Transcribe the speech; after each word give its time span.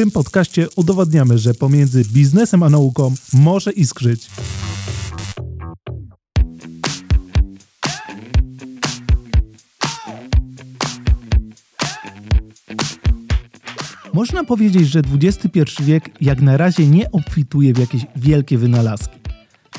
tym 0.00 0.10
podcaście 0.10 0.66
udowadniamy, 0.76 1.38
że 1.38 1.54
pomiędzy 1.54 2.04
biznesem 2.04 2.62
a 2.62 2.70
nauką 2.70 3.14
może 3.32 3.72
iskrzyć. 3.72 4.26
Można 14.12 14.44
powiedzieć, 14.44 14.88
że 14.88 15.02
XXI 15.22 15.60
wiek 15.82 16.10
jak 16.20 16.42
na 16.42 16.56
razie 16.56 16.86
nie 16.86 17.10
obfituje 17.12 17.74
w 17.74 17.78
jakieś 17.78 18.06
wielkie 18.16 18.58
wynalazki. 18.58 19.18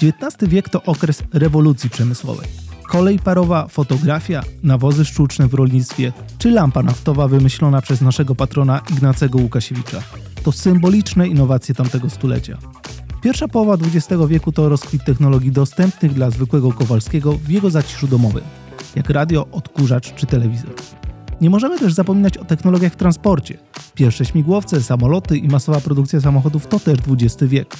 XIX 0.02 0.52
wiek 0.52 0.70
to 0.70 0.84
okres 0.84 1.24
rewolucji 1.34 1.90
przemysłowej. 1.90 2.71
Kolej 2.92 3.20
parowa, 3.20 3.68
fotografia, 3.68 4.44
nawozy 4.64 5.06
sztuczne 5.06 5.48
w 5.48 5.54
rolnictwie 5.54 6.14
czy 6.38 6.52
lampa 6.52 6.84
naftowa 6.84 7.28
wymyślona 7.28 7.82
przez 7.82 8.02
naszego 8.02 8.36
patrona 8.36 8.82
Ignacego 8.92 9.40
Łukasiewicza 9.40 10.02
to 10.44 10.52
symboliczne 10.52 11.28
innowacje 11.28 11.76
tamtego 11.76 12.10
stulecia. 12.10 12.58
Pierwsza 13.22 13.48
połowa 13.48 13.74
XX 13.74 14.22
wieku 14.28 14.52
to 14.52 14.70
rozkwit 14.70 15.04
technologii 15.04 15.52
dostępnych 15.52 16.14
dla 16.14 16.30
zwykłego 16.30 16.72
Kowalskiego 16.74 17.34
w 17.34 17.50
jego 17.50 17.70
zaciszu 17.70 18.08
domowym, 18.08 18.44
jak 18.96 19.10
radio, 19.10 19.48
odkurzacz 19.52 20.14
czy 20.16 20.26
telewizor. 20.26 20.74
Nie 21.42 21.50
możemy 21.50 21.80
też 21.80 21.94
zapominać 21.94 22.38
o 22.38 22.46
technologiach 22.46 22.94
w 22.94 22.96
transporcie. 22.96 23.58
Pierwsze 23.96 24.26
śmigłowce, 24.26 24.84
samoloty 24.84 25.38
i 25.38 25.48
masowa 25.48 25.82
produkcja 25.82 26.22
samochodów 26.22 26.68
to 26.68 26.80
też 26.80 26.98
XX 27.08 27.44
wiek. 27.44 27.76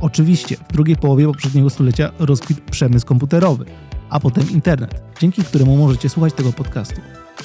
Oczywiście 0.00 0.56
w 0.56 0.72
drugiej 0.72 0.96
połowie 0.96 1.26
poprzedniego 1.26 1.70
stulecia 1.70 2.10
rozkwit 2.18 2.60
przemysł 2.60 3.06
komputerowy, 3.06 3.64
a 4.10 4.20
potem 4.20 4.50
internet, 4.50 5.02
dzięki 5.20 5.44
któremu 5.44 5.76
możecie 5.76 6.08
słuchać 6.08 6.34
tego 6.34 6.52
podcastu. 6.52 7.00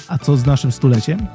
A 0.08 0.18
co 0.18 0.36
z 0.36 0.46
naszym 0.46 0.72
stuleciem? 0.72 1.26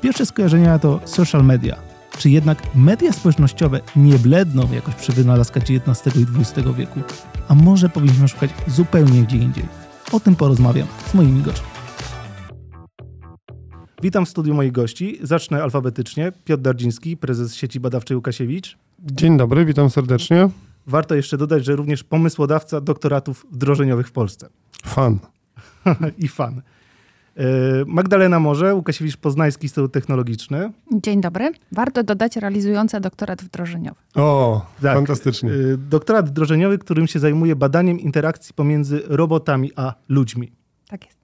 Pierwsze 0.00 0.26
skojarzenia 0.26 0.78
to 0.78 1.00
social 1.04 1.44
media. 1.44 1.76
Czy 2.18 2.30
jednak 2.30 2.62
media 2.74 3.12
społecznościowe 3.12 3.80
nie 3.96 4.18
bledną 4.18 4.72
jakoś 4.72 4.94
przy 4.94 5.12
wynalazkach 5.12 5.62
XIX 5.62 6.16
i 6.16 6.26
XX 6.38 6.68
wieku? 6.76 7.00
A 7.48 7.54
może 7.54 7.88
powinniśmy 7.88 8.28
szukać 8.28 8.50
zupełnie 8.66 9.22
gdzie 9.22 9.36
indziej? 9.36 9.64
O 10.12 10.20
tym 10.20 10.36
porozmawiam 10.36 10.86
z 11.10 11.14
moimi 11.14 11.42
gośćmi. 11.42 11.66
Witam 14.02 14.26
w 14.26 14.28
studiu 14.28 14.54
moich 14.54 14.72
gości. 14.72 15.18
Zacznę 15.22 15.62
alfabetycznie. 15.62 16.32
Piotr 16.44 16.62
Dardziński, 16.62 17.16
prezes 17.16 17.54
sieci 17.54 17.80
badawczej 17.80 18.16
Łukasiewicz. 18.16 18.78
Dzień 18.98 19.36
dobry, 19.36 19.64
witam 19.64 19.90
serdecznie. 19.90 20.48
Warto 20.86 21.14
jeszcze 21.14 21.38
dodać, 21.38 21.64
że 21.64 21.76
również 21.76 22.04
pomysłodawca 22.04 22.80
doktoratów 22.80 23.46
wdrożeniowych 23.52 24.08
w 24.08 24.12
Polsce. 24.12 24.48
Fan. 24.84 25.18
I 26.18 26.28
fan. 26.28 26.62
E, 27.36 27.44
Magdalena 27.86 28.40
Morze, 28.40 28.74
Łukasiewicz 28.74 29.16
Poznański 29.16 29.64
Instytut 29.64 29.92
Technologiczny. 29.92 30.72
Dzień 30.92 31.20
dobry. 31.20 31.52
Warto 31.72 32.02
dodać 32.02 32.36
realizująca 32.36 33.00
doktorat 33.00 33.42
wdrożeniowy. 33.42 34.00
O, 34.14 34.66
tak. 34.82 34.94
fantastycznie. 34.94 35.50
E, 35.50 35.76
doktorat 35.76 36.28
wdrożeniowy, 36.28 36.78
którym 36.78 37.06
się 37.06 37.18
zajmuje 37.18 37.56
badaniem 37.56 38.00
interakcji 38.00 38.54
pomiędzy 38.54 39.02
robotami 39.06 39.70
a 39.76 39.94
ludźmi. 40.08 40.52
Tak 40.88 41.06
jest. 41.06 41.18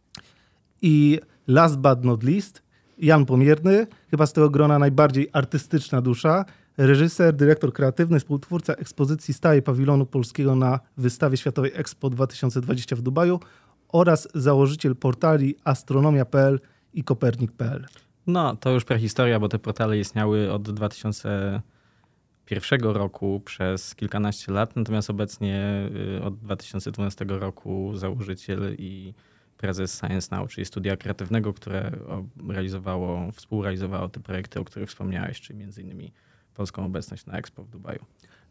I 0.82 1.20
last 1.46 1.76
but 1.76 2.04
not 2.04 2.22
least, 2.22 2.62
Jan 2.98 3.26
Pomierny, 3.26 3.86
chyba 4.10 4.26
z 4.26 4.32
tego 4.32 4.50
grona 4.50 4.78
najbardziej 4.78 5.28
artystyczna 5.32 6.00
dusza, 6.02 6.44
reżyser, 6.78 7.36
dyrektor 7.36 7.72
kreatywny, 7.72 8.18
współtwórca 8.18 8.72
ekspozycji 8.72 9.34
stałej 9.34 9.62
pawilonu 9.62 10.06
polskiego 10.06 10.56
na 10.56 10.80
wystawie 10.96 11.36
światowej 11.36 11.72
Expo 11.74 12.10
2020 12.10 12.96
w 12.96 13.02
Dubaju 13.02 13.40
oraz 13.88 14.28
założyciel 14.34 14.96
portali 14.96 15.56
astronomia.pl 15.64 16.60
i 16.94 17.04
kopernik.pl. 17.04 17.86
No, 18.26 18.56
to 18.56 18.70
już 18.70 18.84
prehistoria, 18.84 19.40
bo 19.40 19.48
te 19.48 19.58
portale 19.58 19.98
istniały 19.98 20.52
od 20.52 20.72
2001 20.72 22.80
roku 22.80 23.42
przez 23.44 23.94
kilkanaście 23.94 24.52
lat, 24.52 24.76
natomiast 24.76 25.10
obecnie 25.10 25.88
y, 26.18 26.22
od 26.22 26.38
2012 26.38 27.24
roku 27.28 27.96
założyciel 27.96 28.74
i 28.78 29.14
prezes 29.56 29.98
Science 29.98 30.36
Now, 30.36 30.50
czyli 30.50 30.64
studia 30.64 30.96
kreatywnego, 30.96 31.52
które 31.52 31.90
realizowało, 32.48 33.32
współrealizowało 33.32 34.08
te 34.08 34.20
projekty, 34.20 34.60
o 34.60 34.64
których 34.64 34.88
wspomniałeś, 34.88 35.40
czyli 35.40 35.58
między 35.58 35.82
innymi 35.82 36.12
polską 36.58 36.84
obecność 36.84 37.26
na 37.26 37.38
Expo 37.38 37.64
w 37.64 37.70
Dubaju. 37.70 38.04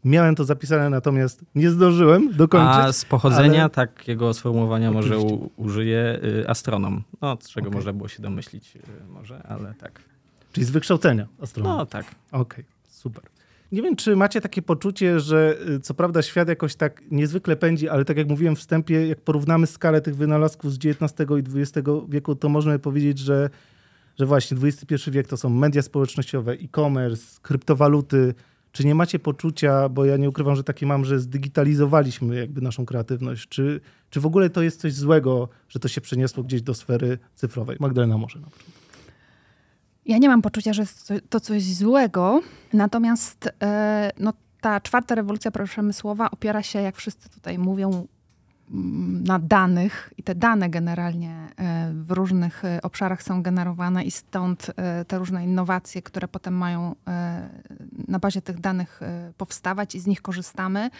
Miałem 0.04 0.34
to 0.34 0.44
zapisane, 0.44 0.90
natomiast 0.90 1.44
nie 1.54 1.70
zdążyłem 1.70 2.32
dokończyć. 2.32 2.84
A 2.84 2.92
z 2.92 3.04
pochodzenia 3.04 3.60
ale... 3.60 3.70
takiego 3.70 4.34
sformułowania 4.34 4.90
może 4.90 5.18
u, 5.18 5.50
użyję 5.56 6.20
y, 6.24 6.48
astronom. 6.48 7.02
No, 7.20 7.38
z 7.40 7.48
czego 7.50 7.68
okay. 7.68 7.76
można 7.76 7.92
było 7.92 8.08
się 8.08 8.22
domyślić 8.22 8.76
y, 8.76 8.80
może, 9.08 9.42
ale 9.42 9.74
tak. 9.74 10.00
Czyli 10.52 10.66
z 10.66 10.70
wykształcenia 10.70 11.26
astronom. 11.40 11.76
No 11.76 11.86
tak. 11.86 12.06
Okej, 12.32 12.40
okay, 12.40 12.64
super. 12.88 13.22
Nie 13.72 13.82
wiem, 13.82 13.96
czy 13.96 14.16
macie 14.16 14.40
takie 14.40 14.62
poczucie, 14.62 15.20
że 15.20 15.56
y, 15.68 15.80
co 15.80 15.94
prawda 15.94 16.22
świat 16.22 16.48
jakoś 16.48 16.74
tak 16.74 17.02
niezwykle 17.10 17.56
pędzi, 17.56 17.88
ale 17.88 18.04
tak 18.04 18.16
jak 18.16 18.28
mówiłem 18.28 18.56
w 18.56 18.58
wstępie, 18.58 19.06
jak 19.06 19.20
porównamy 19.20 19.66
skalę 19.66 20.00
tych 20.00 20.16
wynalazków 20.16 20.72
z 20.72 20.76
XIX 20.76 21.30
i 21.30 21.60
XX 21.60 21.88
wieku, 22.08 22.34
to 22.34 22.48
możemy 22.48 22.78
powiedzieć, 22.78 23.18
że, 23.18 23.50
że 24.18 24.26
właśnie 24.26 24.56
XXI 24.62 25.10
wiek 25.10 25.26
to 25.26 25.36
są 25.36 25.50
media 25.50 25.82
społecznościowe, 25.82 26.52
e-commerce, 26.52 27.40
kryptowaluty. 27.42 28.34
Czy 28.72 28.86
nie 28.86 28.94
macie 28.94 29.18
poczucia, 29.18 29.88
bo 29.88 30.04
ja 30.04 30.16
nie 30.16 30.28
ukrywam, 30.28 30.56
że 30.56 30.64
takie 30.64 30.86
mam, 30.86 31.04
że 31.04 31.20
zdigitalizowaliśmy 31.20 32.36
jakby 32.36 32.60
naszą 32.60 32.86
kreatywność. 32.86 33.48
Czy, 33.48 33.80
czy 34.10 34.20
w 34.20 34.26
ogóle 34.26 34.50
to 34.50 34.62
jest 34.62 34.80
coś 34.80 34.94
złego, 34.94 35.48
że 35.68 35.78
to 35.78 35.88
się 35.88 36.00
przeniosło 36.00 36.42
gdzieś 36.42 36.62
do 36.62 36.74
sfery 36.74 37.18
cyfrowej? 37.34 37.76
Magdalena 37.80 38.18
może 38.18 38.38
na 38.38 38.46
początku. 38.46 38.70
Ja 40.06 40.18
nie 40.18 40.28
mam 40.28 40.42
poczucia, 40.42 40.72
że 40.72 40.82
to 41.28 41.40
coś 41.40 41.62
złego, 41.62 42.40
natomiast 42.72 43.48
e, 43.62 44.10
no, 44.18 44.32
ta 44.60 44.80
czwarta 44.80 45.14
rewolucja 45.14 45.50
przemysłowa 45.50 46.30
opiera 46.30 46.62
się, 46.62 46.82
jak 46.82 46.96
wszyscy 46.96 47.28
tutaj 47.28 47.58
mówią, 47.58 48.06
na 49.24 49.38
danych 49.38 50.12
i 50.16 50.22
te 50.22 50.34
dane 50.34 50.70
generalnie 50.70 51.34
e, 51.56 51.92
w 51.94 52.10
różnych 52.10 52.64
e, 52.64 52.82
obszarach 52.82 53.22
są 53.22 53.42
generowane 53.42 54.04
i 54.04 54.10
stąd 54.10 54.70
te 55.08 55.18
różne 55.18 55.44
innowacje, 55.44 56.02
które 56.02 56.28
potem 56.28 56.54
mają 56.54 56.94
na 58.08 58.18
bazie 58.18 58.42
tych 58.42 58.60
danych 58.60 59.00
powstawać 59.36 59.94
i 59.94 60.00
z 60.00 60.06
nich 60.06 60.22
korzystamy. 60.22 60.90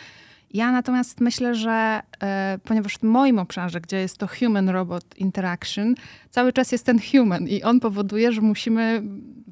Ja 0.50 0.72
natomiast 0.72 1.20
myślę, 1.20 1.54
że 1.54 2.00
e, 2.22 2.58
ponieważ 2.64 2.94
w 2.94 3.02
moim 3.02 3.38
obszarze, 3.38 3.80
gdzie 3.80 3.96
jest 3.96 4.18
to 4.18 4.26
human-robot 4.26 5.16
interaction, 5.16 5.94
cały 6.30 6.52
czas 6.52 6.72
jest 6.72 6.86
ten 6.86 6.98
human 7.12 7.48
i 7.48 7.62
on 7.62 7.80
powoduje, 7.80 8.32
że 8.32 8.40
musimy 8.40 9.02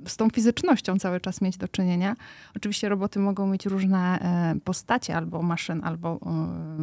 z 0.06 0.16
tą 0.16 0.30
fizycznością 0.30 0.98
cały 0.98 1.20
czas 1.20 1.40
mieć 1.40 1.56
do 1.56 1.68
czynienia. 1.68 2.16
Oczywiście 2.56 2.88
roboty 2.88 3.18
mogą 3.18 3.46
mieć 3.46 3.66
różne 3.66 4.18
e, 4.20 4.60
postacie 4.64 5.16
albo 5.16 5.42
maszyn, 5.42 5.84
albo 5.84 6.20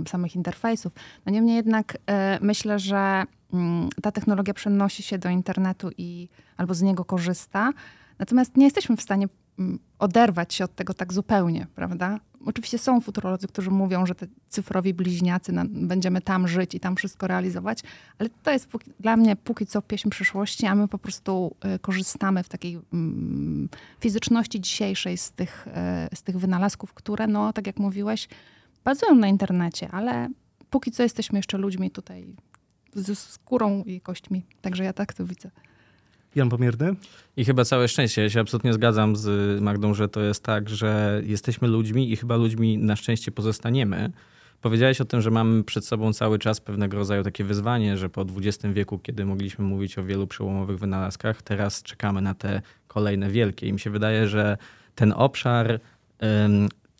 e, 0.05 0.09
samych 0.09 0.35
interfejsów. 0.35 0.93
No 1.25 1.31
niemniej 1.31 1.55
jednak 1.55 1.97
e, 2.07 2.39
myślę, 2.41 2.79
że 2.79 3.23
mm, 3.53 3.89
ta 4.01 4.11
technologia 4.11 4.53
przenosi 4.53 5.03
się 5.03 5.17
do 5.17 5.29
internetu 5.29 5.89
i 5.97 6.29
albo 6.57 6.73
z 6.73 6.81
niego 6.81 7.05
korzysta. 7.05 7.71
Natomiast 8.19 8.57
nie 8.57 8.65
jesteśmy 8.65 8.97
w 8.97 9.01
stanie 9.01 9.27
oderwać 9.99 10.53
się 10.53 10.63
od 10.63 10.75
tego 10.75 10.93
tak 10.93 11.13
zupełnie, 11.13 11.67
prawda? 11.75 12.19
Oczywiście 12.45 12.77
są 12.77 13.01
futurolodzy, 13.01 13.47
którzy 13.47 13.71
mówią, 13.71 14.05
że 14.05 14.15
te 14.15 14.27
cyfrowi 14.49 14.93
bliźniacy, 14.93 15.53
będziemy 15.69 16.21
tam 16.21 16.47
żyć 16.47 16.75
i 16.75 16.79
tam 16.79 16.95
wszystko 16.95 17.27
realizować, 17.27 17.79
ale 18.19 18.29
to 18.29 18.51
jest 18.51 18.67
póki, 18.67 18.91
dla 18.99 19.17
mnie 19.17 19.35
póki 19.35 19.65
co 19.65 19.81
pieśń 19.81 20.09
przyszłości, 20.09 20.65
a 20.65 20.75
my 20.75 20.87
po 20.87 20.97
prostu 20.97 21.55
y, 21.75 21.79
korzystamy 21.79 22.43
w 22.43 22.49
takiej 22.49 22.79
mm, 22.93 23.69
fizyczności 23.99 24.61
dzisiejszej 24.61 25.17
z 25.17 25.31
tych, 25.31 25.67
y, 26.13 26.15
z 26.15 26.23
tych 26.23 26.37
wynalazków, 26.37 26.93
które, 26.93 27.27
no 27.27 27.53
tak 27.53 27.67
jak 27.67 27.77
mówiłeś, 27.77 28.27
bazują 28.83 29.15
na 29.15 29.27
internecie, 29.27 29.89
ale 29.91 30.29
póki 30.69 30.91
co 30.91 31.03
jesteśmy 31.03 31.39
jeszcze 31.39 31.57
ludźmi 31.57 31.91
tutaj 31.91 32.35
ze 32.93 33.15
skórą 33.15 33.83
i 33.83 34.01
kośćmi. 34.01 34.45
Także 34.61 34.83
ja 34.83 34.93
tak 34.93 35.13
to 35.13 35.25
widzę. 35.25 35.51
Jan 36.35 36.49
Pomierny. 36.49 36.95
I 37.37 37.45
chyba 37.45 37.65
całe 37.65 37.87
szczęście. 37.87 38.21
Ja 38.21 38.29
się 38.29 38.39
absolutnie 38.39 38.73
zgadzam 38.73 39.15
z 39.15 39.61
Magdą, 39.61 39.93
że 39.93 40.09
to 40.09 40.21
jest 40.21 40.43
tak, 40.43 40.69
że 40.69 41.21
jesteśmy 41.25 41.67
ludźmi 41.67 42.11
i 42.11 42.15
chyba 42.15 42.35
ludźmi 42.35 42.77
na 42.77 42.95
szczęście 42.95 43.31
pozostaniemy. 43.31 44.11
Powiedziałeś 44.61 45.01
o 45.01 45.05
tym, 45.05 45.21
że 45.21 45.31
mamy 45.31 45.63
przed 45.63 45.85
sobą 45.85 46.13
cały 46.13 46.39
czas 46.39 46.61
pewnego 46.61 46.97
rodzaju 46.97 47.23
takie 47.23 47.43
wyzwanie, 47.43 47.97
że 47.97 48.09
po 48.09 48.25
XX 48.37 48.73
wieku, 48.73 48.99
kiedy 48.99 49.25
mogliśmy 49.25 49.65
mówić 49.65 49.97
o 49.97 50.03
wielu 50.03 50.27
przełomowych 50.27 50.79
wynalazkach, 50.79 51.41
teraz 51.41 51.83
czekamy 51.83 52.21
na 52.21 52.33
te 52.33 52.61
kolejne 52.87 53.29
wielkie. 53.29 53.67
I 53.67 53.73
mi 53.73 53.79
się 53.79 53.89
wydaje, 53.89 54.27
że 54.27 54.57
ten 54.95 55.13
obszar 55.15 55.79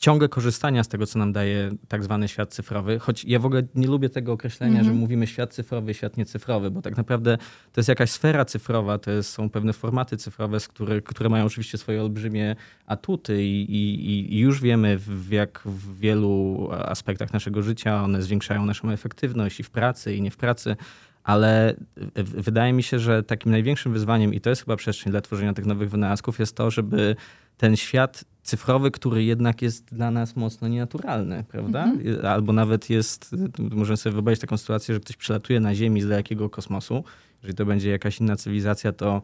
ciągle 0.03 0.29
korzystania 0.29 0.83
z 0.83 0.87
tego, 0.87 1.05
co 1.05 1.19
nam 1.19 1.33
daje 1.33 1.71
tak 1.87 2.03
zwany 2.03 2.27
świat 2.27 2.53
cyfrowy, 2.53 2.99
choć 2.99 3.25
ja 3.25 3.39
w 3.39 3.45
ogóle 3.45 3.63
nie 3.75 3.87
lubię 3.87 4.09
tego 4.09 4.31
określenia, 4.31 4.71
mm 4.71 4.81
-hmm. 4.81 4.85
że 4.85 4.91
mhm. 4.91 4.99
mówimy 4.99 5.27
świat 5.27 5.53
cyfrowy, 5.53 5.93
świat 5.93 6.17
niecyfrowy, 6.17 6.71
bo 6.71 6.81
tak 6.81 6.97
naprawdę 6.97 7.37
to 7.71 7.79
jest 7.79 7.89
jakaś 7.89 8.11
sfera 8.11 8.45
cyfrowa, 8.45 8.97
to 8.97 9.11
jest, 9.11 9.29
są 9.29 9.49
pewne 9.49 9.73
formaty 9.73 10.17
cyfrowe, 10.17 10.57
które, 10.69 11.01
które 11.01 11.29
mają 11.29 11.45
oczywiście 11.45 11.77
swoje 11.77 12.01
olbrzymie 12.01 12.55
atuty 12.85 13.43
i, 13.43 13.61
i, 13.71 14.35
i 14.35 14.39
już 14.39 14.61
wiemy, 14.61 14.97
w, 14.97 15.31
jak 15.31 15.61
w 15.65 15.99
wielu 15.99 16.67
aspektach 16.71 17.33
naszego 17.33 17.61
życia 17.61 18.03
one 18.03 18.21
zwiększają 18.21 18.65
naszą 18.65 18.89
efektywność 18.89 19.59
i 19.59 19.63
w 19.63 19.69
pracy, 19.69 20.15
i 20.15 20.21
nie 20.21 20.31
w 20.31 20.37
pracy, 20.37 20.75
ale 21.23 21.75
wydaje 22.15 22.73
mi 22.73 22.83
się, 22.83 22.99
że 22.99 23.23
takim 23.23 23.51
największym 23.51 23.93
wyzwaniem, 23.93 24.33
i 24.33 24.41
to 24.41 24.49
jest 24.49 24.61
chyba 24.61 24.75
przestrzeń 24.75 25.11
dla 25.11 25.21
tworzenia 25.21 25.53
tych 25.53 25.65
nowych 25.65 25.89
wynalazków, 25.89 26.39
jest 26.39 26.55
to, 26.55 26.71
żeby 26.71 27.15
ten 27.57 27.75
świat 27.75 28.23
cyfrowy, 28.43 28.91
który 28.91 29.23
jednak 29.23 29.61
jest 29.61 29.85
dla 29.85 30.11
nas 30.11 30.35
mocno 30.35 30.67
nienaturalny, 30.67 31.43
prawda? 31.47 31.83
Mhm. 31.83 32.25
Albo 32.25 32.53
nawet 32.53 32.89
jest, 32.89 33.35
możemy 33.59 33.97
sobie 33.97 34.13
wyobrazić 34.13 34.41
taką 34.41 34.57
sytuację, 34.57 34.95
że 34.95 35.01
ktoś 35.01 35.17
przylatuje 35.17 35.59
na 35.59 35.75
Ziemi 35.75 36.01
z 36.01 36.07
dalekiego 36.07 36.49
kosmosu. 36.49 37.03
Jeżeli 37.41 37.55
to 37.55 37.65
będzie 37.65 37.89
jakaś 37.89 38.19
inna 38.19 38.35
cywilizacja, 38.35 38.93
to 38.93 39.21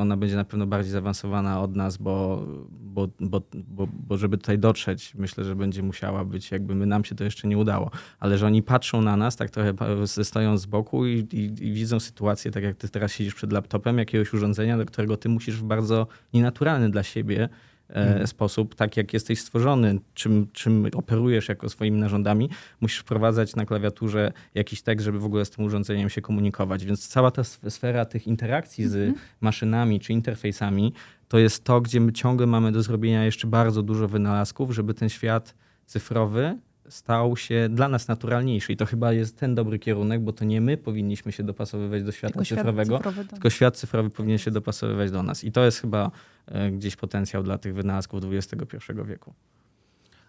ona 0.00 0.16
będzie 0.16 0.36
na 0.36 0.44
pewno 0.44 0.66
bardziej 0.66 0.92
zaawansowana 0.92 1.60
od 1.60 1.76
nas, 1.76 1.96
bo, 1.96 2.46
bo, 2.70 3.08
bo, 3.20 3.42
bo, 3.54 3.88
bo 3.92 4.16
żeby 4.16 4.38
tutaj 4.38 4.58
dotrzeć, 4.58 5.14
myślę, 5.14 5.44
że 5.44 5.56
będzie 5.56 5.82
musiała 5.82 6.24
być, 6.24 6.50
jakby 6.50 6.74
my, 6.74 6.86
nam 6.86 7.04
się 7.04 7.14
to 7.14 7.24
jeszcze 7.24 7.48
nie 7.48 7.58
udało. 7.58 7.90
Ale 8.18 8.38
że 8.38 8.46
oni 8.46 8.62
patrzą 8.62 9.02
na 9.02 9.16
nas, 9.16 9.36
tak 9.36 9.50
trochę 9.50 9.74
stoją 10.06 10.58
z 10.58 10.66
boku 10.66 11.06
i, 11.06 11.12
i, 11.32 11.44
i 11.44 11.72
widzą 11.72 12.00
sytuację, 12.00 12.50
tak 12.50 12.62
jak 12.62 12.76
ty 12.76 12.88
teraz 12.88 13.12
siedzisz 13.12 13.34
przed 13.34 13.52
laptopem, 13.52 13.98
jakiegoś 13.98 14.34
urządzenia, 14.34 14.78
do 14.78 14.86
którego 14.86 15.16
ty 15.16 15.28
musisz 15.28 15.56
w 15.56 15.64
bardzo 15.64 16.06
nienaturalny 16.34 16.90
dla 16.90 17.02
siebie 17.02 17.48
mhm. 17.88 18.26
sposób, 18.26 18.74
tak 18.74 18.96
jak 18.96 19.12
jesteś 19.12 19.40
stworzony, 19.40 19.98
czym, 20.14 20.46
czym 20.52 20.90
operujesz 20.94 21.48
jako 21.48 21.68
swoimi 21.68 22.00
narządami, 22.00 22.50
musisz 22.80 22.98
wprowadzać 22.98 23.56
na 23.56 23.66
klawiaturze 23.66 24.32
jakiś 24.54 24.82
tekst, 24.82 25.04
żeby 25.04 25.18
w 25.18 25.24
ogóle 25.24 25.44
z 25.44 25.50
tym 25.50 25.64
urządzeniem 25.64 26.10
się 26.10 26.20
komunikować. 26.20 26.84
Więc 26.84 27.08
cała 27.08 27.30
ta 27.30 27.44
sfera 27.44 28.04
tych 28.04 28.26
interakcji 28.26 28.88
z 28.88 28.94
mhm. 28.94 29.14
maszynami 29.40 30.00
czy 30.00 30.12
interfejsami 30.12 30.92
to 31.28 31.38
jest 31.38 31.64
to, 31.64 31.80
gdzie 31.80 32.00
my 32.00 32.12
ciągle 32.12 32.46
mamy 32.46 32.72
do 32.72 32.82
zrobienia 32.82 33.24
jeszcze 33.24 33.46
bardzo 33.46 33.82
dużo 33.82 34.08
wynalazków, 34.08 34.74
żeby 34.74 34.94
ten 34.94 35.08
świat 35.08 35.54
cyfrowy 35.86 36.58
stał 36.88 37.36
się 37.36 37.68
dla 37.70 37.88
nas 37.88 38.08
naturalniejszy. 38.08 38.72
I 38.72 38.76
to 38.76 38.86
chyba 38.86 39.12
jest 39.12 39.36
ten 39.38 39.54
dobry 39.54 39.78
kierunek, 39.78 40.20
bo 40.20 40.32
to 40.32 40.44
nie 40.44 40.60
my 40.60 40.76
powinniśmy 40.76 41.32
się 41.32 41.42
dopasowywać 41.42 42.02
do 42.02 42.12
świata 42.12 42.32
tylko 42.32 42.44
cyfrowego, 42.44 42.98
świat 42.98 43.04
cyfrowy, 43.04 43.28
tylko 43.28 43.50
świat 43.50 43.76
cyfrowy 43.76 44.10
powinien 44.10 44.38
się 44.38 44.50
dopasowywać 44.50 45.10
do 45.10 45.22
nas. 45.22 45.44
I 45.44 45.52
to 45.52 45.64
jest 45.64 45.80
chyba 45.80 46.10
e, 46.46 46.70
gdzieś 46.70 46.96
potencjał 46.96 47.42
dla 47.42 47.58
tych 47.58 47.74
wynalazków 47.74 48.24
XXI 48.24 48.76
wieku. 49.04 49.34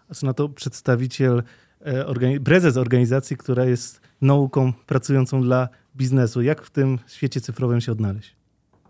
A 0.08 0.14
co 0.14 0.26
na 0.26 0.34
to 0.34 0.48
przedstawiciel, 0.48 1.42
e, 1.80 2.40
prezes 2.40 2.76
organizacji, 2.76 3.36
która 3.36 3.64
jest 3.64 4.00
nauką 4.20 4.72
pracującą 4.72 5.42
dla 5.42 5.68
biznesu. 5.96 6.42
Jak 6.42 6.62
w 6.62 6.70
tym 6.70 6.98
świecie 7.06 7.40
cyfrowym 7.40 7.80
się 7.80 7.92
odnaleźć? 7.92 8.37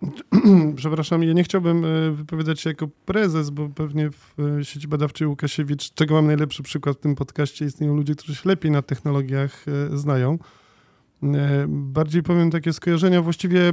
Przepraszam, 0.77 1.23
ja 1.23 1.33
nie 1.33 1.45
chciałbym 1.45 1.85
e, 1.85 2.11
wypowiadać 2.11 2.61
się 2.61 2.71
jako 2.71 2.89
prezes, 3.07 3.51
bo 3.51 3.69
pewnie 3.69 4.11
w 4.11 4.35
e, 4.61 4.65
sieci 4.65 4.89
badawczej 4.89 5.27
Łukasiewicz, 5.27 5.95
czego 5.95 6.15
mam 6.15 6.27
najlepszy 6.27 6.63
przykład 6.63 6.97
w 6.97 7.01
tym 7.01 7.15
podcaście, 7.15 7.65
istnieją 7.65 7.97
ludzie, 7.97 8.15
którzy 8.15 8.35
się 8.35 8.49
lepiej 8.49 8.71
na 8.71 8.83
technologiach 8.83 9.65
e, 9.69 9.97
znają. 9.97 10.39
Bardziej 11.69 12.23
powiem 12.23 12.51
takie 12.51 12.73
skojarzenia 12.73 13.23
właściwie 13.23 13.73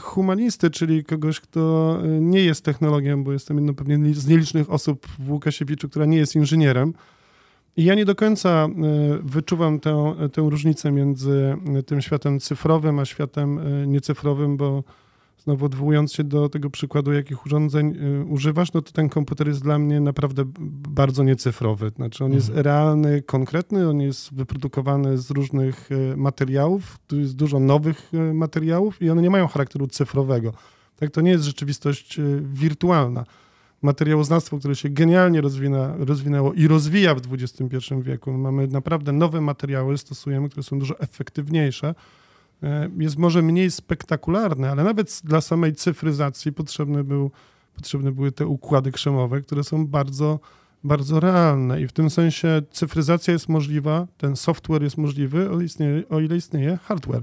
humanisty, 0.00 0.70
czyli 0.70 1.04
kogoś, 1.04 1.40
kto 1.40 1.98
nie 2.20 2.40
jest 2.40 2.64
technologiem, 2.64 3.24
bo 3.24 3.32
jestem 3.32 3.56
jedną 3.56 3.74
pewnie 3.74 4.14
z 4.14 4.26
nielicznych 4.26 4.70
osób 4.70 5.06
w 5.18 5.30
Łukasiewiczu, 5.30 5.88
która 5.88 6.06
nie 6.06 6.16
jest 6.16 6.36
inżynierem. 6.36 6.94
I 7.76 7.84
ja 7.84 7.94
nie 7.94 8.04
do 8.04 8.14
końca 8.14 8.48
e, 8.48 8.68
wyczuwam 9.22 9.80
tę, 9.80 10.14
tę 10.32 10.42
różnicę 10.42 10.92
między 10.92 11.56
e, 11.76 11.82
tym 11.82 12.02
światem 12.02 12.40
cyfrowym 12.40 12.98
a 12.98 13.04
światem 13.04 13.58
e, 13.58 13.86
niecyfrowym, 13.86 14.56
bo 14.56 14.84
znowu 15.38 15.66
odwołując 15.66 16.12
się 16.12 16.24
do 16.24 16.48
tego 16.48 16.70
przykładu, 16.70 17.12
jakich 17.12 17.46
urządzeń 17.46 17.98
używasz, 18.28 18.72
no 18.72 18.82
to 18.82 18.92
ten 18.92 19.08
komputer 19.08 19.48
jest 19.48 19.62
dla 19.62 19.78
mnie 19.78 20.00
naprawdę 20.00 20.42
bardzo 20.88 21.22
niecyfrowy. 21.22 21.90
Znaczy 21.96 22.24
on 22.24 22.32
jest 22.32 22.48
mhm. 22.48 22.64
realny, 22.64 23.22
konkretny, 23.22 23.88
on 23.88 24.00
jest 24.00 24.34
wyprodukowany 24.34 25.18
z 25.18 25.30
różnych 25.30 25.88
materiałów, 26.16 26.98
tu 27.06 27.18
jest 27.18 27.36
dużo 27.36 27.60
nowych 27.60 28.12
materiałów 28.34 29.02
i 29.02 29.10
one 29.10 29.22
nie 29.22 29.30
mają 29.30 29.46
charakteru 29.46 29.86
cyfrowego. 29.86 30.52
Tak, 30.96 31.10
to 31.10 31.20
nie 31.20 31.30
jest 31.30 31.44
rzeczywistość 31.44 32.20
wirtualna 32.42 33.24
materiałoznawstwo, 33.84 34.58
które 34.58 34.76
się 34.76 34.88
genialnie 34.88 35.40
rozwina, 35.40 35.94
rozwinęło 35.98 36.52
i 36.52 36.68
rozwija 36.68 37.14
w 37.14 37.20
XXI 37.32 37.94
wieku. 38.00 38.32
Mamy 38.32 38.66
naprawdę 38.66 39.12
nowe 39.12 39.40
materiały, 39.40 39.98
stosujemy, 39.98 40.48
które 40.48 40.62
są 40.62 40.78
dużo 40.78 41.00
efektywniejsze. 41.00 41.94
E, 42.62 42.90
jest 42.98 43.16
może 43.16 43.42
mniej 43.42 43.70
spektakularne, 43.70 44.70
ale 44.70 44.84
nawet 44.84 45.20
dla 45.24 45.40
samej 45.40 45.74
cyfryzacji 45.74 46.52
potrzebne, 46.52 47.04
był, 47.04 47.30
potrzebne 47.76 48.12
były 48.12 48.32
te 48.32 48.46
układy 48.46 48.92
krzemowe, 48.92 49.40
które 49.40 49.64
są 49.64 49.86
bardzo, 49.86 50.40
bardzo 50.84 51.20
realne. 51.20 51.80
I 51.80 51.86
w 51.88 51.92
tym 51.92 52.10
sensie 52.10 52.62
cyfryzacja 52.70 53.32
jest 53.32 53.48
możliwa, 53.48 54.06
ten 54.18 54.36
software 54.36 54.82
jest 54.82 54.98
możliwy, 54.98 55.50
o, 55.50 55.60
istnieje, 55.60 56.08
o 56.08 56.20
ile 56.20 56.36
istnieje 56.36 56.78
hardware 56.84 57.22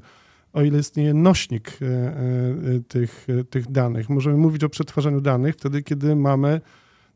o 0.53 0.61
ile 0.61 0.79
istnieje 0.79 1.13
nośnik 1.13 1.79
e, 1.81 1.85
e, 1.85 2.79
tych, 2.87 3.27
e, 3.39 3.43
tych 3.43 3.71
danych. 3.71 4.09
Możemy 4.09 4.37
mówić 4.37 4.63
o 4.63 4.69
przetwarzaniu 4.69 5.21
danych 5.21 5.55
wtedy, 5.55 5.83
kiedy 5.83 6.15
mamy, 6.15 6.61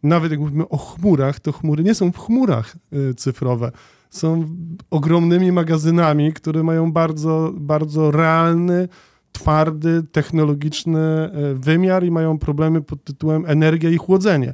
nawet 0.03 0.31
jak 0.31 0.39
mówimy 0.39 0.69
o 0.69 0.77
chmurach, 0.77 1.39
to 1.39 1.51
chmury 1.51 1.83
nie 1.83 1.95
są 1.95 2.11
w 2.11 2.17
chmurach 2.17 2.75
cyfrowe. 3.17 3.71
Są 4.09 4.45
ogromnymi 4.91 5.51
magazynami, 5.51 6.33
które 6.33 6.63
mają 6.63 6.91
bardzo, 6.91 7.53
bardzo 7.55 8.11
realny, 8.11 8.87
twardy, 9.31 10.03
technologiczny 10.11 11.29
wymiar 11.55 12.03
i 12.03 12.11
mają 12.11 12.39
problemy 12.39 12.81
pod 12.81 13.03
tytułem 13.03 13.43
energia 13.47 13.89
i 13.89 13.97
chłodzenie. 13.97 14.53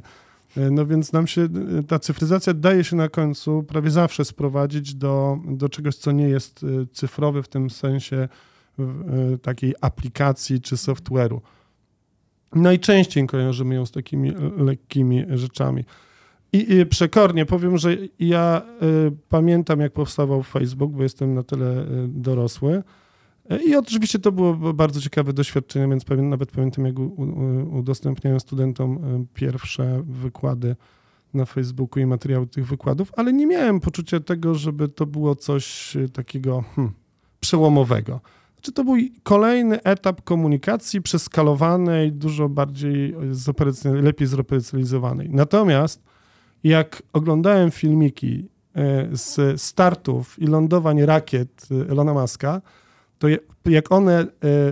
No 0.70 0.86
więc 0.86 1.12
nam 1.12 1.26
się 1.26 1.48
ta 1.88 1.98
cyfryzacja 1.98 2.54
daje 2.54 2.84
się 2.84 2.96
na 2.96 3.08
końcu 3.08 3.62
prawie 3.62 3.90
zawsze 3.90 4.24
sprowadzić 4.24 4.94
do, 4.94 5.38
do 5.46 5.68
czegoś, 5.68 5.96
co 5.96 6.12
nie 6.12 6.28
jest 6.28 6.66
cyfrowe 6.92 7.42
w 7.42 7.48
tym 7.48 7.70
sensie 7.70 8.28
takiej 9.42 9.74
aplikacji 9.80 10.60
czy 10.60 10.76
software'u. 10.76 11.40
Najczęściej 12.54 13.26
kojarzymy 13.26 13.74
ją 13.74 13.86
z 13.86 13.90
takimi 13.90 14.32
lekkimi 14.56 15.24
rzeczami. 15.30 15.84
I, 16.52 16.86
przekornie 16.86 17.46
powiem, 17.46 17.78
że 17.78 17.96
ja 18.18 18.62
y, 18.82 19.12
pamiętam, 19.28 19.80
jak 19.80 19.92
powstawał 19.92 20.42
Facebook, 20.42 20.92
bo 20.92 21.02
jestem 21.02 21.34
na 21.34 21.42
tyle 21.42 21.82
y, 21.82 21.86
dorosły. 22.08 22.82
I 23.66 23.76
oczywiście 23.76 24.18
to 24.18 24.32
było 24.32 24.54
bardzo 24.54 25.00
ciekawe 25.00 25.32
doświadczenie, 25.32 25.88
więc 25.88 26.04
nawet 26.22 26.50
pamiętam, 26.50 26.86
jak 26.86 26.94
udostępniałem 27.72 28.40
studentom 28.40 29.26
pierwsze 29.34 30.02
wykłady 30.06 30.76
na 31.34 31.44
Facebooku 31.44 32.02
i 32.02 32.06
materiały 32.06 32.46
tych 32.46 32.66
wykładów, 32.66 33.12
ale 33.16 33.32
nie 33.32 33.46
miałem 33.46 33.80
poczucia 33.80 34.20
tego, 34.20 34.54
żeby 34.54 34.88
to 34.88 35.06
było 35.06 35.34
coś 35.34 35.96
takiego 36.12 36.64
hmm, 36.76 36.94
przełomowego 37.40 38.20
czy 38.62 38.72
to 38.72 38.84
był 38.84 38.96
kolejny 39.22 39.82
etap 39.82 40.22
komunikacji 40.22 41.02
przeskalowanej, 41.02 42.12
dużo 42.12 42.48
bardziej 42.48 43.14
lepiej 43.84 44.26
zoperacjonalizowanej. 44.26 45.30
Natomiast 45.30 46.02
jak 46.64 47.02
oglądałem 47.12 47.70
filmiki 47.70 48.48
e, 48.74 49.08
z 49.12 49.60
startów 49.60 50.38
i 50.38 50.46
lądowań 50.46 51.02
rakiet 51.02 51.68
e, 51.70 51.90
Elona 51.90 52.14
Muska, 52.14 52.62
to 53.18 53.28
jak 53.64 53.92
one 53.92 54.20
e, 54.20 54.26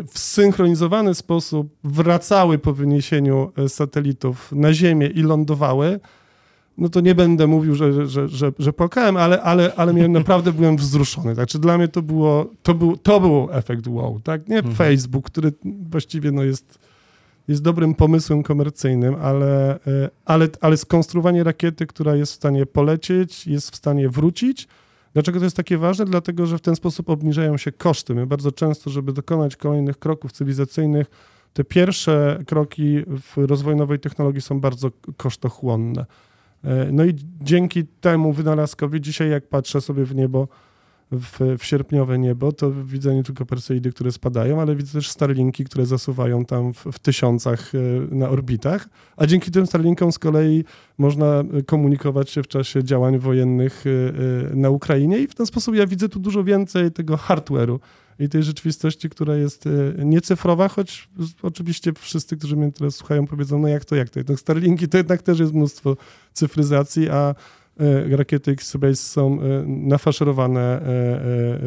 w 0.07 0.19
synchronizowany 0.19 1.15
sposób 1.15 1.77
wracały 1.85 2.59
po 2.59 2.73
wyniesieniu 2.73 3.53
satelitów 3.69 4.53
na 4.53 4.73
Ziemię 4.73 5.07
i 5.07 5.23
lądowały, 5.23 6.01
no 6.81 6.89
to 6.89 7.01
nie 7.01 7.15
będę 7.15 7.47
mówił, 7.47 7.75
że, 7.75 8.07
że, 8.07 8.29
że, 8.29 8.53
że 8.59 8.73
płakałem, 8.73 9.17
ale, 9.17 9.43
ale, 9.43 9.75
ale 9.75 9.95
miałem, 9.95 10.13
naprawdę 10.13 10.53
byłem 10.53 10.77
wzruszony. 10.77 11.35
Znaczy 11.35 11.59
dla 11.59 11.79
mnie 11.79 11.89
to 11.89 12.03
było, 12.03 12.51
to 12.63 12.75
był, 12.75 12.97
to 12.97 13.21
był 13.21 13.49
efekt 13.53 13.87
wow, 13.87 14.21
tak? 14.21 14.49
Nie 14.49 14.59
mhm. 14.59 14.75
Facebook, 14.75 15.27
który 15.27 15.53
właściwie 15.91 16.33
no 16.33 16.43
jest, 16.43 16.79
jest 17.49 17.63
dobrym 17.63 17.95
pomysłem 17.95 18.43
komercyjnym, 18.43 19.15
ale, 19.23 19.75
e, 19.75 20.11
ale, 20.25 20.49
ale 20.61 20.77
skonstruowanie 20.77 21.45
rakiety, 21.45 21.87
która 21.87 22.17
jest 22.17 22.33
w 22.33 22.37
stanie 22.37 22.67
polecieć, 22.67 23.47
jest 23.47 23.71
w 23.71 23.77
stanie 23.77 24.09
wrócić. 24.09 24.69
Dlaczego 25.13 25.39
to 25.39 25.45
jest 25.45 25.57
takie 25.57 25.79
ważne? 25.79 26.05
Dlatego, 26.05 26.47
że 26.47 26.59
w 26.59 26.61
ten 26.61 26.77
sposób 26.77 27.11
obniżają 27.11 27.57
się 27.57 27.73
koszty. 27.73 28.15
My 28.15 28.27
bardzo 28.27 28.53
często, 28.53 28.91
żeby 28.91 29.13
dokonać 29.13 29.57
kolejnych 29.57 29.99
kroków 29.99 30.33
cywilizacyjnych, 30.33 31.07
te 31.53 31.65
pierwsze 31.65 32.43
kroki 32.47 33.03
w 33.07 33.37
rozwoju 33.37 33.77
nowej 33.77 33.99
technologii 33.99 34.41
są 34.41 34.61
bardzo 34.61 34.91
kosztochłonne. 35.17 36.07
E, 36.65 36.93
no 36.93 37.05
i 37.05 37.15
dzięki 37.43 37.87
temu 37.87 38.33
wynalazkowi 38.33 39.01
dzisiaj 39.01 39.31
jak 39.31 39.49
patrzę 39.49 39.81
sobie 39.81 40.05
w 40.05 40.15
niebo, 40.15 40.49
w, 41.13 41.57
w 41.59 41.65
sierpniowe 41.65 42.19
niebo, 42.19 42.53
to 42.53 42.73
widzę 42.73 43.15
nie 43.15 43.23
tylko 43.23 43.47
Perseidy, 43.47 43.93
które 43.93 44.13
spadają, 44.13 44.61
ale 44.61 44.77
widzę 44.77 44.93
też 44.93 45.11
Starlinki, 45.11 45.65
które 45.65 45.87
zasuwają 45.87 46.45
tam 46.45 46.73
w, 46.73 46.85
w, 46.93 46.99
tysiącach 46.99 47.73
e, 47.75 48.15
na 48.15 48.29
orbitach, 48.29 48.89
a 49.17 49.27
dzięki 49.27 49.51
tym 49.51 49.67
Starlinkom 49.67 50.13
z 50.13 50.19
kolei 50.19 50.65
można 50.99 51.45
komunikować 51.67 52.31
się 52.31 52.43
w 52.43 52.49
czasie 52.49 52.85
działań 52.85 53.19
wojennych 53.19 53.85
e, 53.87 54.57
na 54.57 54.71
Ukrainie. 54.71 55.19
I 55.19 55.27
w 55.27 55.35
ten 55.35 55.47
sposób 55.47 55.75
ja 55.75 55.87
widzę 55.87 56.09
tu 56.09 56.21
dużo 56.21 56.45
więcej 56.45 56.93
tego 56.93 57.17
hardware'u, 57.17 57.79
i 58.21 58.29
tej 58.29 58.43
rzeczywistości, 58.43 59.11
która 59.11 59.37
jest 59.37 59.67
e, 59.67 59.71
niecyfrowa, 60.05 60.69
choć 60.69 61.09
oczywiście 61.43 61.93
wszyscy, 61.93 62.37
którzy 62.37 62.57
mnie 62.57 62.73
teraz 62.73 62.95
słuchają, 62.95 63.27
powiedzą, 63.27 63.59
no 63.59 63.69
jak 63.69 63.85
to, 63.85 63.97
jak 63.97 64.11
to? 64.11 64.21
Jednak 64.21 64.41
Starlinki 64.41 64.89
to 64.89 64.97
jednak 64.97 65.23
też 65.23 65.39
jest 65.39 65.55
mnóstwo 65.55 65.97
cyfryzacji, 66.33 67.09
a 67.09 67.35
e, 67.81 68.17
rakiety 68.17 68.51
X-Base 68.51 68.97
są 68.97 69.43
e, 69.43 69.65
nafaszerowane 69.67 70.81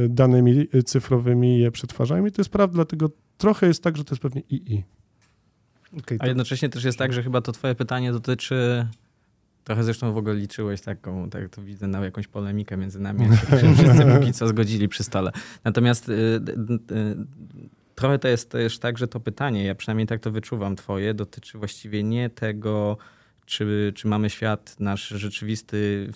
danymi 0.10 0.68
cyfrowymi 0.86 1.58
i 1.58 1.60
je 1.60 1.72
przetwarzają. 1.72 2.26
I 2.26 2.32
to 2.32 2.42
jest 2.42 2.52
prawda, 2.52 2.76
dlatego 2.76 3.10
trochę 3.38 3.68
jest 3.68 3.84
tak, 3.84 3.98
że 3.98 4.04
to 4.04 4.16
jest 4.16 4.22
pewnie 4.22 4.42
II. 4.52 4.84
Okay, 5.98 6.18
to... 6.18 6.24
A 6.24 6.28
jednocześnie 6.28 6.70
też 6.70 6.84
jest 6.84 6.98
tak, 6.98 7.14
że 7.14 7.24
chyba 7.24 7.42
to 7.42 7.52
twoje 7.52 7.76
pytanie 7.76 8.12
dotyczy 8.12 8.88
Trochę 9.64 9.84
zresztą 9.84 10.14
w 10.14 10.18
ogóle 10.18 10.36
liczyłeś 10.36 10.82
taką, 10.82 11.30
tak 11.30 11.50
to 11.50 11.62
widzę, 11.62 11.88
na 11.88 12.06
jakąś 12.06 12.28
polemikę 12.28 12.78
między 12.78 13.00
nami, 13.00 13.28
że 13.50 13.74
wszyscy 13.76 14.06
póki 14.20 14.34
co 14.34 14.48
zgodzili 14.48 14.88
przy 14.88 15.04
stole. 15.04 15.32
Natomiast 15.64 16.10
y, 16.10 16.14
y, 16.14 16.96
y, 16.96 17.16
trochę 17.96 18.20
to 18.20 18.28
jest 18.28 18.52
też 18.52 18.80
tak, 18.80 18.98
że 18.98 19.08
to 19.08 19.20
pytanie, 19.20 19.64
ja 19.64 19.76
przynajmniej 19.76 20.08
tak 20.08 20.20
to 20.20 20.32
wyczuwam 20.32 20.76
twoje, 20.76 21.14
dotyczy 21.14 21.58
właściwie 21.58 22.04
nie 22.04 22.30
tego, 22.30 22.98
czy, 23.46 23.94
czy 23.96 24.08
mamy 24.08 24.30
świat 24.30 24.76
nasz 24.80 25.08
rzeczywisty, 25.08 26.10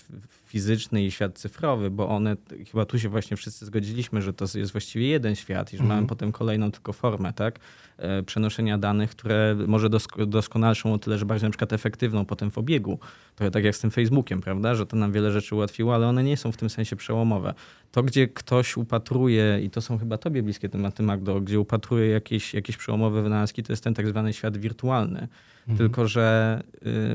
fizyczny 0.45 1.03
i 1.03 1.11
świat 1.11 1.39
cyfrowy, 1.39 1.91
bo 1.91 2.09
one, 2.09 2.35
chyba 2.71 2.85
tu 2.85 2.99
się 2.99 3.09
właśnie 3.09 3.37
wszyscy 3.37 3.65
zgodziliśmy, 3.65 4.21
że 4.21 4.33
to 4.33 4.45
jest 4.55 4.71
właściwie 4.71 5.07
jeden 5.07 5.35
świat 5.35 5.73
i 5.73 5.77
że 5.77 5.83
mhm. 5.83 5.99
mamy 5.99 6.07
potem 6.07 6.31
kolejną 6.31 6.71
tylko 6.71 6.93
formę, 6.93 7.33
tak? 7.33 7.59
E, 7.97 8.23
przenoszenia 8.23 8.77
danych, 8.77 9.09
które 9.09 9.55
może 9.67 9.89
dosk 9.89 10.17
doskonalszą 10.25 10.93
o 10.93 10.97
tyle, 10.97 11.17
że 11.17 11.25
bardziej 11.25 11.47
na 11.47 11.51
przykład 11.51 11.73
efektywną 11.73 12.25
potem 12.25 12.51
w 12.51 12.57
obiegu. 12.57 12.99
Trochę 13.35 13.51
tak 13.51 13.63
jak 13.63 13.75
z 13.75 13.79
tym 13.79 13.91
Facebookiem, 13.91 14.41
prawda? 14.41 14.75
Że 14.75 14.85
to 14.85 14.97
nam 14.97 15.11
wiele 15.11 15.31
rzeczy 15.31 15.55
ułatwiło, 15.55 15.95
ale 15.95 16.07
one 16.07 16.23
nie 16.23 16.37
są 16.37 16.51
w 16.51 16.57
tym 16.57 16.69
sensie 16.69 16.95
przełomowe. 16.95 17.53
To, 17.91 18.03
gdzie 18.03 18.27
ktoś 18.27 18.77
upatruje, 18.77 19.59
i 19.63 19.69
to 19.69 19.81
są 19.81 19.97
chyba 19.97 20.17
tobie 20.17 20.43
bliskie 20.43 20.69
tematy, 20.69 21.03
Magdo, 21.03 21.41
gdzie 21.41 21.59
upatruje 21.59 22.09
jakieś, 22.09 22.53
jakieś 22.53 22.77
przełomowe 22.77 23.21
wynalazki, 23.21 23.63
to 23.63 23.73
jest 23.73 23.83
ten 23.83 23.93
tak 23.93 24.07
zwany 24.07 24.33
świat 24.33 24.57
wirtualny. 24.57 25.27
Mhm. 25.59 25.77
Tylko, 25.77 26.07
że 26.07 26.61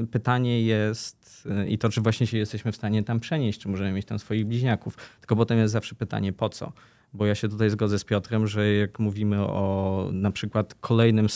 y, 0.03 0.07
pytanie 0.07 0.63
jest, 0.63 1.49
y, 1.65 1.69
i 1.69 1.79
to, 1.79 1.89
czy 1.89 2.01
właśnie 2.01 2.27
się 2.27 2.39
jesteśmy 2.39 2.73
w 2.73 2.77
stanie 2.77 3.03
tam 3.03 3.21
przenieść, 3.21 3.61
czy 3.61 3.69
możemy 3.69 3.93
mieć 3.93 4.07
tam 4.07 4.19
swoich 4.19 4.47
bliźniaków. 4.47 4.97
Tylko 5.21 5.37
potem 5.37 5.59
jest 5.59 5.73
zawsze 5.73 5.95
pytanie, 5.95 6.33
po 6.33 6.49
co? 6.49 6.73
Bo 7.15 7.27
ja 7.27 7.35
się 7.35 7.49
tutaj 7.49 7.71
zgodzę 7.71 7.99
z 7.99 8.05
Piotrem, 8.05 8.47
że 8.47 8.73
jak 8.73 8.99
mówimy 8.99 9.41
o 9.41 10.09
na 10.13 10.31
przykład 10.31 10.75
kolejnym 10.81 11.27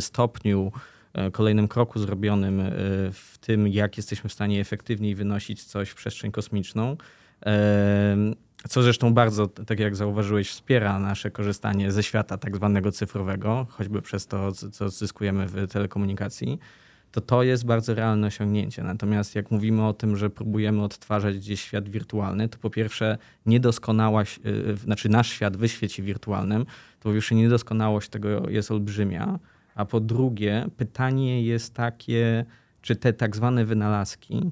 stopniu, 0.00 0.72
e, 1.12 1.30
kolejnym 1.30 1.68
kroku 1.68 1.98
zrobionym 1.98 2.60
e, 2.60 2.70
w 3.12 3.38
tym, 3.40 3.68
jak 3.68 3.96
jesteśmy 3.96 4.30
w 4.30 4.32
stanie 4.32 4.60
efektywniej 4.60 5.14
wynosić 5.14 5.64
coś 5.64 5.90
w 5.90 5.94
przestrzeń 5.94 6.32
kosmiczną, 6.32 6.96
co 8.68 8.82
zresztą 8.82 9.14
bardzo, 9.14 9.46
tak 9.46 9.80
jak 9.80 9.96
zauważyłeś, 9.96 10.50
wspiera 10.50 10.98
nasze 10.98 11.30
korzystanie 11.30 11.92
ze 11.92 12.02
świata 12.02 12.38
tak 12.38 12.56
zwanego 12.56 12.92
cyfrowego, 12.92 13.66
choćby 13.70 14.02
przez 14.02 14.26
to, 14.26 14.52
co 14.52 14.88
zyskujemy 14.88 15.46
w 15.46 15.72
telekomunikacji, 15.72 16.58
to 17.12 17.20
to 17.20 17.42
jest 17.42 17.66
bardzo 17.66 17.94
realne 17.94 18.26
osiągnięcie. 18.26 18.82
Natomiast 18.82 19.34
jak 19.34 19.50
mówimy 19.50 19.86
o 19.86 19.92
tym, 19.92 20.16
że 20.16 20.30
próbujemy 20.30 20.82
odtwarzać 20.82 21.36
gdzieś 21.36 21.60
świat 21.60 21.88
wirtualny, 21.88 22.48
to 22.48 22.58
po 22.58 22.70
pierwsze 22.70 23.18
niedoskonałość, 23.46 24.40
yy, 24.44 24.76
znaczy 24.76 25.08
nasz 25.08 25.30
świat 25.30 25.56
w 25.56 25.66
świecie 25.66 26.02
wirtualnym, 26.02 26.64
to 27.00 27.08
po 27.08 27.12
pierwsze 27.12 27.34
niedoskonałość 27.34 28.08
tego 28.08 28.50
jest 28.50 28.70
olbrzymia, 28.70 29.38
a 29.74 29.84
po 29.84 30.00
drugie 30.00 30.66
pytanie 30.76 31.42
jest 31.42 31.74
takie, 31.74 32.44
czy 32.82 32.96
te 32.96 33.12
tak 33.12 33.36
zwane 33.36 33.64
wynalazki 33.64 34.34
yy, 34.34 34.42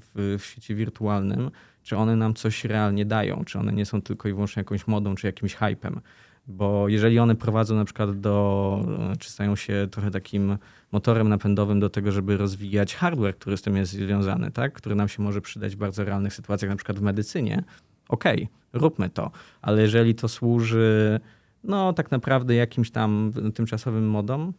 w, 0.00 0.36
w 0.38 0.44
świecie 0.44 0.74
wirtualnym, 0.74 1.50
czy 1.82 1.96
one 1.96 2.16
nam 2.16 2.34
coś 2.34 2.64
realnie 2.64 3.04
dają, 3.04 3.44
czy 3.44 3.58
one 3.58 3.72
nie 3.72 3.86
są 3.86 4.02
tylko 4.02 4.28
i 4.28 4.32
wyłącznie 4.32 4.60
jakąś 4.60 4.86
modą, 4.86 5.14
czy 5.14 5.26
jakimś 5.26 5.54
hypem. 5.54 6.00
Bo 6.48 6.88
jeżeli 6.88 7.18
one 7.18 7.34
prowadzą 7.34 7.74
na 7.76 7.84
przykład 7.84 8.20
do, 8.20 8.86
czy 9.18 9.30
stają 9.30 9.56
się 9.56 9.88
trochę 9.90 10.10
takim 10.10 10.58
motorem 10.92 11.28
napędowym 11.28 11.80
do 11.80 11.90
tego, 11.90 12.12
żeby 12.12 12.36
rozwijać 12.36 12.94
hardware, 12.94 13.36
który 13.36 13.56
z 13.56 13.62
tym 13.62 13.76
jest 13.76 13.92
związany, 13.92 14.50
tak? 14.50 14.72
który 14.72 14.94
nam 14.94 15.08
się 15.08 15.22
może 15.22 15.40
przydać 15.40 15.76
w 15.76 15.78
bardzo 15.78 16.04
realnych 16.04 16.34
sytuacjach, 16.34 16.70
na 16.70 16.76
przykład 16.76 16.98
w 16.98 17.02
medycynie, 17.02 17.64
okej, 18.08 18.36
okay, 18.36 18.80
róbmy 18.80 19.10
to. 19.10 19.30
Ale 19.62 19.82
jeżeli 19.82 20.14
to 20.14 20.28
służy 20.28 21.20
no 21.66 21.92
tak 21.92 22.10
naprawdę 22.10 22.54
jakimś 22.54 22.90
tam 22.90 23.32
tymczasowym 23.54 24.10
modom, 24.10 24.52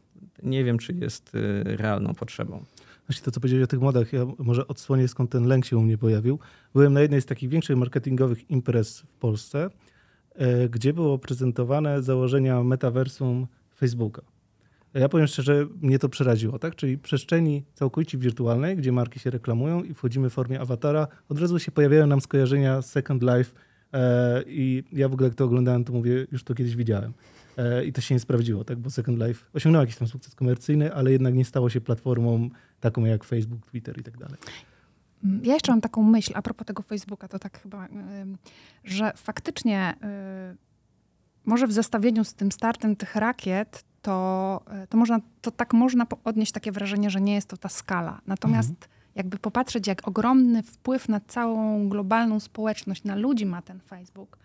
nie 0.43 0.63
wiem, 0.63 0.77
czy 0.77 0.93
jest 0.93 1.36
y, 1.36 1.63
realną 1.63 2.13
potrzebą. 2.13 2.65
Właśnie 3.07 3.25
to, 3.25 3.31
co 3.31 3.39
powiedziałeś 3.39 3.63
o 3.63 3.67
tych 3.67 3.79
modach, 3.79 4.13
ja 4.13 4.25
może 4.38 4.67
odsłonię 4.67 5.07
skąd 5.07 5.31
ten 5.31 5.46
lęk 5.46 5.65
się 5.65 5.77
u 5.77 5.81
mnie 5.81 5.98
pojawił. 5.98 6.39
Byłem 6.74 6.93
na 6.93 7.01
jednej 7.01 7.22
z 7.22 7.25
takich 7.25 7.50
większych 7.50 7.77
marketingowych 7.77 8.51
imprez 8.51 9.00
w 9.00 9.07
Polsce, 9.07 9.69
e, 10.36 10.69
gdzie 10.69 10.93
było 10.93 11.17
prezentowane 11.17 12.03
założenia 12.03 12.63
metaversum 12.63 13.48
Facebooka. 13.75 14.22
Ja 14.99 15.09
powiem 15.09 15.27
szczerze, 15.27 15.67
mnie 15.81 15.99
to 15.99 16.09
przeraziło, 16.09 16.59
tak? 16.59 16.75
Czyli 16.75 16.97
przestrzeni 16.97 17.63
całkowicie 17.73 18.17
wirtualnej, 18.17 18.77
gdzie 18.77 18.91
marki 18.91 19.19
się 19.19 19.29
reklamują 19.29 19.83
i 19.83 19.93
wchodzimy 19.93 20.29
w 20.29 20.33
formie 20.33 20.59
awatara, 20.61 21.07
od 21.29 21.39
razu 21.39 21.59
się 21.59 21.71
pojawiają 21.71 22.07
nam 22.07 22.21
skojarzenia 22.21 22.81
Second 22.81 23.21
Life 23.21 23.51
e, 23.93 24.43
i 24.47 24.83
ja 24.91 25.09
w 25.09 25.13
ogóle 25.13 25.27
jak 25.27 25.35
to 25.35 25.45
oglądałem, 25.45 25.83
to 25.83 25.93
mówię, 25.93 26.27
już 26.31 26.43
to 26.43 26.53
kiedyś 26.53 26.75
widziałem. 26.75 27.13
E, 27.57 27.85
I 27.85 27.93
to 27.93 28.01
się 28.01 28.15
nie 28.15 28.19
sprawdziło, 28.19 28.63
tak? 28.63 28.79
Bo 28.79 28.89
Second 28.89 29.19
Life 29.27 29.45
osiągnął 29.53 29.81
jakiś 29.81 29.95
tam 29.95 30.07
sukces 30.07 30.35
komercyjny, 30.35 30.93
ale 30.93 31.11
jednak 31.11 31.33
nie 31.33 31.45
stało 31.45 31.69
się 31.69 31.81
platformą 31.81 32.49
taką 32.79 33.05
jak 33.05 33.23
Facebook, 33.23 33.65
Twitter 33.65 33.99
i 33.99 34.03
tak 34.03 34.17
dalej. 34.17 34.37
Ja 35.43 35.53
jeszcze 35.53 35.71
mam 35.71 35.81
taką 35.81 36.03
myśl 36.03 36.31
a 36.35 36.41
propos 36.41 36.67
tego 36.67 36.83
Facebooka, 36.83 37.27
to 37.27 37.39
tak 37.39 37.61
chyba, 37.61 37.87
że 38.83 39.11
faktycznie 39.15 39.95
y, 40.53 40.57
może 41.45 41.67
w 41.67 41.71
zestawieniu 41.71 42.23
z 42.23 42.33
tym 42.33 42.51
startem 42.51 42.95
tych 42.95 43.15
rakiet, 43.15 43.83
to, 44.01 44.61
to, 44.89 44.97
można, 44.97 45.19
to 45.41 45.51
tak 45.51 45.73
można 45.73 46.05
odnieść 46.23 46.51
takie 46.51 46.71
wrażenie, 46.71 47.09
że 47.09 47.21
nie 47.21 47.33
jest 47.33 47.49
to 47.49 47.57
ta 47.57 47.69
skala. 47.69 48.21
Natomiast 48.27 48.69
mhm. 48.69 48.91
jakby 49.15 49.37
popatrzeć, 49.37 49.87
jak 49.87 50.07
ogromny 50.07 50.63
wpływ 50.63 51.09
na 51.09 51.19
całą 51.19 51.89
globalną 51.89 52.39
społeczność, 52.39 53.03
na 53.03 53.15
ludzi 53.15 53.45
ma 53.45 53.61
ten 53.61 53.79
Facebook, 53.79 54.37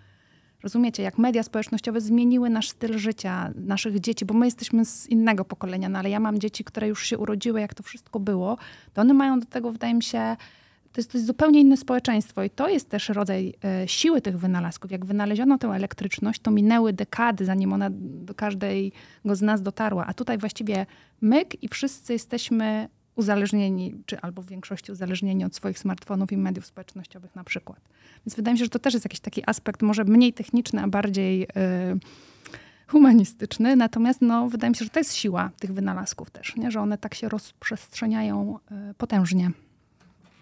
Rozumiecie, 0.62 1.02
jak 1.02 1.18
media 1.18 1.42
społecznościowe 1.42 2.00
zmieniły 2.00 2.50
nasz 2.50 2.68
styl 2.68 2.98
życia, 2.98 3.50
naszych 3.54 4.00
dzieci, 4.00 4.24
bo 4.24 4.34
my 4.34 4.46
jesteśmy 4.46 4.84
z 4.84 5.06
innego 5.06 5.44
pokolenia, 5.44 5.88
no 5.88 5.98
ale 5.98 6.10
ja 6.10 6.20
mam 6.20 6.38
dzieci, 6.38 6.64
które 6.64 6.88
już 6.88 7.06
się 7.06 7.18
urodziły, 7.18 7.60
jak 7.60 7.74
to 7.74 7.82
wszystko 7.82 8.20
było, 8.20 8.58
to 8.94 9.00
one 9.00 9.14
mają 9.14 9.40
do 9.40 9.46
tego, 9.46 9.72
wydaje 9.72 9.94
mi 9.94 10.02
się, 10.02 10.36
to 10.92 11.00
jest, 11.00 11.12
to 11.12 11.18
jest 11.18 11.26
zupełnie 11.26 11.60
inne 11.60 11.76
społeczeństwo 11.76 12.42
i 12.42 12.50
to 12.50 12.68
jest 12.68 12.90
też 12.90 13.08
rodzaj 13.08 13.54
e, 13.64 13.88
siły 13.88 14.20
tych 14.20 14.38
wynalazków. 14.38 14.90
Jak 14.90 15.04
wynaleziono 15.04 15.58
tę 15.58 15.68
elektryczność, 15.68 16.40
to 16.40 16.50
minęły 16.50 16.92
dekady, 16.92 17.44
zanim 17.44 17.72
ona 17.72 17.88
do 17.92 18.34
każdego 18.34 18.90
z 19.24 19.42
nas 19.42 19.62
dotarła. 19.62 20.06
A 20.06 20.14
tutaj 20.14 20.38
właściwie 20.38 20.86
myk 21.20 21.62
i 21.62 21.68
wszyscy 21.68 22.12
jesteśmy 22.12 22.88
uzależnieni, 23.14 23.94
czy 24.06 24.20
albo 24.20 24.42
w 24.42 24.46
większości 24.46 24.92
uzależnieni 24.92 25.44
od 25.44 25.54
swoich 25.54 25.78
smartfonów 25.78 26.32
i 26.32 26.36
mediów 26.36 26.66
społecznościowych 26.66 27.36
na 27.36 27.44
przykład. 27.44 27.80
Więc 28.26 28.36
wydaje 28.36 28.52
mi 28.52 28.58
się, 28.58 28.64
że 28.64 28.70
to 28.70 28.78
też 28.78 28.94
jest 28.94 29.04
jakiś 29.04 29.20
taki 29.20 29.42
aspekt 29.46 29.82
może 29.82 30.04
mniej 30.04 30.32
techniczny, 30.32 30.82
a 30.82 30.88
bardziej 30.88 31.42
y, 31.42 31.46
humanistyczny. 32.86 33.76
Natomiast 33.76 34.22
no, 34.22 34.48
wydaje 34.48 34.70
mi 34.70 34.76
się, 34.76 34.84
że 34.84 34.90
to 34.90 35.00
jest 35.00 35.14
siła 35.14 35.50
tych 35.60 35.72
wynalazków 35.72 36.30
też, 36.30 36.56
nie? 36.56 36.70
że 36.70 36.80
one 36.80 36.98
tak 36.98 37.14
się 37.14 37.28
rozprzestrzeniają 37.28 38.58
y, 38.90 38.94
potężnie. 38.94 39.50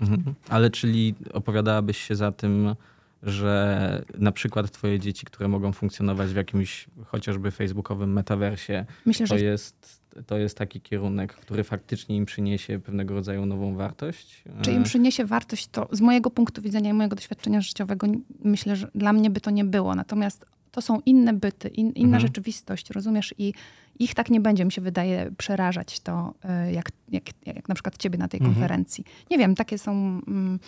Mhm. 0.00 0.34
Ale 0.48 0.70
czyli 0.70 1.14
opowiadałabyś 1.32 1.98
się 1.98 2.16
za 2.16 2.32
tym, 2.32 2.74
że 3.22 4.04
na 4.18 4.32
przykład 4.32 4.70
twoje 4.70 4.98
dzieci, 4.98 5.26
które 5.26 5.48
mogą 5.48 5.72
funkcjonować 5.72 6.30
w 6.30 6.36
jakimś 6.36 6.86
chociażby 7.06 7.50
facebookowym 7.50 8.12
metaversie, 8.12 8.86
Myślę, 9.06 9.26
to 9.26 9.38
że... 9.38 9.44
jest 9.44 10.00
to 10.26 10.38
jest 10.38 10.58
taki 10.58 10.80
kierunek, 10.80 11.34
który 11.34 11.64
faktycznie 11.64 12.16
im 12.16 12.26
przyniesie 12.26 12.78
pewnego 12.78 13.14
rodzaju 13.14 13.46
nową 13.46 13.74
wartość? 13.74 14.44
Czy 14.62 14.72
im 14.72 14.82
przyniesie 14.82 15.24
wartość, 15.24 15.68
to 15.68 15.88
z 15.92 16.00
mojego 16.00 16.30
punktu 16.30 16.62
widzenia 16.62 16.90
i 16.90 16.92
mojego 16.92 17.16
doświadczenia 17.16 17.60
życiowego 17.60 18.06
myślę, 18.44 18.76
że 18.76 18.90
dla 18.94 19.12
mnie 19.12 19.30
by 19.30 19.40
to 19.40 19.50
nie 19.50 19.64
było. 19.64 19.94
Natomiast 19.94 20.46
to 20.70 20.82
są 20.82 21.00
inne 21.06 21.32
byty, 21.32 21.68
in, 21.68 21.90
inna 21.90 22.16
mhm. 22.16 22.20
rzeczywistość, 22.20 22.90
rozumiesz? 22.90 23.34
I 23.38 23.52
ich 24.00 24.14
tak 24.14 24.30
nie 24.30 24.40
będzie, 24.40 24.64
mi 24.64 24.72
się 24.72 24.80
wydaje, 24.80 25.30
przerażać 25.38 26.00
to, 26.00 26.34
e, 26.44 26.72
jak, 26.72 26.88
jak, 27.08 27.24
jak 27.46 27.68
na 27.68 27.74
przykład 27.74 27.96
ciebie 27.96 28.18
na 28.18 28.28
tej 28.28 28.40
mhm. 28.40 28.54
konferencji. 28.54 29.04
Nie 29.30 29.38
wiem, 29.38 29.54
takie 29.54 29.78
są... 29.78 29.92
Mm, 30.26 30.58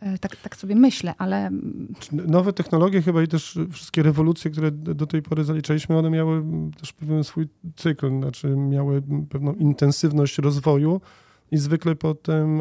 E, 0.00 0.18
tak, 0.18 0.36
tak 0.36 0.56
sobie 0.56 0.74
myślę, 0.74 1.14
ale. 1.18 1.50
Nowe 2.12 2.52
technologie, 2.52 3.02
chyba 3.02 3.22
i 3.22 3.28
też 3.28 3.58
wszystkie 3.72 4.02
rewolucje, 4.02 4.50
które 4.50 4.70
do 4.70 5.06
tej 5.06 5.22
pory 5.22 5.44
zaliczaliśmy, 5.44 5.96
one 5.96 6.10
miały 6.10 6.44
też 6.80 6.92
pewien 6.92 7.24
swój 7.24 7.48
cykl, 7.76 8.20
znaczy 8.20 8.48
miały 8.56 9.02
pewną 9.30 9.54
intensywność 9.54 10.38
rozwoju. 10.38 11.00
I 11.50 11.56
zwykle 11.56 11.94
po 11.94 12.14
tym 12.14 12.60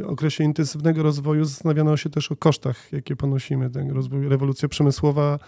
e, 0.00 0.06
okresie 0.06 0.44
intensywnego 0.44 1.02
rozwoju 1.02 1.44
zastanawiano 1.44 1.96
się 1.96 2.10
też 2.10 2.32
o 2.32 2.36
kosztach, 2.36 2.92
jakie 2.92 3.16
ponosimy. 3.16 3.70
Ten 3.70 3.90
rozwój, 3.90 4.28
rewolucja 4.28 4.68
przemysłowa, 4.68 5.38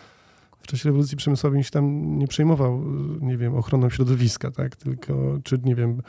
w 0.67 0.71
czasie 0.71 0.89
rewolucji 0.89 1.17
przemysłowej 1.17 1.65
się 1.65 1.71
tam 1.71 2.19
nie 2.19 2.27
przejmował, 2.27 2.83
nie 3.21 3.37
wiem, 3.37 3.55
ochroną 3.55 3.91
środowiska, 3.91 4.51
tak, 4.51 4.77
tylko, 4.77 5.39
czy 5.45 5.59
nie 5.65 5.75
wiem, 5.75 6.03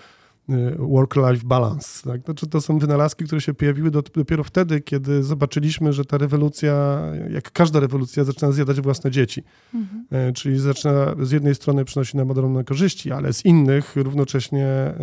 Y, 0.49 0.75
work-life 0.79 1.45
balance. 1.45 2.03
Tak? 2.03 2.21
Znaczy, 2.21 2.47
to 2.47 2.61
są 2.61 2.79
wynalazki, 2.79 3.25
które 3.25 3.41
się 3.41 3.53
pojawiły 3.53 3.91
dopiero 3.91 4.43
wtedy, 4.43 4.81
kiedy 4.81 5.23
zobaczyliśmy, 5.23 5.93
że 5.93 6.05
ta 6.05 6.17
rewolucja, 6.17 7.01
jak 7.29 7.51
każda 7.51 7.79
rewolucja, 7.79 8.23
zaczyna 8.23 8.51
zjadać 8.51 8.81
własne 8.81 9.11
dzieci. 9.11 9.43
Mhm. 9.73 10.05
E, 10.11 10.33
czyli 10.33 10.59
zaczyna 10.59 11.15
z 11.21 11.31
jednej 11.31 11.55
strony 11.55 11.85
przynosi 11.85 12.17
nam 12.17 12.31
ogromne 12.31 12.63
korzyści, 12.63 13.11
ale 13.11 13.33
z 13.33 13.45
innych 13.45 13.95
równocześnie 13.95 14.65
e, 14.65 14.95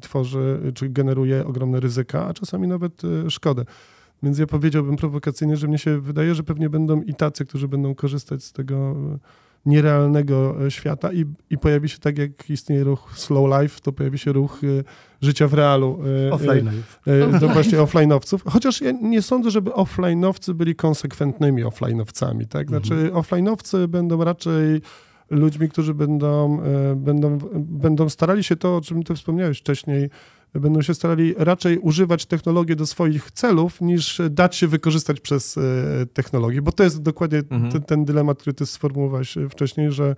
tworzy, 0.00 0.72
czy 0.74 0.88
generuje 0.88 1.46
ogromne 1.46 1.80
ryzyka, 1.80 2.26
a 2.26 2.34
czasami 2.34 2.68
nawet 2.68 3.02
e, 3.04 3.30
szkodę. 3.30 3.64
Więc 4.22 4.38
ja 4.38 4.46
powiedziałbym 4.46 4.96
prowokacyjnie, 4.96 5.56
że 5.56 5.68
mnie 5.68 5.78
się 5.78 6.00
wydaje, 6.00 6.34
że 6.34 6.42
pewnie 6.42 6.70
będą 6.70 7.02
i 7.02 7.14
tacy, 7.14 7.46
którzy 7.46 7.68
będą 7.68 7.94
korzystać 7.94 8.44
z 8.44 8.52
tego 8.52 8.96
nierealnego 9.66 10.56
świata 10.68 11.12
i, 11.12 11.24
i 11.50 11.58
pojawi 11.58 11.88
się 11.88 11.98
tak, 11.98 12.18
jak 12.18 12.50
istnieje 12.50 12.84
ruch 12.84 13.12
slow 13.14 13.60
life, 13.60 13.80
to 13.80 13.92
pojawi 13.92 14.18
się 14.18 14.32
ruch 14.32 14.60
życia 15.20 15.48
w 15.48 15.54
realu. 15.54 15.98
Offline. 16.30 16.70
To 17.40 17.48
właśnie 17.48 17.78
offline'owców. 17.78 18.38
Chociaż 18.50 18.80
ja 18.80 18.90
nie 18.90 19.22
sądzę, 19.22 19.50
żeby 19.50 19.70
offline'owcy 19.70 20.52
byli 20.52 20.74
konsekwentnymi 20.74 21.64
offline'owcami, 21.64 22.46
tak? 22.46 22.68
Znaczy 22.68 22.94
mhm. 22.94 23.14
offline'owcy 23.14 23.86
będą 23.86 24.24
raczej 24.24 24.80
ludźmi, 25.30 25.68
którzy 25.68 25.94
będą, 25.94 26.60
będą, 26.96 27.38
będą 27.54 28.08
starali 28.08 28.44
się 28.44 28.56
to, 28.56 28.76
o 28.76 28.80
czym 28.80 29.02
ty 29.02 29.14
wspomniałeś 29.14 29.58
wcześniej, 29.58 30.10
będą 30.54 30.82
się 30.82 30.94
starali 30.94 31.34
raczej 31.38 31.78
używać 31.78 32.26
technologii 32.26 32.76
do 32.76 32.86
swoich 32.86 33.30
celów, 33.30 33.80
niż 33.80 34.20
dać 34.30 34.56
się 34.56 34.68
wykorzystać 34.68 35.20
przez 35.20 35.58
e, 35.58 35.62
technologię, 36.12 36.62
bo 36.62 36.72
to 36.72 36.84
jest 36.84 37.02
dokładnie 37.02 37.38
mhm. 37.38 37.72
ten, 37.72 37.82
ten 37.82 38.04
dylemat, 38.04 38.38
który 38.38 38.54
ty 38.54 38.66
sformułowałeś 38.66 39.38
e, 39.38 39.48
wcześniej, 39.48 39.92
że 39.92 40.16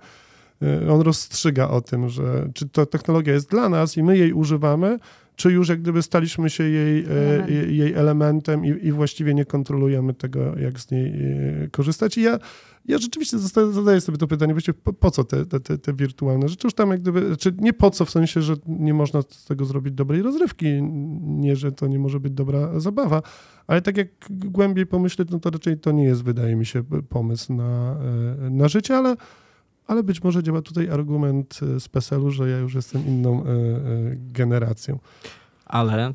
e, 0.61 0.91
on 0.91 1.01
rozstrzyga 1.01 1.67
o 1.67 1.81
tym, 1.81 2.09
że 2.09 2.49
czy 2.53 2.69
to 2.69 2.85
technologia 2.85 3.33
jest 3.33 3.49
dla 3.49 3.69
nas 3.69 3.97
i 3.97 4.03
my 4.03 4.17
jej 4.17 4.33
używamy, 4.33 4.99
czy 5.35 5.51
już 5.51 5.69
jak 5.69 5.81
gdyby 5.81 6.01
staliśmy 6.01 6.49
się 6.49 6.63
jej, 6.63 7.05
Element. 7.05 7.49
jej 7.49 7.93
elementem 7.93 8.65
i, 8.65 8.87
i, 8.87 8.91
właściwie 8.91 9.33
nie 9.33 9.45
kontrolujemy 9.45 10.13
tego, 10.13 10.59
jak 10.59 10.79
z 10.79 10.91
niej 10.91 11.13
korzystać. 11.71 12.17
I 12.17 12.21
ja 12.21 12.39
ja 12.89 12.97
rzeczywiście 12.97 13.39
zadaję 13.71 14.01
sobie 14.01 14.17
to 14.17 14.27
pytanie, 14.27 14.53
właściwie 14.53 14.77
po, 14.83 14.93
po 14.93 15.11
co 15.11 15.23
te, 15.23 15.45
te, 15.45 15.77
te, 15.77 15.93
wirtualne 15.93 16.49
rzeczy? 16.49 16.67
Już 16.67 16.73
tam 16.73 16.89
jak 16.89 17.01
gdyby, 17.01 17.37
czy 17.37 17.53
nie 17.57 17.73
po 17.73 17.91
co, 17.91 18.05
w 18.05 18.09
sensie, 18.09 18.41
że 18.41 18.55
nie 18.67 18.93
można 18.93 19.21
z 19.21 19.45
tego 19.45 19.65
zrobić 19.65 19.93
dobrej 19.93 20.21
rozrywki, 20.21 20.65
nie, 21.21 21.55
że 21.55 21.71
to 21.71 21.87
nie 21.87 21.99
może 21.99 22.19
być 22.19 22.33
dobra 22.33 22.79
zabawa, 22.79 23.21
ale 23.67 23.81
tak 23.81 23.97
jak 23.97 24.07
głębiej 24.29 24.85
pomyśleć, 24.85 25.29
no 25.31 25.39
to 25.39 25.49
raczej 25.49 25.79
to 25.79 25.91
nie 25.91 26.03
jest, 26.03 26.23
wydaje 26.23 26.55
mi 26.55 26.65
się, 26.65 26.83
pomysł 27.09 27.53
na, 27.53 27.97
e, 28.45 28.49
na 28.49 28.67
życie, 28.67 28.97
ale 28.97 29.15
ale 29.87 30.03
być 30.03 30.23
może 30.23 30.43
działa 30.43 30.61
tutaj 30.61 30.89
argument 30.89 31.59
e, 31.75 31.79
z 31.79 31.89
PESEL-u, 31.89 32.31
że 32.31 32.49
ja 32.49 32.57
już 32.57 32.73
jestem 32.73 33.07
inną 33.07 33.43
e, 33.43 33.45
generacją. 34.15 34.99
Ale 35.65 36.13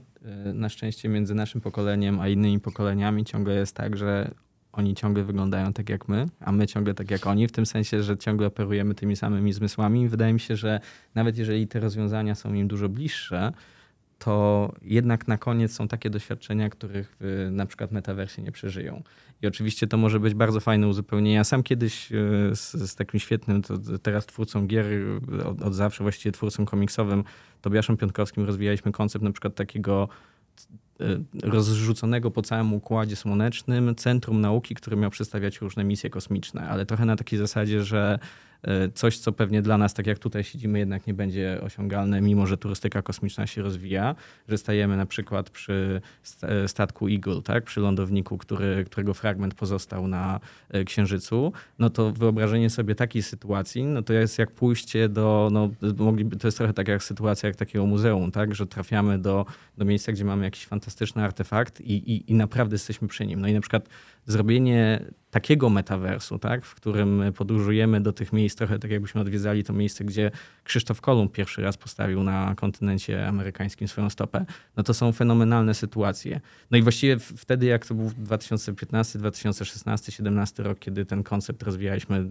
na 0.55 0.69
szczęście 0.69 1.09
między 1.09 1.35
naszym 1.35 1.61
pokoleniem 1.61 2.21
a 2.21 2.29
innymi 2.29 2.61
pokoleniami 2.61 3.25
ciągle 3.25 3.55
jest 3.55 3.77
tak, 3.77 3.97
że 3.97 4.35
oni 4.79 4.95
ciągle 4.95 5.25
wyglądają 5.25 5.73
tak 5.73 5.89
jak 5.89 6.09
my, 6.09 6.27
a 6.41 6.53
my 6.53 6.67
ciągle 6.67 6.95
tak 6.95 7.11
jak 7.11 7.27
oni, 7.27 7.49
w 7.49 7.53
tym 7.53 7.67
sensie, 7.67 8.03
że 8.03 8.17
ciągle 8.17 8.47
operujemy 8.47 8.95
tymi 8.95 9.17
samymi 9.17 9.53
zmysłami. 9.53 10.09
Wydaje 10.09 10.33
mi 10.33 10.41
się, 10.41 10.57
że 10.57 10.81
nawet 11.15 11.39
jeżeli 11.39 11.69
te 11.69 11.81
rozwiązania 11.81 12.35
są 12.35 12.55
im 12.55 12.69
dużo 12.69 12.89
bliższe, 12.89 13.53
to 14.19 14.73
jednak 14.83 15.29
na 15.29 15.39
koniec 15.39 15.73
są 15.73 15.89
takie 15.89 16.11
doświadczenia, 16.11 16.71
których 16.71 17.19
na 17.51 17.67
przykład 17.67 17.93
metaversie 17.93 18.43
nie 18.43 18.53
przeżyją. 18.53 19.03
I 19.43 19.47
oczywiście 19.47 19.87
to 19.87 19.97
może 19.97 20.21
być 20.21 20.35
bardzo 20.35 20.61
fajne 20.61 20.89
uzupełnienie. 20.89 21.37
Ja 21.37 21.45
sam 21.45 21.63
kiedyś 21.63 22.13
e, 22.13 22.17
z, 22.57 22.73
z 22.73 22.95
takim 22.95 23.21
świetnym, 23.21 23.63
teraz 24.03 24.27
twórcą 24.27 24.67
gier, 24.67 24.87
od, 25.47 25.63
od 25.63 25.75
zawsze 25.75 26.05
właściwie 26.05 26.33
twórcą 26.33 26.65
komiksowym, 26.65 27.25
Tobiaszem 27.61 27.97
Piątkowskim 27.97 28.45
rozwijaliśmy 28.45 28.93
koncept 28.93 29.25
na 29.25 29.33
przykład 29.33 29.55
takiego 29.55 30.09
rozrzuconego 31.43 32.31
po 32.31 32.43
całym 32.43 32.75
układzie 32.75 33.17
słonecznym 33.17 33.95
centrum 33.95 34.41
nauki, 34.41 34.75
które 34.75 34.97
miał 34.97 35.11
przedstawiać 35.11 35.61
różne 35.61 35.85
misje 35.85 36.11
kosmiczne, 36.11 36.69
ale 36.69 36.87
trochę 36.87 37.05
na 37.05 37.17
takiej 37.17 37.39
zasadzie, 37.39 37.83
że 37.83 38.19
coś, 38.95 39.19
co 39.19 39.33
pewnie 39.33 39.63
dla 39.63 39.79
nas, 39.79 39.95
tak 39.95 40.07
jak 40.07 40.19
tutaj 40.19 40.45
siedzimy, 40.45 40.79
jednak 40.79 41.07
nie 41.07 41.15
będzie 41.15 41.61
osiągalne, 41.63 42.21
mimo 42.21 42.47
że 42.47 42.59
turystyka 42.59 43.03
kosmiczna 43.03 43.47
się 43.47 43.63
rozwija, 43.63 44.15
że 44.49 44.59
stajemy 44.59 44.97
na 44.97 45.07
przykład 45.07 45.51
przy 45.51 46.01
e, 46.43 46.69
statku 46.69 47.09
Eagle, 47.09 47.43
tak? 47.43 47.65
przy 47.65 47.81
lądowniku, 47.81 48.39
który, 48.39 48.85
którego 48.85 49.15
fragment 49.15 49.55
pozostał 49.55 50.09
na 50.09 50.41
e, 50.71 50.85
Księżycu, 50.85 51.53
no 51.79 51.91
to 51.91 52.13
wyobrażenie 52.13 52.71
sobie 52.71 52.95
takiej 52.95 53.23
sytuacji, 53.23 53.85
no 53.85 54.03
to 54.03 54.13
jest 54.13 54.39
jak 54.39 54.51
pójście 54.51 55.09
do, 55.09 55.49
no, 55.53 55.71
mogliby, 55.99 56.37
to 56.37 56.49
jest 56.49 56.59
trochę 56.59 56.73
tak 56.73 56.89
jak 56.89 57.03
sytuacja 57.03 57.47
jak 57.47 57.57
takiego 57.57 57.87
muzeum, 57.87 58.31
tak? 58.31 58.55
że 58.55 58.67
trafiamy 58.67 59.19
do, 59.19 59.47
do 59.79 59.85
miejsca, 59.85 60.13
gdzie 60.13 60.25
mamy 60.25 60.45
jakiś 60.45 60.67
fantastyczny 60.67 61.25
artefakt 61.25 61.81
i, 61.81 61.93
i, 61.93 62.31
i 62.33 62.35
naprawdę 62.35 62.75
jesteśmy 62.75 63.09
przy 63.09 63.27
nim. 63.27 63.41
No 63.41 63.49
i 63.49 63.53
na 63.53 63.61
przykład 63.61 63.89
zrobienie 64.27 65.05
takiego 65.35 65.71
metaversu, 65.71 66.39
tak, 66.39 66.65
w 66.65 66.75
którym 66.75 67.23
podróżujemy 67.37 68.01
do 68.01 68.13
tych 68.13 68.33
miejsc, 68.33 68.57
trochę 68.57 68.79
tak 68.79 68.91
jakbyśmy 68.91 69.21
odwiedzali 69.21 69.65
to 69.65 69.73
miejsce, 69.73 70.05
gdzie 70.05 70.31
Krzysztof 70.65 71.01
Kolumb 71.01 71.33
pierwszy 71.33 71.63
raz 71.63 71.77
postawił 71.77 72.23
na 72.23 72.55
kontynencie 72.55 73.29
amerykańskim 73.29 73.89
swoją 73.89 74.11
stopę, 74.11 74.45
no 74.77 74.83
to 74.83 74.95
są 74.95 75.13
fenomenalne 75.13 75.75
sytuacje. 75.75 76.41
No 76.71 76.79
i 76.79 76.83
właściwie 76.83 77.19
wtedy, 77.19 77.67
jak 77.67 77.87
to 77.87 77.95
był 77.95 78.11
2015, 78.19 79.19
2016, 79.19 80.13
2017 80.13 80.63
rok, 80.63 80.79
kiedy 80.79 81.05
ten 81.05 81.23
koncept 81.23 81.63
rozwijaliśmy 81.63 82.25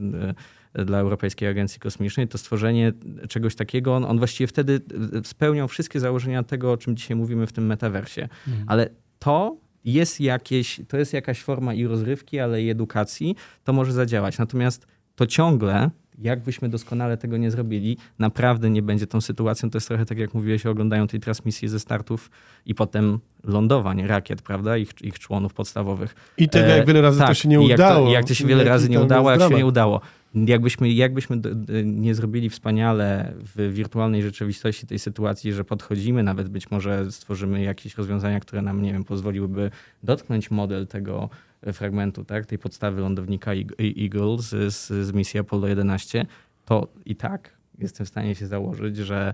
e, 0.74 0.86
dla 0.86 1.00
Europejskiej 1.00 1.50
Agencji 1.50 1.80
Kosmicznej, 1.80 2.28
to 2.28 2.38
stworzenie 2.38 2.94
czegoś 3.30 3.56
takiego, 3.56 3.96
on, 3.96 4.06
on 4.06 4.18
właściwie 4.18 4.48
wtedy 4.48 4.82
e, 5.14 5.24
spełniał 5.24 5.68
wszystkie 5.68 6.00
założenia 6.00 6.44
tego, 6.44 6.72
o 6.72 6.78
czym 6.78 6.96
dzisiaj 6.96 7.18
mówimy 7.18 7.48
w 7.48 7.54
tym 7.54 7.66
metaversie. 7.66 8.30
Mhm. 8.48 8.66
Ale 8.68 8.90
to 9.20 9.63
jest 9.86 10.22
jakieś, 10.22 10.82
to 10.88 10.98
jest 10.98 11.14
jakaś 11.14 11.42
forma 11.42 11.74
i 11.74 11.86
rozrywki, 11.86 12.40
ale 12.40 12.62
i 12.62 12.70
edukacji, 12.70 13.36
to 13.64 13.74
może 13.74 13.94
zadziałać. 13.94 14.38
Natomiast 14.38 14.88
to 15.16 15.28
ciągle, 15.28 15.90
jakbyśmy 16.18 16.70
doskonale 16.70 17.18
tego 17.18 17.38
nie 17.38 17.52
zrobili, 17.52 17.98
naprawdę 18.20 18.70
nie 18.70 18.82
będzie 18.82 19.08
tą 19.08 19.22
sytuacją. 19.22 19.70
To 19.70 19.78
jest 19.78 19.88
trochę 19.88 20.06
tak, 20.06 20.18
jak 20.18 20.34
mówiłeś, 20.34 20.66
oglądają 20.66 21.08
tej 21.08 21.20
transmisji 21.20 21.68
ze 21.68 21.80
startów 21.80 22.32
i 22.66 22.76
potem 22.76 23.20
lądowań 23.44 24.08
rakiet, 24.08 24.42
prawda, 24.42 24.78
ich, 24.78 24.90
ich 25.02 25.20
członów 25.20 25.54
podstawowych. 25.54 26.16
I 26.38 26.50
tego, 26.50 26.68
jak 26.68 26.88
wiele 26.88 27.02
razy 27.02 27.18
e, 27.18 27.20
tak, 27.20 27.28
to 27.28 27.34
się 27.34 27.50
nie 27.50 27.62
udało. 27.62 28.00
Jak 28.00 28.08
to, 28.08 28.12
jak 28.12 28.26
to 28.26 28.34
się 28.34 28.48
wiele 28.48 28.64
razy 28.64 28.90
nie 28.90 29.00
udało, 29.00 29.32
jak 29.32 29.42
się 29.42 29.58
nie 29.58 29.66
udało 29.66 30.02
jakbyśmy, 30.36 30.92
jakbyśmy 30.92 31.42
nie 31.86 32.16
zrobili 32.16 32.50
wspaniale 32.50 33.34
w 33.56 33.74
wirtualnej 33.74 34.22
rzeczywistości 34.22 34.88
tej 34.88 35.00
sytuacji, 35.00 35.54
że 35.54 35.64
podchodzimy, 35.64 36.24
nawet 36.24 36.50
być 36.50 36.72
może 36.72 37.12
stworzymy 37.12 37.64
jakieś 37.64 37.96
rozwiązania, 37.96 38.40
które 38.40 38.62
nam, 38.62 38.82
nie 38.82 38.94
wiem, 38.94 39.04
pozwoliłyby 39.04 39.72
dotknąć 40.04 40.52
model 40.52 40.88
tego 40.88 41.30
fragmentu, 41.74 42.26
tak, 42.26 42.46
tej 42.46 42.60
podstawy 42.60 43.02
lądownika 43.02 43.52
Eagle 43.98 44.38
z, 44.40 44.74
z, 44.74 45.08
z 45.08 45.14
misji 45.14 45.40
Apollo 45.40 45.68
11, 45.68 46.26
to 46.66 46.88
i 47.06 47.16
tak 47.16 47.64
jestem 47.80 48.06
w 48.06 48.10
stanie 48.10 48.36
się 48.36 48.48
założyć, 48.48 48.98
że 48.98 49.34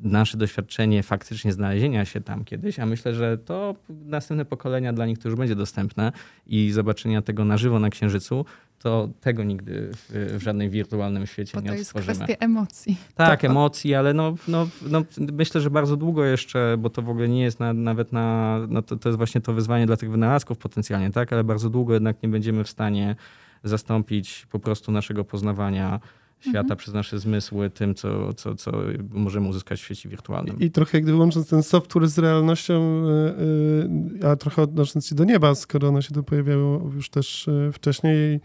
nasze 0.00 0.38
doświadczenie 0.38 1.02
faktycznie 1.02 1.52
znalezienia 1.52 2.04
się 2.04 2.20
tam 2.20 2.44
kiedyś, 2.44 2.78
a 2.78 2.86
myślę, 2.86 3.14
że 3.14 3.38
to 3.38 3.74
następne 3.88 4.44
pokolenia 4.44 4.92
dla 4.92 5.06
nich 5.06 5.18
to 5.18 5.28
już 5.28 5.38
będzie 5.38 5.54
dostępne 5.54 6.12
i 6.46 6.70
zobaczenia 6.70 7.22
tego 7.22 7.44
na 7.44 7.56
żywo 7.56 7.78
na 7.78 7.90
Księżycu, 7.90 8.44
to 8.84 9.08
tego 9.20 9.44
nigdy 9.44 9.90
w, 9.92 10.36
w 10.38 10.42
żadnym 10.42 10.70
wirtualnym 10.70 11.26
świecie 11.26 11.52
Bo 11.54 11.60
nie 11.60 11.72
odtworzymy. 11.72 12.06
To 12.06 12.10
jest 12.10 12.22
kwestia 12.22 12.46
emocji. 12.46 12.96
Tak, 13.14 13.40
to... 13.40 13.46
emocji, 13.46 13.94
ale 13.94 14.14
no, 14.14 14.34
no, 14.48 14.68
no, 14.82 15.04
myślę, 15.32 15.60
że 15.60 15.70
bardzo 15.70 15.96
długo 15.96 16.24
jeszcze, 16.24 16.76
bo 16.78 16.90
to 16.90 17.02
w 17.02 17.08
ogóle 17.08 17.28
nie 17.28 17.42
jest 17.42 17.60
na, 17.60 17.72
nawet 17.72 18.12
na, 18.12 18.58
no 18.68 18.82
to, 18.82 18.96
to 18.96 19.08
jest 19.08 19.16
właśnie 19.16 19.40
to 19.40 19.52
wyzwanie 19.52 19.86
dla 19.86 19.96
tych 19.96 20.10
wynalazków 20.10 20.58
potencjalnie, 20.58 21.10
tak, 21.10 21.32
ale 21.32 21.44
bardzo 21.44 21.70
długo 21.70 21.94
jednak 21.94 22.22
nie 22.22 22.28
będziemy 22.28 22.64
w 22.64 22.68
stanie 22.68 23.16
zastąpić 23.64 24.46
po 24.50 24.58
prostu 24.58 24.92
naszego 24.92 25.24
poznawania 25.24 26.00
świata 26.40 26.60
mhm. 26.60 26.76
przez 26.76 26.94
nasze 26.94 27.18
zmysły 27.18 27.70
tym, 27.70 27.94
co, 27.94 28.34
co, 28.34 28.54
co 28.54 28.72
możemy 29.10 29.48
uzyskać 29.48 29.80
w 29.80 29.84
świecie 29.84 30.08
wirtualnym. 30.08 30.58
I, 30.58 30.64
i 30.64 30.70
trochę 30.70 31.00
gdy 31.00 31.14
łącząc 31.14 31.48
ten 31.48 31.62
software 31.62 32.08
z 32.08 32.18
realnością, 32.18 33.04
yy, 34.20 34.28
a 34.28 34.36
trochę 34.36 34.62
odnosząc 34.62 35.06
się 35.06 35.14
do 35.14 35.24
nieba, 35.24 35.54
skoro 35.54 35.88
ono 35.88 36.02
się 36.02 36.14
tu 36.14 36.22
pojawiało 36.22 36.90
już 36.94 37.10
też 37.10 37.46
yy, 37.46 37.72
wcześniej, 37.72 38.40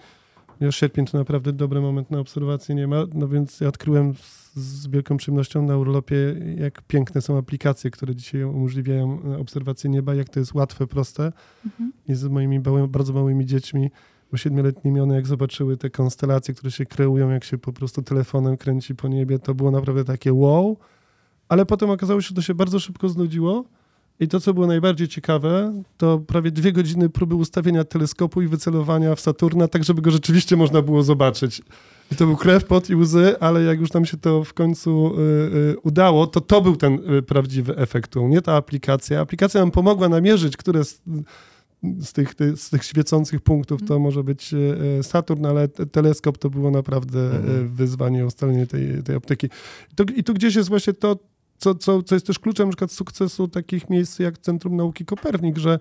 ja 0.59 0.71
sierpień 0.71 1.05
to 1.05 1.17
naprawdę 1.17 1.53
dobry 1.53 1.81
moment 1.81 2.11
na 2.11 2.19
obserwację 2.19 2.75
nie 2.75 2.87
ma, 2.87 3.05
no 3.13 3.27
więc 3.27 3.59
ja 3.61 3.67
odkryłem 3.67 4.15
z, 4.15 4.55
z, 4.55 4.87
wielką 4.87 5.17
przyjemnością 5.17 5.61
na 5.61 5.77
urlopie, 5.77 6.35
jak 6.57 6.81
piękne 6.81 7.21
są 7.21 7.37
aplikacje, 7.37 7.91
które 7.91 8.15
dzisiaj 8.15 8.43
umożliwiają 8.43 9.21
obserwację 9.39 9.89
nieba, 9.89 10.15
jak 10.15 10.29
to 10.29 10.39
jest 10.39 10.53
łatwe, 10.53 10.87
proste. 10.87 11.31
Mhm. 11.65 11.91
I 12.07 12.15
z 12.15 12.23
moimi 12.23 12.59
bardzo 12.87 13.13
małymi 13.13 13.45
dziećmi 13.45 13.91
bo 14.31 14.37
siedmioletnie 14.37 15.03
one 15.03 15.15
jak 15.15 15.27
zobaczyły 15.27 15.77
te 15.77 15.89
konstelacje, 15.89 16.53
które 16.53 16.71
się 16.71 16.85
kreują, 16.85 17.29
jak 17.29 17.43
się 17.43 17.57
po 17.57 17.73
prostu 17.73 18.01
telefonem 18.01 18.57
kręci 18.57 18.95
po 18.95 19.07
niebie, 19.07 19.39
to 19.39 19.55
było 19.55 19.71
naprawdę 19.71 20.05
takie 20.05 20.33
wow, 20.33 20.77
ale 21.47 21.65
potem 21.65 21.89
okazało 21.89 22.21
się, 22.21 22.27
że 22.27 22.35
to 22.35 22.41
się 22.41 22.55
bardzo 22.55 22.79
szybko 22.79 23.09
znudziło 23.09 23.65
i 24.19 24.27
to, 24.27 24.39
co 24.39 24.53
było 24.53 24.67
najbardziej 24.67 25.07
ciekawe, 25.07 25.83
to 25.97 26.19
prawie 26.19 26.51
dwie 26.51 26.71
godziny 26.71 27.09
próby 27.09 27.35
ustawienia 27.35 27.83
teleskopu 27.83 28.41
i 28.41 28.47
wycelowania 28.47 29.15
w 29.15 29.19
Saturna, 29.19 29.67
tak 29.67 29.83
żeby 29.83 30.01
go 30.01 30.11
rzeczywiście 30.11 30.55
można 30.55 30.81
było 30.81 31.03
zobaczyć. 31.03 31.61
I 32.11 32.15
to 32.15 32.25
był 32.25 32.37
krew, 32.37 32.65
pot 32.65 32.89
i 32.89 32.95
łzy, 32.95 33.39
ale 33.39 33.63
jak 33.63 33.79
już 33.79 33.93
nam 33.93 34.05
się 34.05 34.17
to 34.17 34.43
w 34.43 34.53
końcu 34.53 35.13
y, 35.13 35.21
y, 35.55 35.79
udało, 35.83 36.27
to 36.27 36.41
to 36.41 36.61
był 36.61 36.75
ten 36.75 36.99
y, 37.17 37.21
prawdziwy 37.21 37.75
efekt, 37.75 38.15
nie 38.15 38.41
ta 38.41 38.55
aplikacja. 38.55 39.21
Aplikacja 39.21 39.61
nam 39.61 39.71
pomogła 39.71 40.09
namierzyć, 40.09 40.57
które 40.57 40.83
z 42.01 42.13
tych, 42.13 42.33
z 42.55 42.69
tych 42.69 42.83
świecących 42.83 43.41
punktów 43.41 43.79
to 43.79 43.83
mhm. 43.83 44.01
może 44.01 44.23
być 44.23 44.53
e, 44.53 45.03
Saturn, 45.03 45.45
ale 45.45 45.67
teleskop 45.67 46.37
to 46.37 46.49
było 46.49 46.71
naprawdę 46.71 47.19
e, 47.19 47.35
mhm. 47.35 47.67
wyzwanie, 47.67 48.25
ustalenie 48.25 48.67
tej, 48.67 49.03
tej 49.03 49.15
optyki. 49.15 49.47
I 49.91 49.95
tu, 49.95 50.03
I 50.03 50.23
tu 50.23 50.33
gdzieś 50.33 50.55
jest 50.55 50.69
właśnie 50.69 50.93
to, 50.93 51.17
co, 51.59 51.75
co, 51.75 52.03
co 52.03 52.15
jest 52.15 52.27
też 52.27 52.39
kluczem 52.39 52.67
na 52.67 52.71
przykład 52.71 52.91
sukcesu 52.91 53.47
takich 53.47 53.89
miejsc 53.89 54.19
jak 54.19 54.37
Centrum 54.37 54.75
Nauki 54.75 55.05
Kopernik, 55.05 55.57
że 55.57 55.79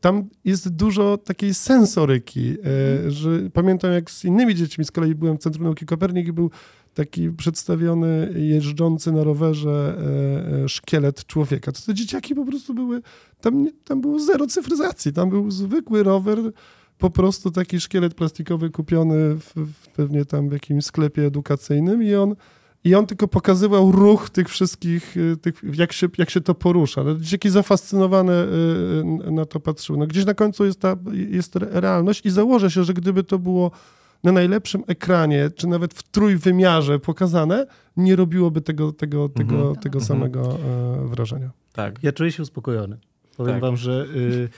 tam 0.00 0.28
jest 0.44 0.68
dużo 0.68 1.18
takiej 1.18 1.54
sensoryki, 1.54 2.48
Mhm. 2.48 3.10
że 3.10 3.50
pamiętam 3.52 3.92
jak 3.92 4.10
z 4.10 4.24
innymi 4.24 4.54
dziećmi 4.54 4.84
z 4.84 4.90
kolei 4.90 5.14
byłem 5.14 5.38
w 5.38 5.40
Centrum 5.40 5.64
Nauki 5.64 5.86
Kopernik 5.86 6.28
i 6.28 6.32
był 6.32 6.50
taki 6.94 7.30
przedstawiony 7.30 8.34
jeżdżący 8.36 9.12
na 9.12 9.24
rowerze 9.24 9.98
e, 9.98 10.64
e, 10.64 10.68
szkielet 10.68 11.26
człowieka. 11.26 11.72
To 11.72 11.80
te 11.86 11.94
dzieciaki 11.94 12.34
po 12.34 12.44
prostu 12.44 12.74
były, 12.74 13.02
tam, 13.40 13.68
tam 13.84 14.00
było 14.00 14.18
zero 14.18 14.46
cyfryzacji, 14.46 15.12
tam 15.12 15.30
był 15.30 15.50
zwykły 15.50 16.02
rower, 16.02 16.38
po 16.98 17.10
prostu 17.10 17.50
taki 17.50 17.80
szkielet 17.80 18.14
plastikowy 18.14 18.70
kupiony 18.70 19.34
w, 19.34 19.52
w 19.54 19.88
pewnie 19.88 20.24
tam 20.24 20.48
w 20.48 20.52
jakimś 20.52 20.84
sklepie 20.84 21.26
edukacyjnym 21.26 22.02
i 22.02 22.14
on 22.14 22.36
i 22.84 22.94
on 22.94 23.06
tylko 23.06 23.28
pokazywał 23.28 23.92
ruch 23.92 24.30
tych 24.30 24.48
wszystkich, 24.48 25.16
y, 25.16 25.36
tych, 25.36 25.62
jak, 25.72 25.92
się, 25.92 26.08
jak 26.18 26.30
się 26.30 26.40
to 26.40 26.54
porusza. 26.54 27.04
No, 27.04 27.14
Dzieciaki 27.14 27.50
zafascynowane 27.50 28.44
y, 29.26 29.30
na 29.30 29.44
to 29.44 29.60
patrzyły. 29.60 29.98
No, 29.98 30.06
gdzieś 30.06 30.24
na 30.26 30.34
końcu 30.34 30.64
jest, 30.64 30.80
ta, 30.80 30.96
jest 31.30 31.56
re- 31.56 31.68
realność 31.80 32.26
i 32.26 32.30
założę 32.30 32.70
się, 32.70 32.84
że 32.84 32.94
gdyby 32.94 33.24
to 33.24 33.38
było 33.38 33.70
na 34.24 34.32
najlepszym 34.32 34.82
ekranie, 34.86 35.50
czy 35.56 35.66
nawet 35.66 35.94
w 35.94 36.02
trójwymiarze 36.02 36.98
pokazane, 36.98 37.66
nie 37.96 38.16
robiłoby 38.16 38.60
tego, 38.60 38.92
tego, 38.92 39.28
tego, 39.28 39.54
Mhm. 39.54 39.76
tego 39.76 39.98
Mhm. 39.98 40.04
samego 40.04 40.58
wrażenia. 41.04 41.50
Tak. 41.72 41.98
Ja 42.02 42.12
czuję 42.12 42.32
się 42.32 42.42
uspokojony. 42.42 42.96
Powiem 43.36 43.54
Tak. 43.54 43.60
wam, 43.60 43.76
że 43.76 44.06
y, 44.16 44.48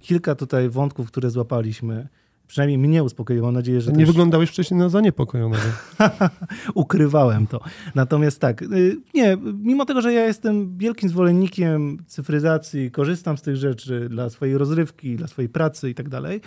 kilka 0.00 0.34
tutaj 0.34 0.68
wątków, 0.70 1.06
które 1.08 1.30
złapaliśmy, 1.30 2.08
przynajmniej 2.48 2.78
mnie 2.78 3.02
uspokoiło. 3.02 3.46
Mam 3.46 3.54
nadzieję, 3.54 3.80
że 3.80 3.92
Nie 3.92 3.98
też 3.98 4.06
wyglądałeś 4.06 4.50
wcześniej 4.50 4.80
na 4.80 4.88
zaniepokojonego. 4.88 5.62
ukrywałem 6.74 7.46
to. 7.46 7.60
Natomiast 7.94 8.40
tak, 8.40 8.62
y, 8.62 8.96
nie, 9.14 9.36
mimo 9.62 9.84
tego, 9.84 10.00
że 10.00 10.12
ja 10.12 10.26
jestem 10.26 10.78
wielkim 10.78 11.08
zwolennikiem 11.08 11.98
cyfryzacji, 12.06 12.90
korzystam 12.90 13.38
z 13.38 13.42
tych 13.42 13.56
rzeczy 13.56 14.08
dla 14.08 14.30
swojej 14.30 14.58
rozrywki, 14.58 15.16
dla 15.16 15.26
swojej 15.26 15.48
pracy 15.48 15.90
i 15.90 15.94
tak 15.94 16.08
dalej, 16.08 16.40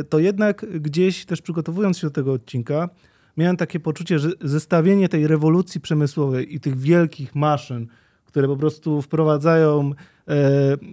y, 0.00 0.04
to 0.04 0.18
jednak 0.18 0.80
gdzieś 0.80 1.24
też 1.24 1.42
przygotowując 1.42 1.98
się 1.98 2.06
do 2.06 2.10
tego 2.10 2.32
odcinka, 2.32 2.88
miałem 3.36 3.56
takie 3.56 3.80
poczucie, 3.80 4.18
że 4.18 4.30
zestawienie 4.40 5.08
tej 5.08 5.26
rewolucji 5.26 5.80
przemysłowej 5.80 6.54
i 6.54 6.60
tych 6.60 6.78
wielkich 6.78 7.34
maszyn, 7.34 7.86
które 8.24 8.48
po 8.48 8.56
prostu 8.56 9.02
wprowadzają 9.02 9.90
e, 10.28 10.34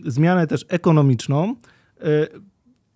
zmianę 0.06 0.48
też 0.48 0.66
ekonomiczną, 0.70 1.56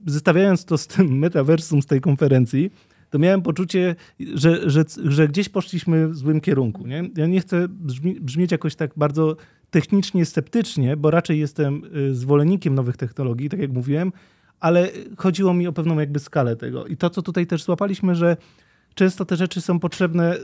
zestawiając 0.05 0.65
to 0.65 0.77
z 0.77 0.87
tym 0.87 1.17
metaversum 1.17 1.81
z 1.81 1.85
tej 1.85 2.01
konferencji, 2.01 2.71
to 3.09 3.19
miałem 3.19 3.41
poczucie, 3.41 3.95
że, 4.33 4.69
że, 4.69 4.83
że 5.05 5.27
gdzieś 5.27 5.49
poszliśmy 5.49 6.07
w 6.07 6.15
złym 6.15 6.41
kierunku. 6.41 6.87
Nie? 6.87 7.09
Ja 7.17 7.27
nie 7.27 7.39
chcę 7.39 7.67
brzmi, 7.69 8.19
brzmieć 8.21 8.51
jakoś 8.51 8.75
tak 8.75 8.91
bardzo 8.97 9.35
technicznie 9.69 10.25
sceptycznie, 10.25 10.97
bo 10.97 11.11
raczej 11.11 11.39
jestem 11.39 11.81
y, 11.95 12.15
zwolennikiem 12.15 12.75
nowych 12.75 12.97
technologii, 12.97 13.49
tak 13.49 13.59
jak 13.59 13.71
mówiłem, 13.71 14.11
ale 14.59 14.89
chodziło 15.17 15.53
mi 15.53 15.67
o 15.67 15.73
pewną 15.73 15.99
jakby 15.99 16.19
skalę 16.19 16.55
tego. 16.55 16.85
I 16.85 16.97
to, 16.97 17.09
co 17.09 17.21
tutaj 17.21 17.47
też 17.47 17.63
złapaliśmy, 17.63 18.15
że 18.15 18.37
często 18.95 19.25
te 19.25 19.35
rzeczy 19.35 19.61
są 19.61 19.79
potrzebne, 19.79 20.37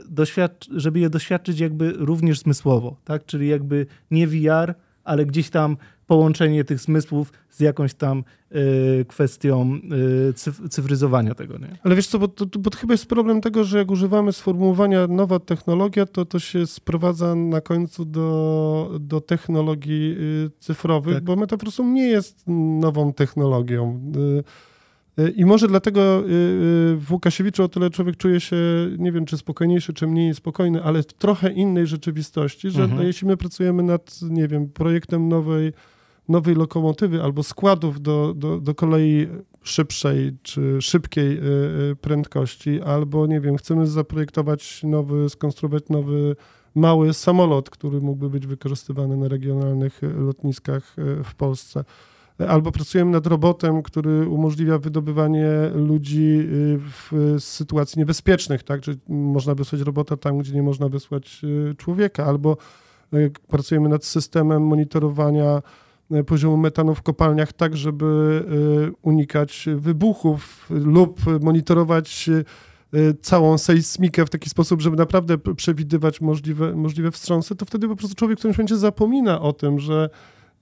żeby 0.70 1.00
je 1.00 1.10
doświadczyć 1.10 1.60
jakby 1.60 1.92
również 1.92 2.38
zmysłowo, 2.38 2.96
tak? 3.04 3.26
Czyli 3.26 3.48
jakby 3.48 3.86
nie 4.10 4.26
VR, 4.26 4.74
ale 5.04 5.26
gdzieś 5.26 5.50
tam 5.50 5.76
połączenie 6.14 6.64
tych 6.64 6.80
zmysłów 6.80 7.32
z 7.50 7.60
jakąś 7.60 7.94
tam 7.94 8.24
y, 9.00 9.04
kwestią 9.08 9.74
y, 10.28 10.32
cyf- 10.32 10.68
cyfryzowania 10.68 11.34
tego, 11.34 11.58
nie? 11.58 11.78
Ale 11.82 11.94
wiesz 11.94 12.06
co, 12.06 12.18
bo 12.18 12.28
to, 12.28 12.46
bo 12.58 12.70
to 12.70 12.78
chyba 12.78 12.94
jest 12.94 13.06
problem 13.06 13.40
tego, 13.40 13.64
że 13.64 13.78
jak 13.78 13.90
używamy 13.90 14.32
sformułowania 14.32 15.06
nowa 15.06 15.38
technologia, 15.38 16.06
to 16.06 16.24
to 16.24 16.38
się 16.38 16.66
sprowadza 16.66 17.34
na 17.34 17.60
końcu 17.60 18.04
do, 18.04 18.96
do 19.00 19.20
technologii 19.20 20.16
y, 20.46 20.50
cyfrowych, 20.58 21.14
Tak. 21.14 21.24
bo 21.24 21.36
metaversum 21.36 21.94
nie 21.94 22.08
jest 22.08 22.44
nową 22.80 23.12
technologią. 23.12 24.00
Y, 25.18 25.22
y, 25.22 25.30
I 25.30 25.44
może 25.44 25.68
dlatego 25.68 26.00
y, 26.20 26.22
w 26.96 27.06
Łukasiewiczu 27.10 27.62
o 27.64 27.68
tyle 27.68 27.90
człowiek 27.90 28.16
czuje 28.16 28.40
się, 28.40 28.56
nie 28.98 29.12
wiem 29.12 29.24
czy 29.26 29.36
spokojniejszy, 29.36 29.92
czy 29.92 30.06
mniej 30.06 30.34
spokojny, 30.34 30.82
ale 30.82 31.02
w 31.02 31.06
trochę 31.12 31.52
innej 31.52 31.86
rzeczywistości, 31.86 32.70
że 32.70 32.82
Mhm. 32.82 33.00
no, 33.00 33.06
jeśli 33.06 33.28
my 33.28 33.36
pracujemy 33.36 33.82
nad, 33.82 34.20
nie 34.22 34.48
wiem, 34.48 34.68
projektem 34.68 35.28
nowej, 35.28 35.72
nowej 36.30 36.54
lokomotywy 36.54 37.22
albo 37.22 37.42
składów 37.42 38.00
do, 38.00 38.34
do, 38.36 38.60
do 38.60 38.74
kolei 38.74 39.28
szybszej 39.62 40.36
czy 40.42 40.82
szybkiej 40.82 41.38
y, 41.38 41.42
y, 41.92 41.96
prędkości, 41.96 42.80
albo 42.80 43.26
nie 43.26 43.40
wiem, 43.40 43.56
chcemy 43.56 43.86
zaprojektować 43.86 44.82
nowy, 44.84 45.30
skonstruować 45.30 45.88
nowy 45.88 46.36
mały 46.74 47.14
samolot, 47.14 47.70
który 47.70 48.00
mógłby 48.00 48.30
być 48.30 48.46
wykorzystywany 48.46 49.16
na 49.16 49.28
regionalnych 49.28 50.02
y, 50.02 50.08
lotniskach 50.08 50.96
w 51.24 51.34
Polsce. 51.34 51.84
Albo 52.48 52.72
pracujemy 52.72 53.10
nad 53.10 53.26
robotem, 53.26 53.82
który 53.82 54.28
umożliwia 54.28 54.78
wydobywanie 54.78 55.48
ludzi 55.74 56.48
w 56.78 57.36
sytuacji 57.38 57.98
niebezpiecznych, 57.98 58.62
tak? 58.62 58.80
Czy 58.80 58.98
można 59.08 59.54
wysłać 59.54 59.82
robota 59.82 60.16
tam, 60.16 60.38
gdzie 60.38 60.54
nie 60.54 60.62
można 60.62 60.88
wysłać 60.88 61.42
człowieka, 61.76 62.24
albo 62.24 62.56
pracujemy 63.48 63.88
nad 63.88 64.04
systemem 64.04 64.62
monitorowania 64.62 65.62
poziomu 66.26 66.56
metanu 66.56 66.94
w 66.94 67.02
kopalniach 67.02 67.52
tak, 67.52 67.76
żeby 67.76 68.04
y, 68.88 68.92
unikać 69.02 69.68
wybuchów 69.76 70.66
lub 70.70 71.20
monitorować 71.42 72.28
y, 72.28 73.14
całą 73.22 73.58
sejsmikę 73.58 74.26
w 74.26 74.30
taki 74.30 74.50
sposób, 74.50 74.80
żeby 74.80 74.96
naprawdę 74.96 75.38
przewidywać 75.38 76.20
możliwe, 76.20 76.74
możliwe 76.74 77.10
wstrząsy, 77.10 77.56
to 77.56 77.66
wtedy 77.66 77.88
po 77.88 77.96
prostu 77.96 78.14
człowiek 78.16 78.38
w 78.38 78.40
którymś 78.40 78.58
momencie 78.58 78.76
zapomina 78.76 79.40
o 79.40 79.52
tym, 79.52 79.78
że, 79.78 80.10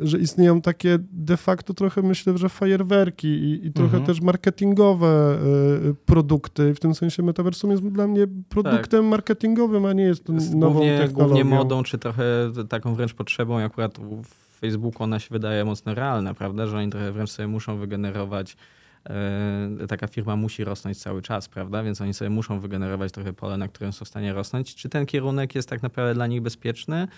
że 0.00 0.18
istnieją 0.18 0.61
takie 0.61 0.98
de 1.12 1.37
facto 1.37 1.74
trochę 1.74 2.02
myślę, 2.02 2.38
że 2.38 2.48
fajerwerki 2.48 3.28
i, 3.28 3.66
i 3.66 3.72
trochę 3.72 3.96
Mhm. 3.96 4.04
też 4.06 4.20
marketingowe 4.20 5.38
y, 5.90 5.94
produkty. 6.06 6.74
W 6.74 6.80
tym 6.80 6.94
sensie 6.94 7.22
metaversum 7.22 7.70
jest 7.70 7.82
dla 7.88 8.06
mnie 8.06 8.26
produktem 8.48 9.04
marketingowym, 9.06 9.87
a 9.87 9.92
nie 9.92 10.02
jest 10.04 10.28
nową 10.28 10.72
głównie, 10.72 10.98
technologią. 10.98 11.34
głównie 11.34 11.44
modą, 11.44 11.82
czy 11.82 11.98
trochę 11.98 12.24
taką 12.68 12.94
wręcz 12.94 13.14
potrzebą, 13.14 13.58
akurat 13.58 13.98
w 14.22 14.47
Facebooku 14.58 15.02
ona 15.02 15.18
się 15.18 15.28
wydaje 15.30 15.64
mocno 15.64 15.94
realna, 15.94 16.34
prawda? 16.34 16.66
Że 16.66 16.78
oni 16.78 16.90
trochę 16.90 17.12
wręcz 17.12 17.30
sobie 17.30 17.48
muszą 17.48 17.76
wygenerować, 17.76 18.56
e, 19.06 19.86
taka 19.88 20.06
firma 20.06 20.36
musi 20.36 20.64
rosnąć 20.64 20.98
cały 20.98 21.22
czas, 21.22 21.48
prawda? 21.48 21.82
Więc 21.82 22.00
oni 22.00 22.14
sobie 22.14 22.30
muszą 22.30 22.60
wygenerować 22.60 23.12
trochę 23.12 23.32
pole, 23.32 23.56
na 23.56 23.68
którym 23.68 23.92
są 23.92 24.04
w 24.04 24.08
stanie 24.08 24.32
rosnąć. 24.32 24.74
Czy 24.74 24.88
ten 24.88 25.06
kierunek 25.06 25.54
jest 25.54 25.68
tak 25.68 25.82
naprawdę 25.82 26.14
dla 26.14 26.26
nich 26.26 26.42
bezpieczny? 26.42 27.08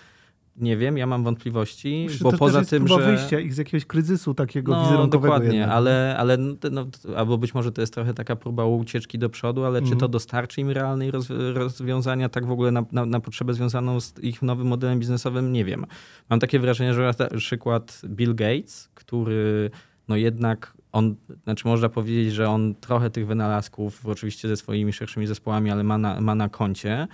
Nie 0.55 0.77
wiem, 0.77 0.97
ja 0.97 1.07
mam 1.07 1.23
wątpliwości, 1.23 2.05
Myślę, 2.07 2.23
bo 2.23 2.31
to 2.31 2.37
poza 2.37 2.53
też 2.53 2.61
jest 2.61 2.69
tym, 2.69 2.85
próba 2.85 3.01
że... 3.01 3.07
wyjścia 3.07 3.39
ich 3.39 3.53
z 3.53 3.57
jakiegoś 3.57 3.85
kryzysu 3.85 4.33
takiego 4.33 4.71
No, 4.71 4.83
wizerunkowego 4.83 5.33
dokładnie, 5.33 5.57
jednak. 5.57 5.75
ale, 5.77 6.15
ale 6.17 6.37
no, 6.71 6.85
albo 7.15 7.37
być 7.37 7.53
może 7.53 7.71
to 7.71 7.81
jest 7.81 7.93
trochę 7.93 8.13
taka 8.13 8.35
próba 8.35 8.65
ucieczki 8.65 9.19
do 9.19 9.29
przodu, 9.29 9.65
ale 9.65 9.79
czy 9.79 9.83
Mhm. 9.83 9.99
to 9.99 10.07
dostarczy 10.07 10.61
im 10.61 10.69
realnej 10.69 11.11
roz, 11.11 11.27
rozwiązania 11.53 12.29
tak 12.29 12.45
w 12.45 12.51
ogóle 12.51 12.71
na, 12.71 12.85
na, 12.91 13.05
na 13.05 13.19
potrzebę 13.19 13.53
związaną 13.53 13.99
z 13.99 14.23
ich 14.23 14.41
nowym 14.41 14.67
modelem 14.67 14.99
biznesowym? 14.99 15.51
Nie 15.53 15.65
wiem. 15.65 15.85
Mam 16.29 16.39
takie 16.39 16.59
wrażenie, 16.59 16.93
że 16.93 17.11
na 17.19 17.27
przykład 17.37 18.01
Bill 18.05 18.35
Gates, 18.35 18.89
który 18.95 19.71
no 20.07 20.15
jednak 20.15 20.73
on, 20.91 21.15
znaczy 21.43 21.67
można 21.67 21.89
powiedzieć, 21.89 22.33
że 22.33 22.49
on 22.49 22.75
trochę 22.75 23.09
tych 23.09 23.27
wynalazków, 23.27 24.05
oczywiście 24.05 24.47
ze 24.47 24.57
swoimi 24.57 24.93
szerszymi 24.93 25.27
zespołami, 25.27 25.71
ale 25.71 25.83
ma 25.83 25.97
na, 25.97 26.21
ma 26.21 26.35
na 26.35 26.49
koncie, 26.49 27.07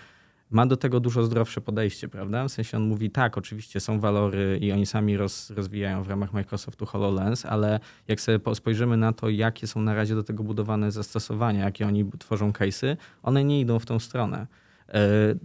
ma 0.51 0.65
do 0.65 0.77
tego 0.77 0.99
dużo 0.99 1.23
zdrowsze 1.23 1.62
podejście, 1.62 2.10
prawda? 2.10 2.47
W 2.47 2.51
sensie 2.51 2.77
on 2.77 2.83
mówi, 2.83 3.12
tak, 3.12 3.38
oczywiście 3.38 3.79
są 3.79 3.99
walory 3.99 4.60
i 4.62 4.71
oni 4.71 4.86
sami 4.86 5.17
roz, 5.17 5.49
rozwijają 5.49 6.03
w 6.03 6.10
ramach 6.10 6.33
Microsoftu 6.33 6.86
HoloLens, 6.86 7.45
ale 7.45 7.79
jak 8.07 8.21
sobie 8.21 8.39
po- 8.39 8.55
spojrzymy 8.55 8.97
na 8.97 9.13
to, 9.13 9.29
jakie 9.29 9.67
są 9.67 9.81
na 9.81 9.93
razie 9.93 10.15
do 10.15 10.23
tego 10.23 10.43
budowane 10.43 10.91
zastosowania, 10.91 11.63
jakie 11.65 11.88
oni 11.88 12.12
tworzą 12.19 12.51
case'y, 12.51 12.97
one 13.23 13.43
nie 13.43 13.60
idą 13.60 13.79
w 13.79 13.86
tą 13.86 13.99
stronę. 13.99 14.47
E, 14.89 15.36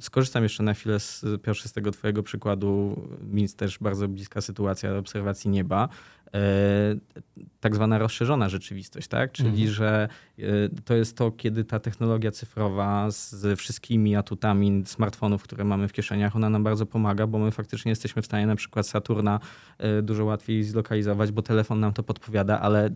Skorzystam 0.00 0.42
jeszcze 0.42 0.62
na 0.62 0.74
chwilę 0.74 1.00
z, 1.00 1.24
Piotrze, 1.42 1.68
z 1.68 1.72
tego 1.72 1.90
twojego 1.90 2.22
przykładu. 2.22 3.02
Mi 3.32 3.48
też 3.48 3.78
bardzo 3.78 4.08
bliska 4.08 4.40
sytuacja 4.40 4.96
obserwacji 4.96 5.50
nieba. 5.50 5.88
E, 6.34 6.40
Tak 7.60 7.74
zwana 7.74 7.98
rozszerzona 7.98 8.48
rzeczywistość, 8.48 9.08
tak? 9.08 9.32
Czyli, 9.32 9.48
Mhm. 9.48 9.68
że 9.68 10.08
e, 10.38 10.42
to 10.84 10.94
jest 10.94 11.16
to, 11.16 11.30
kiedy 11.30 11.64
ta 11.64 11.80
technologia 11.80 12.30
cyfrowa 12.30 13.10
z 13.10 13.58
wszystkimi 13.58 14.16
atutami 14.16 14.82
smartfonów, 14.86 15.42
które 15.42 15.64
mamy 15.64 15.88
w 15.88 15.92
kieszeniach, 15.92 16.36
ona 16.36 16.50
nam 16.50 16.64
bardzo 16.64 16.86
pomaga, 16.86 17.26
bo 17.26 17.38
my 17.38 17.50
faktycznie 17.50 17.90
jesteśmy 17.90 18.22
w 18.22 18.26
stanie 18.26 18.46
na 18.46 18.56
przykład 18.56 18.86
Saturna 18.86 19.40
e, 19.78 20.02
dużo 20.02 20.24
łatwiej 20.24 20.64
zlokalizować, 20.64 21.32
bo 21.32 21.42
telefon 21.42 21.80
nam 21.80 21.92
to 21.92 22.02
podpowiada, 22.02 22.60
ale 22.60 22.90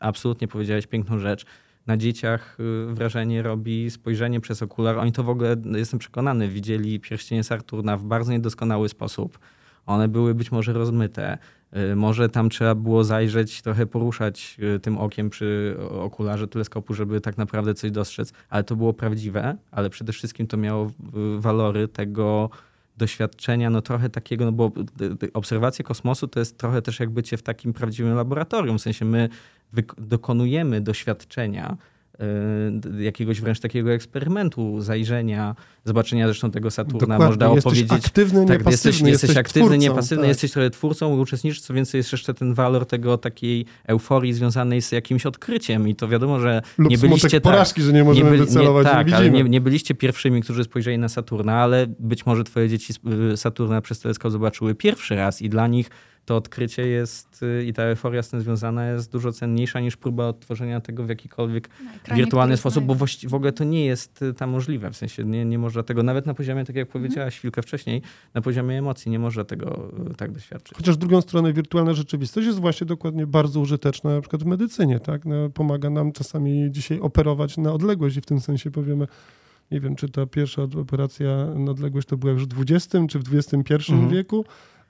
absolutnie 0.00 0.48
powiedziałeś 0.48 0.86
piękną 0.86 1.18
rzecz. 1.18 1.46
Na 1.86 1.96
dzieciach 1.96 2.56
wrażenie 2.88 3.42
robi 3.42 3.90
spojrzenie 3.90 4.40
przez 4.40 4.62
okular. 4.62 4.98
Oni 4.98 5.12
to 5.12 5.22
w 5.24 5.28
ogóle, 5.28 5.56
jestem 5.76 5.98
przekonany, 5.98 6.48
widzieli 6.48 7.00
pierścienie 7.00 7.44
Saturna 7.44 7.96
w 7.96 8.04
bardzo 8.04 8.32
niedoskonały 8.32 8.88
sposób. 8.88 9.38
One 9.86 10.08
były 10.08 10.34
być 10.34 10.52
może 10.52 10.72
rozmyte. 10.72 11.38
Y, 11.76 11.96
Może 11.96 12.28
tam 12.28 12.50
trzeba 12.50 12.74
było 12.74 13.04
zajrzeć, 13.04 13.62
trochę 13.62 13.86
poruszać 13.86 14.56
y, 14.76 14.80
tym 14.80 14.98
okiem 14.98 15.30
przy 15.30 15.76
okularze 15.90 16.48
teleskopu, 16.48 16.94
żeby 16.94 17.20
tak 17.20 17.38
naprawdę 17.38 17.74
coś 17.74 17.90
dostrzec, 17.90 18.32
ale 18.50 18.64
to 18.64 18.76
było 18.76 18.92
prawdziwe, 18.92 19.56
ale 19.70 19.90
przede 19.90 20.12
wszystkim 20.12 20.46
to 20.46 20.56
miało 20.56 20.86
y, 20.86 21.40
walory 21.40 21.88
tego, 21.88 22.50
doświadczenia, 22.96 23.70
no 23.70 23.82
trochę 23.82 24.10
takiego, 24.10 24.44
no 24.44 24.52
bo 24.52 24.72
obserwacja 25.34 25.84
kosmosu 25.84 26.28
to 26.28 26.40
jest 26.40 26.58
trochę 26.58 26.82
też 26.82 27.00
jak 27.00 27.10
bycie 27.10 27.36
w 27.36 27.42
takim 27.42 27.72
prawdziwym 27.72 28.14
laboratorium, 28.14 28.78
w 28.78 28.82
sensie 28.82 29.04
my 29.04 29.28
dokonujemy 29.98 30.80
doświadczenia, 30.80 31.76
jakiegoś 32.98 33.40
wręcz 33.40 33.60
takiego 33.60 33.92
eksperymentu, 33.92 34.80
zajrzenia, 34.80 35.54
zobaczenia 35.84 36.26
zresztą 36.26 36.50
tego 36.50 36.70
Saturna. 36.70 37.18
Dokładnie. 37.18 37.26
Można 37.26 37.46
jesteś 37.46 37.66
opowiedzieć. 37.66 37.92
Aktywny, 38.06 38.46
tak, 38.46 38.66
jesteś, 38.66 39.00
jesteś, 39.00 39.08
jesteś 39.08 39.36
aktywny, 39.36 39.68
twórcą, 39.68 39.80
niepasywny, 39.80 40.22
tak. 40.22 40.28
jesteś 40.28 40.52
trochę 40.52 40.70
twórcą, 40.70 41.20
uczestniczysz, 41.20 41.60
co 41.60 41.74
więcej 41.74 41.98
jest 41.98 42.12
jeszcze 42.12 42.34
ten 42.34 42.54
walor 42.54 42.86
tego 42.86 43.18
takiej 43.18 43.66
euforii 43.86 44.32
związanej 44.32 44.82
z 44.82 44.92
jakimś 44.92 45.26
odkryciem 45.26 45.88
i 45.88 45.94
to 45.94 46.08
wiadomo, 46.08 46.40
że 46.40 46.62
Lub 46.78 46.90
nie 46.90 46.98
byliście 46.98 47.30
tak, 47.30 47.42
porażki, 47.42 47.82
że 47.82 47.92
nie 47.92 48.04
możemy 48.04 48.30
nie 48.30 48.36
byli, 48.36 48.46
wycelować, 48.46 48.86
nie, 48.86 48.92
tak, 48.92 49.06
nie 49.08 49.30
nie, 49.30 49.44
nie 49.44 49.60
byliście 49.60 49.94
pierwszymi, 49.94 50.42
którzy 50.42 50.64
spojrzeli 50.64 50.98
na 50.98 51.08
Saturna, 51.08 51.54
ale 51.54 51.86
być 51.98 52.26
może 52.26 52.44
twoje 52.44 52.68
dzieci 52.68 52.94
y, 53.32 53.36
Saturna 53.36 53.80
przez 53.80 54.00
teleskop 54.00 54.32
zobaczyły 54.32 54.74
pierwszy 54.74 55.16
raz 55.16 55.42
i 55.42 55.48
dla 55.48 55.66
nich 55.66 55.90
to 56.24 56.36
odkrycie 56.36 56.86
jest 56.86 57.42
y, 57.42 57.64
i 57.64 57.72
ta 57.72 57.82
euforia 57.82 58.22
z 58.22 58.28
tym 58.28 58.40
związana 58.40 58.86
jest 58.86 59.12
dużo 59.12 59.32
cenniejsza 59.32 59.80
niż 59.80 59.96
próba 59.96 60.26
odtworzenia 60.28 60.80
tego 60.80 61.04
w 61.04 61.08
jakikolwiek 61.08 61.68
wirtualny 62.14 62.56
sposób, 62.56 62.84
bo 62.84 62.94
w 63.28 63.34
ogóle 63.34 63.52
to 63.52 63.64
nie 63.64 63.86
jest 63.86 64.22
y, 64.22 64.34
tam 64.34 64.50
możliwe. 64.50 64.90
W 64.90 64.96
sensie 64.96 65.24
nie, 65.24 65.44
nie 65.44 65.58
można 65.58 65.82
tego, 65.82 66.02
nawet 66.02 66.26
na 66.26 66.34
poziomie, 66.34 66.64
tak 66.64 66.76
jak 66.76 66.88
mhm. 66.88 67.02
powiedziałaś 67.02 67.38
chwilkę 67.38 67.62
wcześniej, 67.62 68.02
na 68.34 68.40
poziomie 68.40 68.78
emocji 68.78 69.10
nie 69.10 69.18
można 69.18 69.44
tego 69.44 69.90
y, 70.10 70.14
tak 70.14 70.32
doświadczyć. 70.32 70.76
Chociaż 70.76 70.94
z 70.94 70.98
drugą 70.98 71.20
stronę 71.20 71.52
wirtualna 71.52 71.92
rzeczywistość 71.92 72.46
jest 72.46 72.58
właśnie 72.58 72.86
dokładnie 72.86 73.26
bardzo 73.26 73.60
użyteczna 73.60 74.14
na 74.14 74.20
przykład 74.20 74.42
w 74.42 74.46
medycynie. 74.46 75.00
Tak? 75.00 75.24
No, 75.24 75.50
pomaga 75.50 75.90
nam 75.90 76.12
czasami 76.12 76.68
dzisiaj 76.70 77.00
operować 77.00 77.56
na 77.56 77.72
odległość 77.72 78.16
i 78.16 78.20
w 78.20 78.26
tym 78.26 78.40
sensie 78.40 78.70
powiemy, 78.70 79.06
nie 79.70 79.80
wiem, 79.80 79.96
czy 79.96 80.08
ta 80.08 80.26
pierwsza 80.26 80.62
operacja 80.62 81.46
na 81.54 81.70
odległość 81.70 82.08
to 82.08 82.16
była 82.16 82.32
już 82.32 82.46
w 82.46 82.60
XX 82.60 83.06
czy 83.08 83.18
w 83.18 83.34
XXI 83.34 83.74
mhm. 83.92 84.08
wieku, 84.08 84.44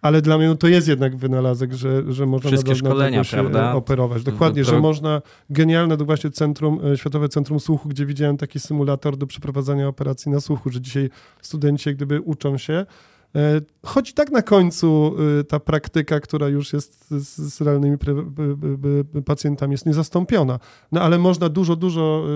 ale 0.04 0.22
dla 0.22 0.38
mnie 0.38 0.48
no, 0.48 0.54
to 0.56 0.68
jest 0.68 0.88
jednak 0.88 1.16
wynalazek, 1.16 1.72
że, 1.72 2.12
że 2.12 2.26
można 2.26 2.48
Wszystkie 2.50 2.74
szkolenia, 2.74 3.24
się 3.24 3.36
prawda? 3.36 3.74
operować. 3.74 4.22
Dokładnie, 4.22 4.64
że 4.64 4.80
można, 4.80 5.22
genialne 5.50 5.96
to 5.96 6.04
właśnie 6.04 6.30
centrum, 6.30 6.80
e, 6.92 6.96
Światowe 6.96 7.28
Centrum 7.28 7.60
Słuchu, 7.60 7.88
gdzie 7.88 8.06
widziałem 8.06 8.36
taki 8.36 8.60
symulator 8.60 9.16
do 9.16 9.26
przeprowadzania 9.26 9.88
operacji 9.88 10.32
na 10.32 10.40
słuchu, 10.40 10.70
że 10.70 10.80
dzisiaj 10.80 11.10
studenci 11.42 11.94
gdyby 11.94 12.20
uczą 12.20 12.58
się, 12.58 12.72
e, 12.72 12.86
Choć 13.82 14.12
tak 14.12 14.30
na 14.30 14.42
końcu 14.42 15.16
e, 15.40 15.44
ta 15.44 15.60
praktyka, 15.60 16.20
która 16.20 16.48
już 16.48 16.72
jest 16.72 17.10
z, 17.10 17.54
z 17.54 17.60
realnymi 17.60 17.96
pacjentami, 19.24 19.72
jest 19.72 19.86
niezastąpiona. 19.86 20.58
No 20.92 21.00
ale 21.00 21.18
można 21.18 21.48
dużo, 21.48 21.76
dużo, 21.76 22.26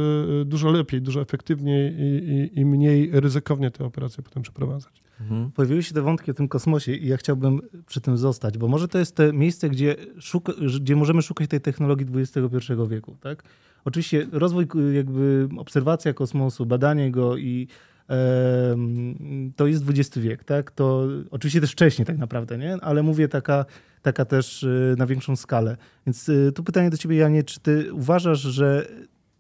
dużo 0.45 0.71
lepiej, 0.71 1.03
dużo 1.03 1.21
efektywniej 1.21 1.95
i, 1.99 2.31
i, 2.31 2.61
i 2.61 2.65
mniej 2.65 3.11
ryzykownie 3.13 3.71
te 3.71 3.85
operacje 3.85 4.23
potem 4.23 4.43
przeprowadzać. 4.43 5.09
Mhm. 5.21 5.51
Pojawiły 5.51 5.83
się 5.83 5.95
te 5.95 6.03
wątki 6.03 6.31
o 6.31 6.35
tym 6.35 6.49
kosmosie 6.49 6.93
i 6.93 7.09
ja 7.09 7.17
chciałbym 7.17 7.61
przy 7.87 8.01
tym 8.01 8.19
zostać, 8.19 8.59
bo 8.59 8.69
może 8.69 8.89
to 8.89 8.99
jest 8.99 9.17
to 9.17 9.33
miejsce, 9.33 9.71
gdzie, 9.71 9.97
szuka, 10.19 10.53
gdzie 10.81 10.97
możemy 10.97 11.23
szukać 11.23 11.51
tej 11.51 11.61
technologii 11.61 12.07
XXI 12.15 12.73
wieku. 12.89 13.17
Tak? 13.21 13.43
Oczywiście 13.85 14.27
rozwój, 14.33 14.67
jakby 14.93 15.49
obserwacja 15.59 16.13
kosmosu, 16.13 16.67
badanie 16.67 17.11
go 17.11 17.37
i 17.37 17.69
e, 17.69 17.88
to 19.57 19.67
jest 19.67 19.85
XX 19.89 20.19
wiek, 20.19 20.45
tak? 20.45 20.71
To 20.71 21.09
oczywiście 21.31 21.61
też 21.61 21.73
wcześniej 21.73 22.07
tak 22.07 22.19
naprawdę, 22.19 22.59
nie? 22.59 22.75
Ale 22.75 23.03
mówię 23.03 23.29
taka, 23.29 23.65
taka 24.03 24.25
też 24.25 24.65
e, 24.65 24.95
na 24.99 25.07
większą 25.07 25.37
skalę. 25.37 25.77
Więc 26.07 26.29
e, 26.29 26.53
tu 26.53 26.65
pytanie 26.65 26.91
do 26.91 26.97
ciebie, 26.97 27.17
Janie, 27.17 27.45
czy 27.45 27.61
ty 27.61 27.93
uważasz, 27.93 28.41
że 28.41 28.89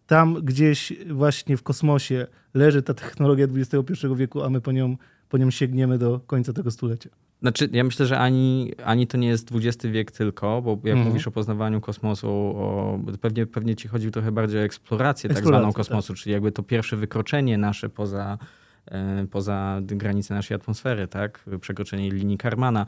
tam 0.07 0.35
gdzieś 0.35 0.93
właśnie 1.11 1.57
w 1.57 1.63
kosmosie 1.63 2.27
leży 2.55 2.83
ta 2.83 2.95
technologia 2.95 3.47
XXI 3.55 4.07
wieku, 4.17 4.43
a 4.43 4.51
my 4.51 4.61
po 4.61 4.73
nią 4.73 4.97
po 5.29 5.39
nią 5.39 5.51
sięgniemy 5.51 5.99
do 5.99 6.21
końca 6.27 6.53
tego 6.53 6.71
stulecia. 6.71 7.11
Znaczy, 7.43 7.69
ja 7.73 7.85
myślę, 7.85 8.07
że 8.07 8.19
ani, 8.19 8.73
ani 8.85 9.07
to 9.07 9.19
nie 9.19 9.29
jest 9.29 9.51
XX 9.55 9.87
wiek 9.87 10.11
tylko, 10.11 10.63
bo 10.63 10.71
jak 10.71 10.87
mhm. 10.87 11.07
mówisz 11.07 11.27
o 11.27 11.31
poznawaniu 11.31 11.81
kosmosu, 11.81 12.29
o, 12.31 12.99
pewnie, 13.21 13.47
pewnie 13.47 13.77
ci 13.77 13.89
chodzi 13.89 14.11
trochę 14.11 14.33
bardziej 14.33 14.61
o 14.61 14.65
eksplorację, 14.65 15.31
tak 15.31 15.47
zwaną 15.47 15.73
kosmosu, 15.73 16.13
tak. 16.13 16.23
czyli 16.23 16.33
jakby 16.33 16.53
to 16.53 16.63
pierwsze 16.63 16.97
wykroczenie 16.97 17.59
nasze 17.59 17.89
poza, 17.89 18.39
e, 18.87 19.27
poza 19.31 19.81
granice 19.83 20.35
naszej 20.35 20.55
atmosfery, 20.55 21.09
tak? 21.09 21.45
Przekroczenie 21.61 22.11
linii 22.11 22.39
Karmana. 22.39 22.87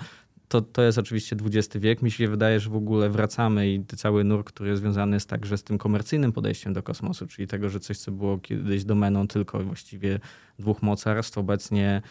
To, 0.48 0.60
to 0.60 0.82
jest 0.82 0.98
oczywiście 0.98 1.36
XX 1.44 1.76
wiek. 1.76 2.02
Mi 2.02 2.10
się 2.10 2.28
wydaje, 2.28 2.60
że 2.60 2.70
w 2.70 2.76
ogóle 2.76 3.10
wracamy 3.10 3.70
i 3.70 3.84
cały 3.96 4.24
nurt, 4.24 4.46
który 4.46 4.70
jest 4.70 4.82
związany 4.82 5.16
jest 5.16 5.28
także 5.28 5.58
z 5.58 5.64
tym 5.64 5.78
komercyjnym 5.78 6.32
podejściem 6.32 6.72
do 6.72 6.82
kosmosu, 6.82 7.26
czyli 7.26 7.48
tego, 7.48 7.68
że 7.68 7.80
coś, 7.80 7.98
co 7.98 8.12
było 8.12 8.38
kiedyś 8.38 8.84
domeną 8.84 9.28
tylko 9.28 9.64
właściwie 9.64 10.20
dwóch 10.58 10.82
mocarstw, 10.82 11.38
obecnie 11.38 12.02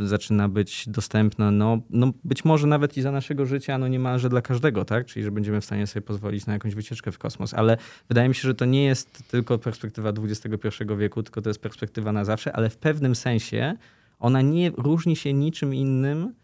zaczyna 0.00 0.48
być 0.48 0.84
dostępna, 0.88 1.50
no, 1.50 1.78
no 1.90 2.12
być 2.24 2.44
może 2.44 2.66
nawet 2.66 2.96
i 2.96 3.02
za 3.02 3.12
naszego 3.12 3.46
życia, 3.46 3.78
no 3.78 3.88
niemalże 3.88 4.28
dla 4.28 4.42
każdego, 4.42 4.84
tak? 4.84 5.06
Czyli, 5.06 5.24
że 5.24 5.30
będziemy 5.30 5.60
w 5.60 5.64
stanie 5.64 5.86
sobie 5.86 6.02
pozwolić 6.02 6.46
na 6.46 6.52
jakąś 6.52 6.74
wycieczkę 6.74 7.12
w 7.12 7.18
kosmos. 7.18 7.54
Ale 7.54 7.76
wydaje 8.08 8.28
mi 8.28 8.34
się, 8.34 8.42
że 8.42 8.54
to 8.54 8.64
nie 8.64 8.84
jest 8.84 9.28
tylko 9.28 9.58
perspektywa 9.58 10.12
XXI 10.24 10.68
wieku, 10.98 11.22
tylko 11.22 11.42
to 11.42 11.50
jest 11.50 11.60
perspektywa 11.60 12.12
na 12.12 12.24
zawsze, 12.24 12.52
ale 12.52 12.70
w 12.70 12.76
pewnym 12.76 13.14
sensie 13.14 13.76
ona 14.18 14.42
nie 14.42 14.70
różni 14.70 15.16
się 15.16 15.32
niczym 15.32 15.74
innym, 15.74 16.34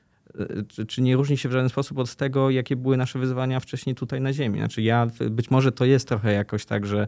y, 0.41 0.65
czy, 0.69 0.87
czy, 0.87 1.03
nie 1.03 1.17
różni 1.17 1.37
się 1.37 1.49
w 1.49 1.53
żaden 1.53 1.69
sposób 1.69 1.99
od 1.99 2.15
tego, 2.15 2.51
jakie 2.51 2.77
były 2.77 2.97
nasze 2.97 3.19
wyzwania 3.19 3.61
wcześniej 3.61 3.95
tutaj 3.95 4.21
na 4.21 4.33
Ziemi. 4.33 4.59
Znaczy 4.59 4.83
ja, 4.83 5.07
być 5.31 5.51
może 5.51 5.73
to 5.73 5.85
jest 5.85 6.09
trochę 6.09 6.33
jakoś 6.33 6.65
tak, 6.65 6.87
że 6.87 7.07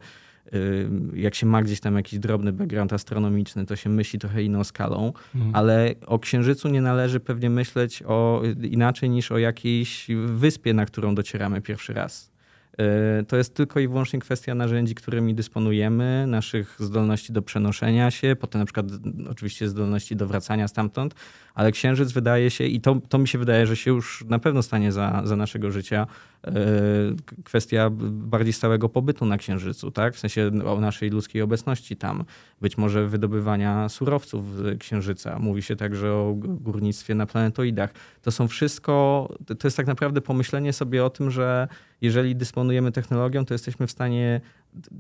jak 1.15 1.35
się 1.35 1.47
ma 1.47 1.63
gdzieś 1.63 1.81
tam 1.81 1.97
jakiś 1.97 2.19
drobny 2.19 2.53
background 2.53 2.93
astronomiczny, 2.93 3.67
to 3.67 3.77
się 3.77 3.91
myśli 3.91 4.19
trochę 4.19 4.43
inną 4.43 4.65
skalą, 4.65 5.13
mhm. 5.35 5.55
ale 5.55 5.95
o 6.07 6.19
Księżycu 6.19 6.69
nie 6.69 6.81
należy 6.81 7.21
pewnie 7.21 7.51
myśleć 7.51 8.03
o, 8.07 8.43
inaczej 8.63 9.11
niż 9.11 9.33
o 9.33 9.39
jakiejś 9.39 10.07
wyspie, 10.27 10.75
na 10.75 10.87
którą 10.87 11.15
docieramy 11.15 11.61
pierwszy 11.61 11.93
raz. 11.93 12.31
E, 12.79 13.25
to 13.25 13.37
jest 13.37 13.55
tylko 13.55 13.81
i 13.81 13.89
wyłącznie 13.89 14.19
kwestia 14.19 14.55
narzędzi, 14.55 14.95
którymi 14.95 15.35
dysponujemy, 15.35 16.25
naszych 16.27 16.77
zdolności 16.79 17.33
do 17.33 17.43
przenoszenia 17.43 18.11
się, 18.11 18.37
potem 18.41 18.59
na 18.59 18.65
przykład 18.65 18.87
oczywiście 19.31 19.69
zdolności 19.69 20.17
do 20.17 20.27
wracania 20.27 20.69
stamtąd, 20.69 21.15
ale 21.59 21.73
Księżyc 21.73 22.13
wydaje 22.13 22.51
się, 22.51 22.65
i 22.65 22.81
to, 22.81 23.01
to 23.09 23.19
mi 23.19 23.29
się 23.29 23.39
wydaje, 23.39 23.67
że 23.67 23.77
się 23.77 23.91
już 23.91 24.25
na 24.29 24.39
pewno 24.39 24.63
stanie 24.63 24.93
za, 24.93 25.23
za 25.25 25.37
naszego 25.37 25.71
życia, 25.71 26.07
e, 26.47 26.53
kwestia 27.45 27.91
bardziej 28.11 28.53
stałego 28.53 28.89
pobytu 28.89 29.27
na 29.27 29.39
Księżycu, 29.39 29.91
tak? 29.91 30.15
w 30.15 30.19
sensie 30.19 30.51
o 30.65 30.81
naszej 30.81 31.11
ludzkiej 31.11 31.43
obecności 31.43 31.97
tam, 31.97 32.25
być 32.61 32.79
może 32.79 33.07
wydobywania 33.07 33.89
surowców 33.89 34.57
z 34.57 34.81
Księżyca. 34.81 35.39
Mówi 35.39 35.63
się 35.63 35.77
także 35.77 36.13
o 36.13 36.35
górnictwie 36.37 37.15
na 37.15 37.27
planetoidach. 37.27 37.91
To 38.23 38.31
są 38.31 38.49
wszystko, 38.49 39.29
to 39.59 39.69
jest 39.69 39.77
tak 39.77 39.87
naprawdę 39.87 40.21
pomyślenie 40.21 40.73
sobie 40.73 41.05
o 41.05 41.11
tym, 41.11 41.31
że 41.31 41.69
jeżeli 42.01 42.37
dysponujemy 42.37 42.93
technologią, 42.93 43.45
to 43.45 43.55
jesteśmy 43.55 43.87
w 43.87 43.91
stanie 43.91 44.41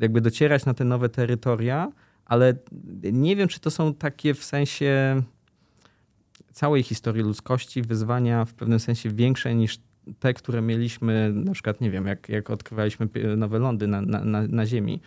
jakby 0.01 0.21
docierać 0.21 0.64
na 0.64 0.75
te 0.75 0.85
nowe 0.85 1.09
terytoria, 1.09 1.92
ale 2.25 2.55
nie 3.12 3.37
wiem, 3.37 3.49
czy 3.49 3.61
to 3.61 3.71
są 3.71 3.94
takie 3.94 4.35
w 4.35 4.44
sensie 4.44 5.23
całej 6.52 6.82
historii 6.82 7.22
ludzkości 7.22 7.82
wyzwania 7.82 8.44
w 8.44 8.54
pewnym 8.54 8.80
sensie 8.80 9.11
większe 9.11 9.54
niż 9.54 9.78
te, 10.18 10.34
które 10.34 10.62
mieliśmy, 10.62 11.32
na 11.34 11.52
przykład, 11.52 11.80
nie 11.80 11.90
wiem, 11.90 12.06
jak, 12.06 12.28
jak 12.28 12.50
odkrywaliśmy 12.50 13.08
nowe 13.37 13.58
lądy 13.58 13.87
na, 13.87 14.00
na, 14.00 14.42
na 14.48 14.66
Ziemi. 14.66 15.00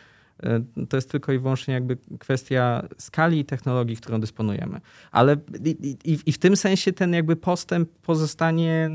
E, 0.43 0.63
to 0.89 0.97
jest 0.97 1.11
tylko 1.11 1.33
i 1.33 1.39
wyłącznie 1.39 1.73
jakby 1.73 1.97
kwestia 2.19 2.87
skali 2.97 3.45
technologii, 3.45 3.97
którą 3.97 4.19
dysponujemy. 4.19 4.81
Ale 5.11 5.37
i, 5.65 5.97
i, 6.03 6.19
i 6.25 6.31
w 6.31 6.37
tym 6.37 6.55
sensie 6.55 6.93
ten 6.93 7.13
jakby 7.13 7.35
postęp 7.35 7.89
pozostanie, 7.89 8.89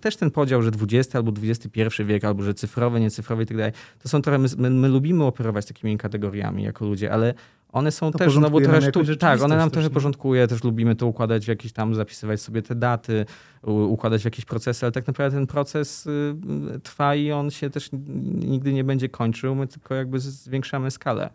też 0.00 0.16
ten 0.16 0.30
podział, 0.30 0.62
że 0.62 0.70
XX 0.82 1.16
albo 1.16 1.32
XXI 1.42 1.80
wiek, 2.04 2.24
albo 2.24 2.42
że 2.42 2.54
cyfrowy, 2.54 3.00
niecyfrowy 3.00 3.42
i 3.42 3.46
tak 3.46 3.56
dalej, 3.56 3.72
to 4.02 4.08
są 4.08 4.22
trochę, 4.22 4.38
my, 4.38 4.70
my 4.70 4.88
lubimy 4.88 5.24
operować 5.24 5.66
takimi 5.66 5.98
kategoriami 5.98 6.62
jako 6.62 6.86
ludzie, 6.86 7.12
ale 7.12 7.34
one 7.72 7.92
są 7.92 8.10
to 8.10 8.18
też 8.18 8.34
znowu 8.34 8.60
trochę 8.60 8.82
sztu... 8.82 9.16
Tak, 9.16 9.42
one 9.42 9.56
nam 9.56 9.70
trochę 9.70 9.90
porządkuje, 9.90 10.46
też 10.46 10.64
lubimy 10.64 10.96
to 10.96 11.06
układać 11.06 11.44
w 11.44 11.48
jakieś 11.48 11.72
tam, 11.72 11.94
zapisywać 11.94 12.40
sobie 12.40 12.62
te 12.62 12.74
daty, 12.74 13.26
układać 13.62 14.22
w 14.22 14.24
jakieś 14.24 14.44
procesy, 14.44 14.86
ale 14.86 14.92
tak 14.92 15.06
naprawdę 15.06 15.38
ten 15.38 15.46
proces 15.46 16.06
y, 16.06 16.34
trwa 16.82 17.14
i 17.14 17.32
on 17.32 17.50
się 17.50 17.70
też 17.70 17.90
nigdy 18.34 18.72
nie 18.72 18.84
będzie 18.84 19.08
kończył, 19.08 19.54
my 19.54 19.66
tylko 19.66 19.94
jakby 19.94 20.20
zwiększamy 20.20 20.90
skalę. 20.90 21.30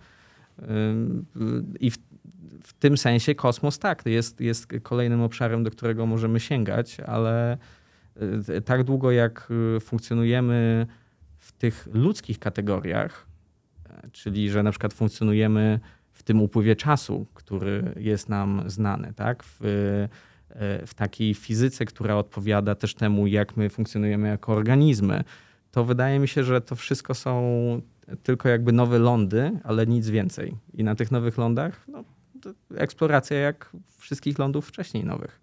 Y, 0.60 0.64
I 1.80 1.92
w, 1.92 1.98
w 2.64 2.74
tym 2.74 2.98
sensie 2.98 3.36
kosmos 3.36 3.80
tak, 3.80 4.06
jest, 4.06 4.42
jest 4.42 4.68
kolejnym 4.84 5.22
obszarem, 5.22 5.64
do 5.64 5.72
którego 5.72 6.06
możemy 6.06 6.40
sięgać, 6.40 6.98
ale 7.00 7.58
y, 8.50 8.62
tak 8.62 8.84
długo 8.84 9.12
jak 9.12 9.54
funkcjonujemy 9.82 10.88
w 11.38 11.52
tych 11.52 11.88
ludzkich 11.94 12.40
kategoriach, 12.40 13.28
czyli 14.12 14.50
że 14.50 14.64
na 14.64 14.72
przykład 14.72 14.94
funkcjonujemy 14.94 15.80
w 16.14 16.24
tym 16.24 16.42
upływie 16.42 16.76
czasu, 16.76 17.26
który 17.34 17.94
jest 17.96 18.30
nam 18.30 18.64
znany, 18.66 19.14
tak? 19.16 19.44
W, 19.44 19.60
e, 20.50 20.88
w 20.88 20.94
takiej 20.94 21.34
fizyce, 21.34 21.86
która 21.86 22.16
odpowiada 22.16 22.76
też 22.76 22.96
temu, 22.96 23.28
jak 23.28 23.58
my 23.58 23.70
funkcjonujemy 23.70 24.28
jako 24.28 24.54
organizmy, 24.54 25.24
to 25.72 25.86
wydaje 25.86 26.20
mi 26.20 26.28
się, 26.28 26.44
że 26.44 26.62
to 26.62 26.76
wszystko 26.76 27.14
są 27.14 27.82
tylko 28.24 28.50
jakby 28.50 28.72
nowe 28.72 29.00
lądy, 29.00 29.52
ale 29.64 29.88
nic 29.88 30.10
więcej. 30.10 30.56
I 30.74 30.84
na 30.84 30.96
tych 30.96 31.12
nowych 31.12 31.38
lądach 31.38 31.86
no, 31.88 32.04
eksploracja 32.76 33.38
jak 33.38 33.70
wszystkich 33.98 34.40
lądów 34.40 34.68
wcześniej 34.68 35.06
nowych. 35.06 35.40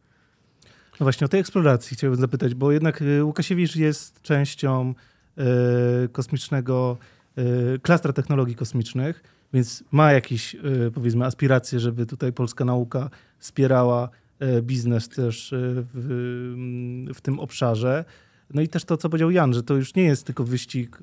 No 1.00 1.04
właśnie 1.04 1.24
o 1.24 1.28
tej 1.28 1.40
eksploracji 1.40 1.96
chciałbym 1.96 2.20
zapytać, 2.20 2.54
bo 2.54 2.72
jednak 2.72 3.02
y, 3.02 3.24
Łukasiewicz 3.24 3.76
jest 3.76 4.22
częścią 4.22 4.94
y, 6.04 6.09
kosmicznego, 6.09 6.98
klastra 7.83 8.12
technologii 8.12 8.56
kosmicznych, 8.56 9.22
więc 9.53 9.85
ma 9.93 10.13
jakieś, 10.13 10.55
y, 10.55 10.91
powiedzmy, 10.95 11.25
aspiracje, 11.25 11.81
żeby 11.81 12.07
tutaj 12.07 12.33
polska 12.33 12.65
nauka 12.65 13.11
wspierała 13.39 14.09
y, 14.59 14.63
biznes 14.63 15.09
też 15.09 15.53
y, 15.53 15.87
w, 15.95 17.11
w 17.15 17.21
tym 17.21 17.41
obszarze. 17.41 18.05
No 18.55 18.63
i 18.63 18.69
też 18.69 18.85
to, 18.85 18.97
co 18.97 19.09
powiedział 19.09 19.31
Jan, 19.31 19.55
że 19.55 19.63
to 19.63 19.75
już 19.75 19.95
nie 19.95 20.03
jest 20.03 20.27
tylko 20.27 20.45
wyścig 20.45 20.99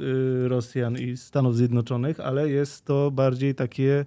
Rosjan 0.47 0.97
i 0.97 1.17
Stanów 1.17 1.55
Zjednoczonych, 1.55 2.19
ale 2.19 2.49
jest 2.49 2.85
to 2.85 3.11
bardziej 3.11 3.55
takie 3.55 4.05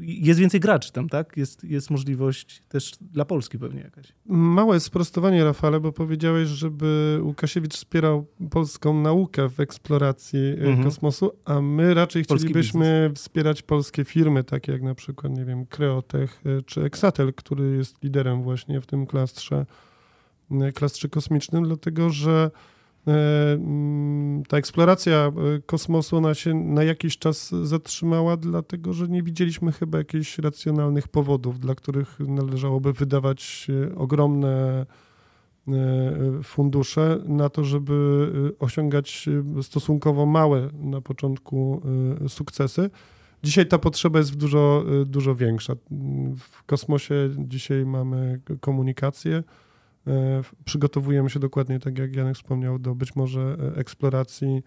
jest 0.00 0.40
więcej 0.40 0.60
graczy 0.60 0.92
tam, 0.92 1.08
tak? 1.08 1.36
Jest, 1.36 1.64
jest 1.64 1.90
możliwość 1.90 2.62
też 2.68 2.92
dla 3.00 3.24
Polski 3.24 3.58
pewnie 3.58 3.80
jakaś. 3.80 4.12
Małe 4.26 4.80
sprostowanie, 4.80 5.44
Rafale, 5.44 5.80
bo 5.80 5.92
powiedziałeś, 5.92 6.48
żeby 6.48 7.18
Łukasiewicz 7.22 7.74
wspierał 7.74 8.26
polską 8.50 9.00
naukę 9.00 9.48
w 9.48 9.60
eksploracji 9.60 10.38
e, 10.38 10.52
Mhm. 10.52 10.84
kosmosu, 10.84 11.32
a 11.44 11.60
my 11.60 11.94
raczej 11.94 12.24
Polski 12.24 12.46
chcielibyśmy 12.48 13.10
wspierać 13.14 13.62
polskie 13.62 14.04
firmy, 14.04 14.44
takie 14.44 14.72
jak 14.72 14.82
na 14.82 14.94
przykład, 14.94 15.32
nie 15.36 15.44
wiem, 15.44 15.66
Kreotech 15.66 16.42
e, 16.46 16.62
czy 16.62 16.82
Exatel, 16.82 17.32
który 17.34 17.76
jest 17.76 18.02
liderem 18.04 18.42
właśnie 18.42 18.80
w 18.80 18.86
tym 18.86 19.06
klastrze, 19.06 19.66
klastrze 20.74 21.08
kosmicznym, 21.08 21.64
dlatego 21.64 22.10
że 22.10 22.50
ta 24.48 24.56
eksploracja 24.56 25.16
e, 25.16 25.32
kosmosu 25.66 26.16
ona 26.16 26.34
się 26.34 26.54
na 26.54 26.84
jakiś 26.84 27.18
czas 27.18 27.50
zatrzymała, 27.62 28.36
dlatego 28.36 28.92
że 28.92 29.08
nie 29.08 29.22
widzieliśmy 29.22 29.72
chyba 29.72 29.98
jakichś 29.98 30.38
racjonalnych 30.38 31.08
powodów, 31.08 31.60
dla 31.60 31.74
których 31.74 32.20
należałoby 32.20 32.92
wydawać 32.92 33.66
e, 33.70 33.94
ogromne 33.96 34.86
e, 35.68 35.72
fundusze 36.42 37.18
na 37.26 37.48
to, 37.48 37.64
żeby 37.64 38.28
e, 38.54 38.58
osiągać 38.58 39.28
e, 39.58 39.62
stosunkowo 39.62 40.26
małe 40.26 40.70
na 40.74 41.00
początku 41.00 41.82
e, 42.24 42.28
sukcesy. 42.28 42.90
Dzisiaj 43.42 43.66
ta 43.66 43.78
potrzeba 43.78 44.18
jest 44.18 44.36
dużo, 44.36 44.84
e, 45.02 45.04
dużo 45.04 45.34
większa. 45.34 45.74
W 46.38 46.64
kosmosie 46.64 47.14
dzisiaj 47.38 47.86
mamy 47.86 48.40
komunikację. 48.60 49.42
E, 50.06 50.42
Przygotowujemy 50.64 51.30
się 51.30 51.40
dokładnie, 51.40 51.80
tak 51.80 51.98
jak 51.98 52.16
Janek 52.16 52.34
wspomniał, 52.34 52.78
do 52.78 52.94
być 52.94 53.16
może 53.16 53.56
e, 53.74 53.76
eksploracji 53.76 54.62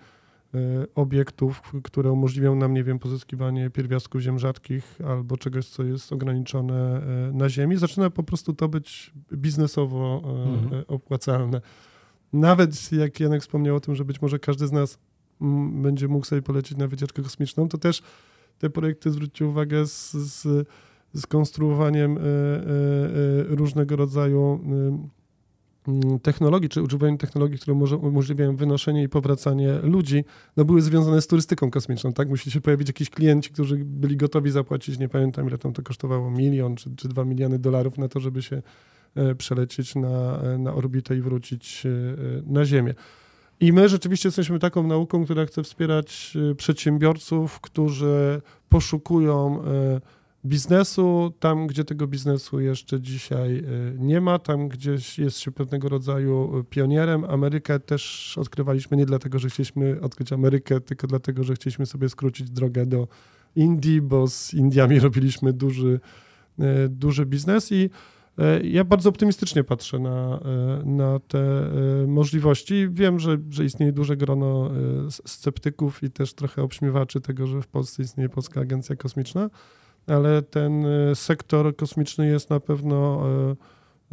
e, 0.53 0.57
obiektów, 0.95 1.61
które 1.83 2.11
umożliwią 2.11 2.55
nam, 2.55 2.73
nie 2.73 2.83
wiem, 2.83 2.99
pozyskiwanie 2.99 3.69
pierwiastków 3.69 4.21
ziem 4.21 4.39
rzadkich 4.39 4.97
albo 5.07 5.37
czegoś, 5.37 5.69
co 5.69 5.83
jest 5.83 6.13
ograniczone 6.13 7.01
na 7.33 7.49
Ziemi. 7.49 7.77
Zaczyna 7.77 8.09
po 8.09 8.23
prostu 8.23 8.53
to 8.53 8.69
być 8.69 9.13
biznesowo 9.33 10.21
Mhm. 10.25 10.83
opłacalne. 10.87 11.61
Nawet 12.33 12.91
jak 12.91 13.19
Janek 13.19 13.41
wspomniał 13.41 13.75
o 13.75 13.79
tym, 13.79 13.95
że 13.95 14.05
być 14.05 14.21
może 14.21 14.39
każdy 14.39 14.67
z 14.67 14.71
nas 14.71 14.99
będzie 15.71 16.07
mógł 16.07 16.25
sobie 16.25 16.41
polecieć 16.41 16.77
na 16.77 16.87
wycieczkę 16.87 17.21
kosmiczną, 17.21 17.69
to 17.69 17.77
też 17.77 18.01
te 18.57 18.69
projekty, 18.69 19.11
zwróćcie 19.11 19.45
uwagę, 19.45 19.87
z, 19.87 20.11
z, 20.11 20.67
z 21.13 21.27
konstruowaniem 21.27 22.19
różnego 23.47 23.95
rodzaju 23.95 24.59
technologii, 26.21 26.69
czy 26.69 26.81
używaniem 26.81 27.17
technologii, 27.17 27.59
które 27.59 27.75
może, 27.75 27.97
umożliwiają 27.97 28.55
wynoszenie 28.55 29.03
i 29.03 29.09
powracanie 29.09 29.73
ludzi, 29.83 30.23
no 30.57 30.65
były 30.65 30.81
związane 30.81 31.21
z 31.21 31.27
turystyką 31.27 31.71
kosmiczną, 31.71 32.13
tak? 32.13 32.29
Musieli 32.29 32.51
się 32.51 32.61
pojawić 32.61 32.87
jakiś 32.87 33.09
klienci, 33.09 33.49
którzy 33.49 33.75
byli 33.77 34.17
gotowi 34.17 34.51
zapłacić, 34.51 34.99
nie 34.99 35.09
pamiętam 35.09 35.47
ile 35.47 35.57
tam 35.57 35.73
to 35.73 35.81
kosztowało, 35.81 36.31
milion 36.31 36.75
czy, 36.75 36.95
czy 36.95 37.07
dwa 37.07 37.25
miliony 37.25 37.59
dolarów 37.59 37.97
na 37.97 38.07
to, 38.07 38.19
żeby 38.19 38.41
się 38.41 38.61
e, 39.15 39.35
przelecieć 39.35 39.95
na, 39.95 40.39
e, 40.43 40.57
na 40.57 40.73
orbitę 40.73 41.17
i 41.17 41.21
wrócić 41.21 41.83
e, 41.85 41.89
na 42.45 42.65
Ziemię. 42.65 42.93
I 43.59 43.73
my 43.73 43.89
rzeczywiście 43.89 44.27
jesteśmy 44.27 44.59
taką 44.59 44.87
nauką, 44.87 45.25
która 45.25 45.45
chce 45.45 45.63
wspierać 45.63 46.37
przedsiębiorców, 46.57 47.59
którzy 47.59 48.41
poszukują 48.69 49.63
biznesu 50.45 51.33
tam, 51.39 51.67
gdzie 51.67 51.83
tego 51.83 52.07
biznesu 52.07 52.59
jeszcze 52.59 53.01
dzisiaj 53.01 53.57
e, 53.57 53.63
nie 53.97 54.21
ma, 54.21 54.39
tam 54.39 54.67
gdzieś 54.67 55.19
jest 55.19 55.37
się 55.37 55.51
pewnego 55.51 55.89
rodzaju 55.89 56.63
pionierem. 56.69 57.25
Amerykę 57.25 57.79
też 57.79 58.33
odkrywaliśmy 58.37 58.97
nie 58.97 59.05
dlatego, 59.05 59.39
że 59.39 59.49
chcieliśmy 59.49 60.01
odkryć 60.01 60.33
Amerykę, 60.33 60.81
tylko 60.81 61.07
dlatego, 61.07 61.43
że 61.43 61.53
chcieliśmy 61.53 61.85
sobie 61.85 62.09
skrócić 62.09 62.51
drogę 62.51 62.85
do 62.85 63.07
Indii, 63.55 64.01
bo 64.01 64.27
z 64.27 64.53
Indiami 64.53 64.99
robiliśmy 65.07 65.53
duży, 65.53 65.99
e, 66.59 66.89
duży 66.89 67.25
biznes 67.25 67.71
i 67.71 67.89
ja 68.63 68.83
bardzo 68.83 69.09
optymistycznie 69.09 69.63
patrzę 69.63 69.99
na, 69.99 70.39
na 70.85 71.19
te 71.19 71.69
możliwości. 72.07 72.87
Wiem, 72.91 73.19
że, 73.19 73.37
że 73.49 73.65
istnieje 73.65 73.91
duże 73.91 74.17
grono 74.17 74.71
sceptyków 75.09 76.03
i 76.03 76.11
też 76.11 76.33
trochę 76.33 76.61
obśmiewaczy 76.63 77.21
tego, 77.21 77.47
że 77.47 77.61
w 77.61 77.67
Polsce 77.67 78.03
istnieje 78.03 78.29
Polska 78.29 78.61
Agencja 78.61 78.95
Kosmiczna, 78.95 79.49
ale 80.07 80.41
ten 80.41 80.85
e, 80.85 81.15
sektor 81.15 81.75
kosmiczny 81.75 82.27
jest 82.27 82.49
na 82.49 82.59
pewno 82.59 83.23
e, 83.27 83.55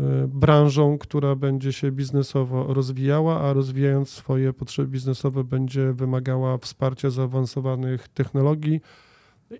e, 0.02 0.28
branżą, 0.28 0.98
która 0.98 1.36
będzie 1.36 1.72
się 1.72 1.92
biznesowo 1.92 2.74
rozwijała, 2.74 3.40
a 3.40 3.52
rozwijając 3.52 4.08
swoje 4.10 4.52
potrzeby 4.52 4.88
biznesowe 4.88 5.44
będzie 5.44 5.92
wymagała 5.92 6.58
wsparcia 6.58 7.10
zaawansowanych 7.10 8.08
technologii. 8.08 8.80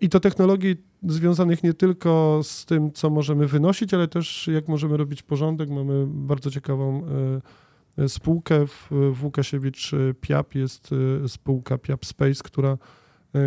I 0.00 0.08
to 0.08 0.20
technologii 0.20 0.76
związanych 1.02 1.62
nie 1.62 1.74
tylko 1.74 2.40
z 2.42 2.66
tym, 2.66 2.92
co 2.92 3.10
możemy 3.10 3.46
wynosić, 3.46 3.94
ale 3.94 4.08
też 4.08 4.48
jak 4.54 4.68
możemy 4.68 4.96
robić 4.96 5.22
porządek. 5.22 5.70
Mamy 5.70 6.04
bardzo 6.06 6.50
ciekawą 6.50 7.02
spółkę 8.08 8.66
w, 8.66 9.18
Łukasiewicz 9.22 9.90
PIAP, 10.20 10.54
jest 10.54 10.90
spółka 11.26 11.78
PIAP 11.78 12.06
Space, 12.06 12.42
która, 12.44 12.78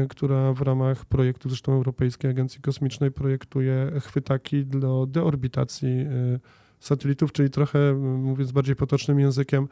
która 0.09 0.53
w 0.53 0.61
ramach 0.61 1.05
projektu 1.05 1.49
zresztą 1.49 1.73
Europejskiej 1.73 2.31
Agencji 2.31 2.61
Kosmicznej 2.61 3.11
projektuje 3.11 3.91
chwytaki 4.01 4.65
do 4.65 5.05
deorbitacji 5.05 5.89
e, 5.89 6.39
satelitów, 6.79 7.31
czyli 7.31 7.49
trochę, 7.49 7.79
m, 7.79 8.23
mówiąc 8.23 8.51
bardziej 8.51 8.75
potocznym 8.75 9.19
językiem, 9.19 9.67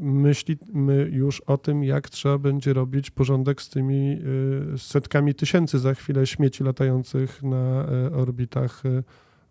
myślimy 0.00 1.08
już 1.12 1.40
o 1.40 1.58
tym, 1.58 1.84
jak 1.84 2.08
trzeba 2.10 2.38
będzie 2.38 2.72
robić 2.72 3.10
porządek 3.10 3.62
z 3.62 3.68
tymi 3.68 4.18
setkami 4.76 5.34
tysięcy 5.34 5.78
za 5.78 5.94
chwilę 5.94 6.26
śmieci 6.26 6.64
latających 6.64 7.42
na 7.42 7.86
orbitach 8.12 8.82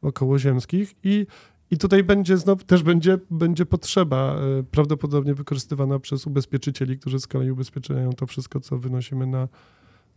okołoziemskich. 0.02 0.96
I 1.04 1.28
i 1.72 1.78
tutaj 1.78 2.04
będzie 2.04 2.38
znowu 2.38 2.64
też 2.64 2.84
będzie, 2.84 3.18
będzie 3.32 3.66
potrzeba 3.66 4.36
e, 4.36 4.64
prawdopodobnie 4.64 5.34
wykorzystywana 5.34 6.00
przez 6.00 6.28
ubezpieczycieli, 6.28 7.00
którzy 7.00 7.20
z 7.20 7.28
kolei 7.28 7.52
ubezpieczają 7.52 8.14
to 8.14 8.28
wszystko, 8.28 8.60
co 8.60 8.78
wynosimy 8.78 9.28
na, 9.28 9.48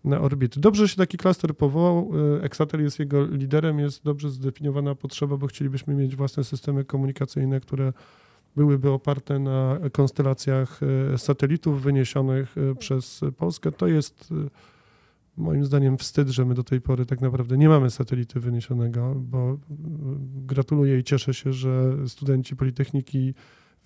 na 0.04 0.20
orbity. 0.20 0.60
Dobrze, 0.60 0.88
się 0.88 0.96
taki 0.96 1.18
klaster 1.18 1.56
powołał. 1.56 2.10
E, 2.38 2.42
Exatel 2.42 2.82
jest 2.82 2.98
jego 2.98 3.26
liderem, 3.26 3.78
jest 3.78 4.04
dobrze 4.04 4.30
zdefiniowana 4.30 4.94
potrzeba, 4.94 5.36
bo 5.36 5.46
chcielibyśmy 5.46 5.94
mieć 5.94 6.16
własne 6.16 6.44
systemy 6.44 6.84
komunikacyjne, 6.84 7.60
które 7.60 7.92
byłyby 8.56 8.90
oparte 8.90 9.38
na 9.38 9.78
konstelacjach 9.92 10.80
e, 11.14 11.18
satelitów 11.18 11.82
wyniesionych 11.82 12.54
przez 12.78 13.20
Polskę. 13.36 13.72
To 13.72 13.86
jest 13.86 14.34
moim 15.38 15.64
zdaniem 15.64 15.98
wstyd, 15.98 16.28
że 16.28 16.44
my 16.44 16.54
do 16.54 16.64
tej 16.64 16.80
pory 16.80 17.06
tak 17.06 17.20
naprawdę 17.20 17.58
nie 17.58 17.68
mamy 17.68 17.90
satelity 17.90 18.40
wyniesionego, 18.40 19.14
bo 19.14 19.52
e, 19.52 19.56
gratuluję 20.20 20.98
i 20.98 21.04
cieszę 21.04 21.34
się, 21.34 21.52
że 21.52 21.94
studenci 22.08 22.56
Politechniki 22.56 23.34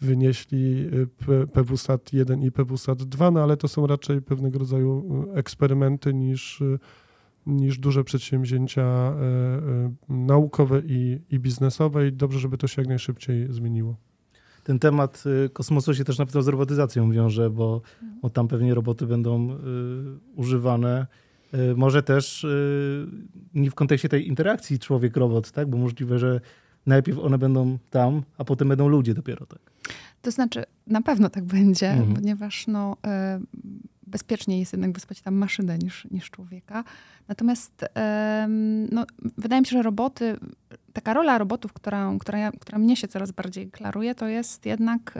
wynieśli 0.01 0.91
P- 1.27 1.47
PWSAT 1.47 2.13
1 2.13 2.43
i 2.43 2.51
PWSAT 2.51 3.03
2, 3.03 3.31
no 3.31 3.43
ale 3.43 3.57
to 3.57 3.69
są 3.69 3.87
raczej 3.87 4.23
pewnego 4.23 4.59
rodzaju 4.59 5.25
e, 5.33 5.35
eksperymenty 5.35 6.15
niż, 6.15 6.63
e, 6.63 6.79
niż 7.47 7.79
duże 7.79 8.05
przedsięwzięcia 8.05 9.15
naukowe 10.09 10.83
i, 10.87 11.21
i 11.31 11.39
biznesowe 11.39 12.09
i 12.09 12.13
dobrze, 12.13 12.39
żeby 12.39 12.59
to 12.59 12.67
się 12.67 12.83
jak 12.83 12.89
najszybciej 12.89 13.53
zmieniło. 13.53 13.97
Ten 14.65 14.79
temat 14.79 15.25
y, 15.47 15.51
kosmosu 15.51 15.95
się 15.95 16.05
też 16.05 16.19
na 16.19 16.27
pewno 16.27 16.43
z 16.43 16.49
robotyzacją 16.49 17.11
wiąże, 17.11 17.51
bo, 17.51 17.81
bo 18.23 18.31
tam 18.31 18.49
pewnie 18.49 18.75
roboty 18.75 19.07
będą 19.07 19.51
y, 19.51 19.57
używane. 20.37 21.07
Y, 21.55 21.75
może 21.77 22.03
też 22.03 22.45
y, 22.45 23.07
nie 23.55 23.71
w 23.71 23.75
kontekście 23.75 24.09
tej 24.09 24.29
interakcji 24.29 24.79
człowiek-robot, 24.79 25.51
tak? 25.51 25.69
Bo 25.71 25.79
możliwe, 25.79 26.19
że 26.19 26.41
najpierw 26.87 27.19
one 27.19 27.39
będą 27.39 27.79
tam, 27.91 28.23
a 28.39 28.45
potem 28.45 28.69
będą 28.69 28.89
ludzie 28.89 29.15
dopiero, 29.15 29.47
tak? 29.47 29.59
To 30.23 30.31
znaczy, 30.31 30.65
na 30.87 31.03
pewno 31.03 31.31
tak 31.31 31.45
będzie, 31.45 31.91
Mhm. 31.91 32.15
ponieważ 32.15 32.67
no, 32.67 32.97
e, 33.07 33.41
bezpieczniej 34.07 34.59
jest 34.61 34.73
jednak 34.73 34.93
wysłać 34.93 35.21
tam 35.21 35.35
maszynę 35.35 35.79
niż, 35.79 36.05
niż 36.11 36.31
człowieka. 36.31 36.85
Natomiast 37.29 37.85
no, 38.93 39.05
wydaje 39.39 39.61
mi 39.63 39.67
się, 39.67 39.77
że 39.77 39.83
roboty, 39.83 40.37
taka 40.93 41.15
rola 41.15 41.39
robotów, 41.39 41.73
która, 41.73 42.13
która, 42.21 42.39
ja- 42.39 42.53
która 42.53 42.79
mnie 42.79 42.97
się 42.97 43.09
coraz 43.09 43.33
bardziej 43.33 43.71
klaruje, 43.71 44.15
to 44.15 44.29
jest 44.29 44.67
jednak 44.67 45.15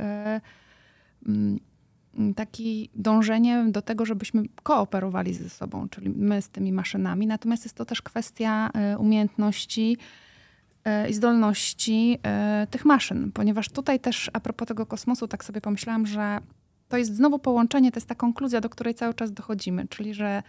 e, 2.15 2.19
mm, 2.19 2.35
taki 2.35 2.91
dążenie 2.95 3.65
do 3.69 3.83
tego, 3.83 4.07
żebyśmy 4.07 4.43
kooperowali 4.63 5.35
ze 5.35 5.49
sobą, 5.49 5.89
czyli 5.89 6.11
my 6.11 6.43
z 6.43 6.49
tymi 6.49 6.73
maszynami. 6.73 7.27
Natomiast 7.27 7.65
jest 7.65 7.77
to 7.77 7.85
też 7.85 8.03
kwestia 8.03 8.71
e, 8.75 8.99
umiejętności 8.99 9.97
e, 10.85 11.11
i 11.11 11.15
zdolności 11.15 12.19
e, 12.23 12.67
tych 12.71 12.85
maszyn, 12.85 13.33
ponieważ 13.33 13.69
tutaj 13.69 14.01
też 14.01 14.31
a 14.33 14.41
propos 14.41 14.69
tego 14.69 14.87
kosmosu, 14.87 15.29
tak 15.29 15.45
sobie 15.45 15.61
pomyślałam, 15.61 16.07
że 16.07 16.39
to 16.89 16.97
jest 16.97 17.17
znowu 17.17 17.39
połączenie, 17.39 17.93
to 17.93 17.97
jest 17.97 18.09
ta 18.09 18.15
konkluzja, 18.15 18.61
do 18.61 18.69
której 18.69 18.95
cały 18.95 19.15
czas 19.15 19.33
dochodzimy, 19.33 19.89
czyli 19.89 20.15
że 20.15 20.43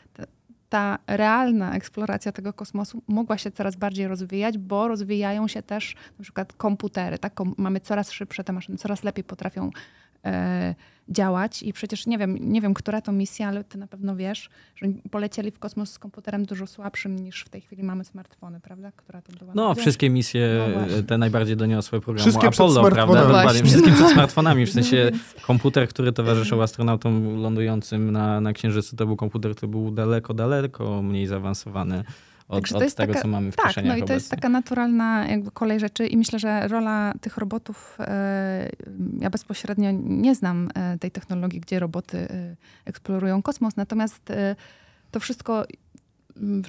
ta 0.73 0.99
realna 1.07 1.75
eksploracja 1.75 2.31
tego 2.31 2.53
kosmosu 2.53 3.03
mogła 3.07 3.37
się 3.37 3.51
coraz 3.51 3.75
bardziej 3.75 4.07
rozwijać, 4.07 4.57
bo 4.57 4.87
rozwijają 4.87 5.47
się 5.47 5.63
też 5.63 5.95
na 6.17 6.23
przykład 6.23 6.53
komputery. 6.53 7.17
Tak? 7.17 7.33
Mamy 7.57 7.79
coraz 7.79 8.11
szybsze 8.11 8.43
te 8.43 8.53
maszyny, 8.53 8.77
coraz 8.77 9.03
lepiej 9.03 9.23
potrafią 9.23 9.69
działać 11.09 11.63
i 11.63 11.73
przecież 11.73 12.07
nie 12.07 12.17
wiem, 12.17 12.37
nie 12.51 12.61
wiem, 12.61 12.73
która 12.73 13.01
to 13.01 13.11
misja, 13.11 13.47
ale 13.47 13.63
ty 13.63 13.77
na 13.77 13.87
pewno 13.87 14.15
wiesz, 14.15 14.49
że 14.75 14.87
polecieli 15.11 15.51
w 15.51 15.59
kosmos 15.59 15.91
z 15.91 15.99
komputerem 15.99 16.45
dużo 16.45 16.67
słabszym 16.67 17.19
niż 17.19 17.43
w 17.43 17.49
tej 17.49 17.61
chwili 17.61 17.83
mamy 17.83 18.05
smartfony, 18.05 18.59
prawda? 18.59 18.91
Która 18.91 19.21
to 19.21 19.33
była? 19.39 19.51
No, 19.55 19.75
wszystkie 19.75 20.09
misje, 20.09 20.59
No 20.75 21.03
te 21.03 21.17
najbardziej 21.17 21.57
doniosłe 21.57 22.01
programu 22.01 22.29
Wszystkie 22.29 22.49
przed 22.49 22.61
Apollo, 22.65 22.91
prawda? 22.91 23.21
Dokładnie, 23.21 23.63
wszystkie 23.63 23.91
przed 23.91 24.09
smartfonami, 24.09 24.65
w 24.65 24.71
sensie 24.79 25.01
No 25.05 25.11
więc- 25.11 25.45
komputer, 25.45 25.87
który 25.87 26.11
towarzyszył 26.13 26.61
astronautom 26.61 27.41
lądującym 27.41 28.11
na, 28.11 28.41
na 28.41 28.53
Księżycu, 28.53 28.95
to 28.95 29.05
był 29.05 29.15
komputer, 29.15 29.55
który 29.55 29.69
był 29.71 29.91
daleko, 29.91 30.33
daleko 30.33 31.01
mniej 31.01 31.27
zaawansowany 31.27 32.03
od, 32.47 32.57
Także 32.57 32.71
to 32.73 32.77
od 32.77 32.83
jest 32.83 32.97
tego, 32.97 33.13
taka- 33.13 33.21
co 33.23 33.27
mamy 33.27 33.51
w 33.51 33.55
Tak, 33.55 33.67
kieszeniach 33.67 33.97
no 33.97 34.03
i 34.03 34.07
to 34.07 34.13
jest 34.13 34.25
obecnie. 34.25 34.35
taka 34.41 34.49
naturalna 34.49 35.27
jakby 35.27 35.51
kolej 35.51 35.79
rzeczy 35.79 36.07
i 36.07 36.17
myślę, 36.17 36.39
że 36.39 36.67
rola 36.67 37.13
tych 37.21 37.37
robotów, 37.37 37.97
e, 37.99 38.69
ja 39.19 39.29
bezpośrednio 39.29 39.91
nie 40.03 40.35
znam 40.35 40.69
e, 40.75 40.97
tej 40.97 41.11
technologii, 41.11 41.59
gdzie 41.59 41.79
roboty 41.79 42.17
e, 42.17 42.55
eksplorują 42.85 43.41
kosmos, 43.41 43.75
natomiast 43.77 44.31
to 45.11 45.19
wszystko, 45.19 45.65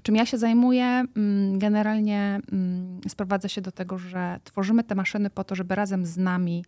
czym 0.02 0.16
ja 0.16 0.26
się 0.26 0.38
zajmuję, 0.38 0.84
m, 1.16 1.58
generalnie 1.58 2.40
m, 2.52 3.00
sprowadza 3.08 3.48
się 3.48 3.60
do 3.60 3.72
tego, 3.72 3.98
że 3.98 4.40
tworzymy 4.44 4.84
te 4.84 4.94
maszyny 4.94 5.30
po 5.30 5.44
to, 5.44 5.54
żeby 5.54 5.74
razem 5.74 6.06
z 6.06 6.16
nami 6.16 6.64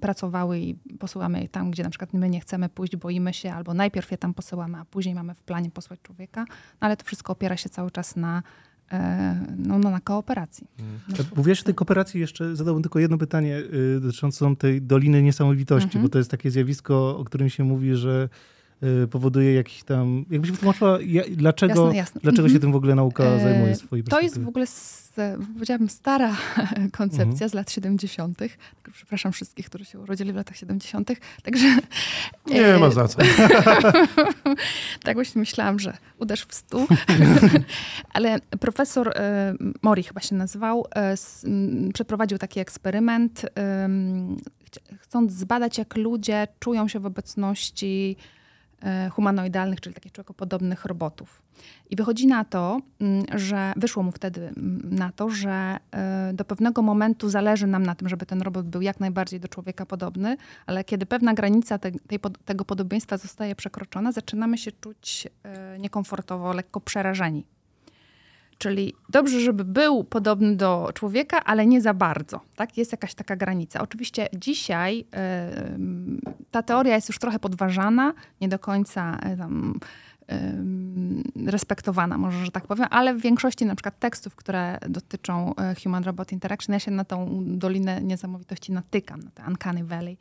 pracowały 0.00 0.58
i 0.58 0.74
posyłamy 0.98 1.42
je 1.42 1.48
tam, 1.48 1.70
gdzie 1.70 1.82
na 1.82 1.90
przykład 1.90 2.12
my 2.12 2.30
nie 2.30 2.40
chcemy 2.40 2.68
pójść, 2.68 2.96
boimy 2.96 3.34
się, 3.34 3.52
albo 3.52 3.74
najpierw 3.74 4.10
je 4.10 4.18
tam 4.18 4.34
posyłamy, 4.34 4.78
a 4.78 4.84
później 4.84 5.14
mamy 5.14 5.34
w 5.34 5.42
planie 5.42 5.70
posłać 5.70 6.00
człowieka, 6.02 6.44
no 6.50 6.86
ale 6.86 6.96
to 6.96 7.04
wszystko 7.04 7.32
opiera 7.32 7.56
się 7.56 7.68
cały 7.68 7.90
czas 7.90 8.16
na, 8.16 8.42
e, 8.92 9.40
no, 9.56 9.78
no, 9.78 9.90
na 9.90 10.00
kooperacji. 10.00 10.66
Na 11.08 11.14
Mówisz 11.36 11.60
o 11.60 11.64
tej 11.64 11.74
kooperacji, 11.74 12.20
jeszcze 12.20 12.56
zadałbym 12.56 12.82
tylko 12.82 12.98
jedno 12.98 13.18
pytanie 13.18 13.58
y, 13.96 14.00
dotyczące 14.00 14.56
tej 14.56 14.82
Doliny 14.82 15.22
Niesamowitości, 15.22 15.86
Mhm. 15.86 16.02
bo 16.04 16.08
to 16.08 16.18
jest 16.18 16.30
takie 16.30 16.50
zjawisko, 16.50 17.18
o 17.18 17.24
którym 17.24 17.48
się 17.50 17.64
mówi, 17.64 17.94
że 17.94 18.28
powoduje 19.10 19.54
jakiś 19.54 19.82
tam... 19.82 20.24
Jakbyś 20.30 20.50
wytłumaczyła, 20.50 20.98
dlaczego, 21.30 21.84
Jasne, 21.84 21.96
jasne. 21.96 22.20
dlaczego 22.20 22.42
Mhm. 22.42 22.54
się 22.56 22.60
tym 22.60 22.72
w 22.72 22.76
ogóle 22.76 22.94
nauka 22.94 23.24
E, 23.24 23.40
zajmuje 23.40 23.74
z 23.74 23.78
twojej 23.78 24.04
To 24.04 24.20
jest 24.20 24.40
w 24.40 24.48
ogóle, 24.48 24.62
s- 24.62 25.12
powiedziałabym, 25.54 25.88
stara 25.88 26.36
koncepcja 26.98 27.24
Mhm. 27.24 27.48
z 27.50 27.54
lat 27.54 27.70
70. 27.70 28.38
Tylko 28.38 28.54
Przepraszam 28.92 29.32
wszystkich, 29.32 29.66
którzy 29.66 29.84
się 29.84 29.98
urodzili 29.98 30.32
w 30.32 30.36
latach 30.36 30.56
70. 30.56 31.10
Także. 31.42 31.66
Nie 32.46 32.66
e, 32.66 32.78
ma 32.78 32.90
za 32.90 33.08
co. 33.08 33.18
tak 35.04 35.14
właśnie 35.16 35.38
myślałam, 35.38 35.78
że 35.78 35.96
uderz 36.18 36.44
w 36.44 36.54
stół. 36.54 36.86
Ale 38.14 38.38
profesor 38.60 39.08
e, 39.08 39.54
Mori 39.82 40.02
chyba 40.02 40.20
się 40.20 40.34
nazywał, 40.34 40.86
przeprowadził 41.94 42.38
taki 42.38 42.60
eksperyment, 42.60 43.46
chcąc 44.98 45.32
zbadać, 45.32 45.78
jak 45.78 45.96
ludzie 45.96 46.48
czują 46.60 46.88
się 46.88 47.00
w 47.00 47.06
obecności 47.06 48.16
humanoidalnych, 49.12 49.80
czyli 49.80 49.94
takich 49.94 50.12
człowiekopodobnych 50.12 50.84
robotów. 50.84 51.42
I 51.90 51.96
wychodzi 51.96 52.26
na 52.26 52.44
to, 52.44 52.80
mm, 53.00 53.24
że 53.34 53.72
wyszło 53.76 54.02
mu 54.02 54.12
wtedy 54.12 54.40
mm, 54.40 54.80
na 54.90 55.12
to, 55.12 55.30
że 55.30 55.76
e, 55.92 56.32
do 56.34 56.44
pewnego 56.44 56.82
momentu 56.82 57.28
zależy 57.28 57.66
nam 57.66 57.82
na 57.82 57.94
tym, 57.94 58.08
żeby 58.08 58.26
ten 58.26 58.42
robot 58.42 58.66
był 58.66 58.80
jak 58.80 59.00
najbardziej 59.00 59.40
do 59.40 59.48
człowieka 59.48 59.86
podobny, 59.86 60.36
ale 60.66 60.84
kiedy 60.84 61.06
pewna 61.06 61.34
granica 61.34 61.78
te, 61.78 61.92
tej, 61.92 62.18
tego 62.44 62.64
podobieństwa 62.64 63.16
zostaje 63.16 63.54
przekroczona, 63.54 64.12
zaczynamy 64.12 64.58
się 64.58 64.72
czuć 64.72 65.28
e, 65.42 65.78
niekomfortowo, 65.78 66.52
lekko 66.52 66.80
przerażeni. 66.80 67.44
Czyli 68.60 68.94
dobrze, 69.08 69.40
żeby 69.40 69.64
był 69.64 70.04
podobny 70.04 70.56
do 70.56 70.90
człowieka, 70.94 71.44
ale 71.44 71.66
nie 71.66 71.80
za 71.80 71.94
bardzo. 71.94 72.40
Tak? 72.56 72.78
Jest 72.78 72.92
jakaś 72.92 73.14
taka 73.14 73.36
granica. 73.36 73.80
Oczywiście 73.80 74.28
dzisiaj 74.36 75.04
m, 75.10 76.20
ta 76.50 76.62
teoria 76.62 76.94
jest 76.94 77.08
już 77.08 77.18
trochę 77.18 77.38
podważana, 77.38 78.14
nie 78.40 78.48
do 78.48 78.58
końca 78.58 79.18
e, 79.22 79.36
tam, 79.36 79.80
em, 80.26 81.22
respektowana, 81.46 82.18
może, 82.18 82.44
że 82.44 82.50
tak 82.50 82.66
powiem, 82.66 82.86
ale 82.90 83.14
w 83.14 83.20
większości 83.20 83.66
na 83.66 83.74
przykład 83.74 83.98
tekstów, 83.98 84.36
które 84.36 84.78
dotyczą 84.88 85.54
e, 85.54 85.74
Human 85.82 86.04
Robot 86.04 86.32
Interaction, 86.32 86.72
ja 86.72 86.80
się 86.80 86.90
na 86.90 87.04
tą 87.04 87.42
Dolinę 87.46 88.00
Niesamowitości 88.02 88.72
natykam, 88.72 89.20
na 89.20 89.30
te 89.30 89.42
Uncanny 89.48 89.84
Valley. 89.84 90.18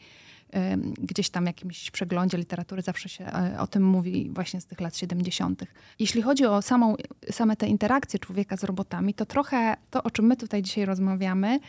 Gdzieś 0.98 1.30
tam 1.30 1.46
jakimś 1.46 1.92
przeglądzie 1.92 2.38
literatury 2.38 2.82
zawsze 2.82 3.10
się 3.10 3.26
e, 3.26 3.60
o 3.60 3.68
tym 3.68 3.84
mówi 3.84 4.30
właśnie 4.34 4.62
z 4.62 4.66
tych 4.66 4.82
lat 4.82 4.98
70. 4.98 5.64
Jeśli 6.00 6.22
chodzi 6.22 6.46
o 6.46 6.62
samą, 6.62 6.96
same 7.32 7.56
te 7.56 7.68
interakcje 7.68 8.20
człowieka 8.20 8.58
z 8.58 8.64
robotami, 8.64 9.14
to 9.14 9.26
trochę 9.26 9.76
to, 9.90 10.04
o 10.04 10.12
czym 10.12 10.26
my 10.26 10.36
tutaj 10.38 10.62
dzisiaj 10.62 10.86
rozmawiamy, 10.86 11.60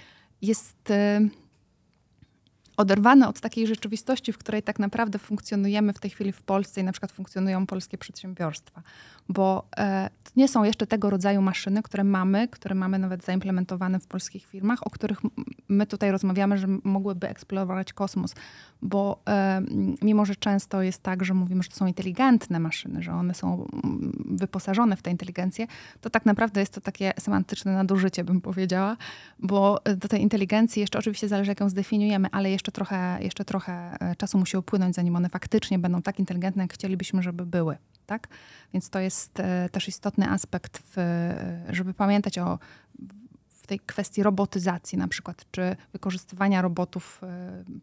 jest 0.42 0.92
oderwane 2.76 3.28
od 3.28 3.40
takiej 3.40 3.66
rzeczywistości, 3.66 4.32
w 4.32 4.38
której 4.38 4.62
tak 4.62 4.78
naprawdę 4.78 5.18
funkcjonujemy 5.18 5.92
w 5.92 5.98
tej 5.98 6.10
chwili 6.10 6.32
w 6.32 6.42
Polsce 6.42 6.80
i 6.80 6.84
na 6.84 6.92
przykład 6.92 7.12
funkcjonują 7.12 7.66
polskie 7.66 7.98
przedsiębiorstwa. 7.98 8.82
Bo 9.28 9.68
e, 9.76 10.10
nie 10.36 10.48
są 10.48 10.64
jeszcze 10.64 10.86
tego 10.86 11.10
rodzaju 11.10 11.42
maszyny, 11.42 11.82
które 11.82 12.04
mamy, 12.04 12.48
które 12.48 12.74
mamy 12.74 12.98
nawet 12.98 13.24
zaimplementowane 13.24 14.00
w 14.00 14.06
polskich 14.06 14.46
firmach, 14.46 14.86
o 14.86 14.90
których 14.90 15.18
my 15.68 15.86
tutaj 15.86 16.10
rozmawiamy, 16.10 16.58
że 16.58 16.66
mogłyby 16.84 17.28
eksplorować 17.28 17.92
kosmos. 17.92 18.34
Bo 18.82 19.22
e, 19.28 19.62
mimo, 20.02 20.24
że 20.24 20.36
często 20.36 20.82
jest 20.82 21.02
tak, 21.02 21.24
że 21.24 21.34
mówimy, 21.34 21.62
że 21.62 21.68
to 21.68 21.76
są 21.76 21.86
inteligentne 21.86 22.60
maszyny, 22.60 23.02
że 23.02 23.12
one 23.12 23.34
są 23.34 23.68
wyposażone 24.24 24.96
w 24.96 25.02
tę 25.02 25.10
inteligencję, 25.10 25.66
to 26.00 26.10
tak 26.10 26.26
naprawdę 26.26 26.60
jest 26.60 26.74
to 26.74 26.80
takie 26.80 27.12
semantyczne 27.18 27.72
nadużycie, 27.72 28.24
bym 28.24 28.40
powiedziała, 28.40 28.96
bo 29.38 29.84
e, 29.84 29.96
do 29.96 30.08
tej 30.08 30.22
inteligencji 30.22 30.80
jeszcze 30.80 30.98
oczywiście 30.98 31.28
zależy, 31.28 31.50
jak 31.50 31.60
ją 31.60 31.68
zdefiniujemy, 31.68 32.28
ale 32.32 32.50
jeszcze 32.50 32.69
trochę, 32.72 33.18
jeszcze 33.20 33.44
trochę 33.44 33.96
e, 34.00 34.16
czasu 34.16 34.38
musi 34.38 34.56
upłynąć, 34.56 34.94
zanim 34.94 35.16
one 35.16 35.28
faktycznie 35.28 35.78
będą 35.78 36.02
tak 36.02 36.18
inteligentne, 36.18 36.62
jak 36.62 36.72
chcielibyśmy, 36.72 37.22
żeby 37.22 37.46
były. 37.46 37.76
Tak? 38.06 38.28
Więc 38.72 38.90
to 38.90 38.98
jest 38.98 39.40
e, 39.40 39.68
też 39.68 39.88
istotny 39.88 40.30
aspekt, 40.30 40.78
w, 40.78 40.98
e, 40.98 41.74
żeby 41.74 41.94
pamiętać 41.94 42.38
o 42.38 42.58
w 43.48 43.66
tej 43.66 43.80
kwestii 43.80 44.22
robotyzacji 44.22 44.98
na 44.98 45.08
przykład, 45.08 45.44
czy 45.50 45.76
wykorzystywania 45.92 46.62
robotów, 46.62 47.20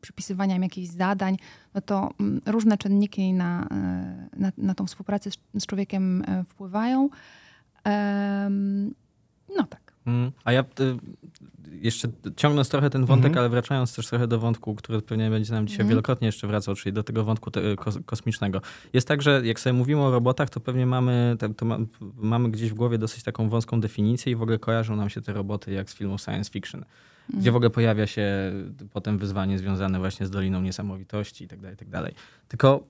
przypisywania 0.02 0.56
im 0.56 0.64
jakichś 0.64 0.88
zadań, 0.88 1.38
no 1.74 1.82
to 1.82 2.12
mm, 2.20 2.42
różne 2.46 2.78
czynniki 2.78 3.34
na, 3.34 3.68
na, 4.38 4.52
na 4.58 4.76
tą 4.76 4.86
współpracę 4.86 5.32
z, 5.32 5.38
z 5.54 5.66
człowiekiem 5.66 6.24
wpływają. 6.48 7.10
No 9.58 9.64
tak. 9.70 9.87
Mm. 10.08 10.32
A 10.44 10.52
ja 10.52 10.62
y, 10.62 10.66
jeszcze 11.82 12.08
ciągnąc 12.36 12.70
trochę 12.70 12.90
ten 12.90 13.06
wątek, 13.06 13.26
Mhm. 13.28 13.40
ale 13.40 13.50
wracając 13.50 13.96
też 13.96 14.08
trochę 14.08 14.28
do 14.28 14.40
wątku, 14.40 14.76
który 14.76 15.02
pewnie 15.02 15.30
będzie 15.30 15.54
nam 15.54 15.68
dzisiaj 15.68 15.82
Mhm. 15.82 15.90
wielokrotnie 15.90 16.26
jeszcze 16.26 16.48
wracał, 16.48 16.76
czyli 16.76 16.94
do 16.94 17.04
tego 17.04 17.24
wątku 17.24 17.52
te, 17.52 17.76
kos, 17.76 18.00
kosmicznego. 18.06 18.62
Jest 18.94 19.08
tak, 19.08 19.22
że 19.22 19.42
jak 19.44 19.60
sobie 19.60 19.74
mówimy 19.74 20.02
o 20.02 20.12
robotach, 20.12 20.50
to 20.50 20.60
pewnie 20.60 20.86
mamy, 20.86 21.36
te- 21.40 21.54
to 21.54 21.66
ma, 21.66 21.78
mamy 22.16 22.50
gdzieś 22.52 22.70
w 22.72 22.74
głowie 22.74 22.98
dosyć 22.98 23.24
taką 23.24 23.50
wąską 23.50 23.82
definicję 23.82 24.32
i 24.32 24.36
w 24.36 24.42
ogóle 24.42 24.60
kojarzą 24.60 24.96
nam 24.96 25.10
się 25.10 25.22
te 25.22 25.34
roboty 25.34 25.72
jak 25.72 25.90
z 25.90 25.96
filmów 25.96 26.22
science 26.22 26.52
fiction, 26.52 26.86
gdzie 27.34 27.52
w 27.52 27.56
ogóle 27.56 27.70
pojawia 27.70 28.08
się 28.08 28.26
potem 28.94 29.18
wyzwanie 29.18 29.58
związane 29.60 30.00
właśnie 30.00 30.26
z 30.26 30.30
Doliną 30.30 30.62
Niesamowitości 30.62 31.44
i 31.44 31.48
tak 31.48 31.60
dalej, 31.62 31.78
tak 31.78 31.90
dalej. 31.90 32.14
Tylko 32.48 32.84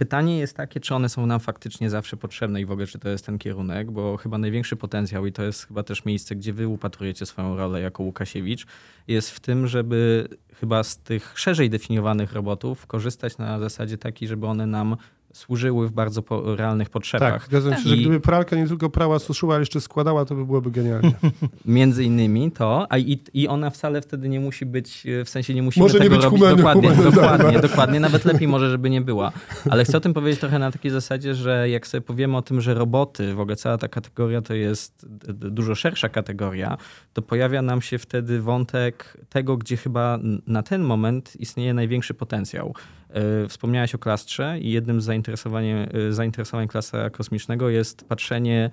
Pytanie 0.00 0.38
jest 0.38 0.56
takie, 0.56 0.80
czy 0.80 0.94
one 0.94 1.08
są 1.08 1.26
nam 1.26 1.40
faktycznie 1.40 1.90
zawsze 1.90 2.16
potrzebne 2.16 2.60
i 2.60 2.66
w 2.66 2.70
ogóle, 2.70 2.86
czy 2.86 2.98
to 2.98 3.08
jest 3.08 3.26
ten 3.26 3.38
kierunek, 3.38 3.90
bo 3.90 4.16
chyba 4.16 4.38
największy 4.38 4.76
potencjał, 4.76 5.26
i 5.26 5.32
to 5.32 5.42
jest 5.42 5.66
chyba 5.66 5.82
też 5.82 6.04
miejsce, 6.04 6.36
gdzie 6.36 6.52
wy 6.52 6.68
upatrujecie 6.68 7.26
swoją 7.26 7.56
rolę 7.56 7.80
jako 7.80 8.02
Łukasiewicz, 8.02 8.66
jest 9.08 9.30
w 9.30 9.40
tym, 9.40 9.66
żeby 9.66 10.28
chyba 10.54 10.82
z 10.82 10.98
tych 10.98 11.38
szerzej 11.38 11.70
definiowanych 11.70 12.32
robotów 12.32 12.86
korzystać 12.86 13.38
na 13.38 13.58
zasadzie 13.58 13.98
takiej, 13.98 14.28
żeby 14.28 14.46
one 14.46 14.66
nam 14.66 14.96
służyły 15.32 15.88
w 15.88 15.92
bardzo 15.92 16.22
po, 16.22 16.56
realnych 16.56 16.90
potrzebach. 16.90 17.32
Tak, 17.32 17.44
zgadzam 17.44 17.74
się, 17.82 17.88
że 17.88 17.96
I- 17.96 18.00
gdyby 18.00 18.20
pralka 18.20 18.56
nie 18.56 18.66
tylko 18.68 18.90
prała, 18.90 19.18
suszyła, 19.18 19.54
ale 19.54 19.62
jeszcze 19.62 19.80
składała, 19.80 20.24
to 20.24 20.34
by 20.34 20.46
byłoby 20.46 20.70
genialnie. 20.70 21.12
Między 21.64 22.04
innymi 22.04 22.50
to, 22.52 22.86
a 22.90 22.98
i, 22.98 23.18
i 23.34 23.48
ona 23.48 23.70
wcale 23.70 24.02
wtedy 24.02 24.28
nie 24.28 24.40
musi 24.40 24.66
być, 24.66 25.06
e, 25.06 25.24
w 25.24 25.28
sensie 25.28 25.54
nie 25.54 25.62
musimy 25.62 25.84
Może 25.84 25.98
nie 25.98 26.04
tego 26.04 26.16
być 26.16 26.24
robić 26.24 26.40
humany- 26.42 26.56
dokładnie, 26.56 26.88
humanitarna. 26.90 27.30
dokładnie, 27.38 27.60
dokładnie, 27.60 28.00
nawet 28.00 28.24
lepiej 28.24 28.48
może, 28.48 28.70
żeby 28.70 28.90
nie 28.90 29.00
była. 29.00 29.32
Ale 29.70 29.84
chcę 29.84 29.96
o 29.98 30.00
tym 30.00 30.14
powiedzieć 30.14 30.40
trochę 30.40 30.58
na 30.58 30.70
takiej 30.70 30.90
zasadzie, 30.90 31.34
że 31.34 31.68
jak 31.68 31.86
sobie 31.86 32.00
powiemy 32.02 32.36
o 32.36 32.42
tym, 32.42 32.60
że 32.60 32.74
roboty, 32.74 33.34
w 33.34 33.40
ogóle 33.40 33.56
cała 33.56 33.78
ta 33.78 33.88
kategoria 33.88 34.42
to 34.42 34.54
jest 34.54 35.06
dużo 35.34 35.74
szersza 35.74 36.08
kategoria, 36.08 36.76
to 37.12 37.22
pojawia 37.22 37.62
nam 37.62 37.82
się 37.82 37.98
wtedy 37.98 38.40
wątek 38.40 39.16
tego, 39.28 39.56
gdzie 39.56 39.76
chyba 39.76 40.18
na 40.46 40.62
ten 40.62 40.82
moment 40.82 41.36
istnieje 41.40 41.74
największy 41.74 42.14
potencjał. 42.14 42.74
E, 43.12 43.48
Wspomniałeś 43.48 43.94
o 43.94 43.98
klastrze 43.98 44.58
i 44.60 44.70
jednym 44.70 45.00
z 45.00 45.04
zainteresowań, 45.04 45.64
e, 45.66 45.88
zainteresowań 46.10 46.68
klasa 46.68 47.10
kosmicznego 47.10 47.68
jest 47.68 48.04
patrzenie 48.04 48.70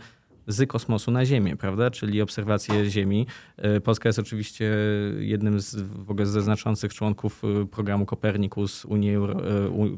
z 0.47 0.69
kosmosu 0.69 1.11
na 1.11 1.25
Ziemię, 1.25 1.55
prawda? 1.55 1.91
Czyli 1.91 2.21
obserwacje 2.21 2.89
Ziemi. 2.89 3.27
E, 3.57 3.81
Polska 3.81 4.09
jest 4.09 4.19
oczywiście 4.19 4.71
jednym 5.19 5.59
z 5.59 5.75
w 5.75 6.11
ogóle 6.11 6.25
ze 6.25 6.41
znaczących 6.41 6.93
członków 6.93 7.41
programu 7.71 8.05
Copernicus 8.05 8.85
Unii 8.85 9.15
Euro, 9.15 9.41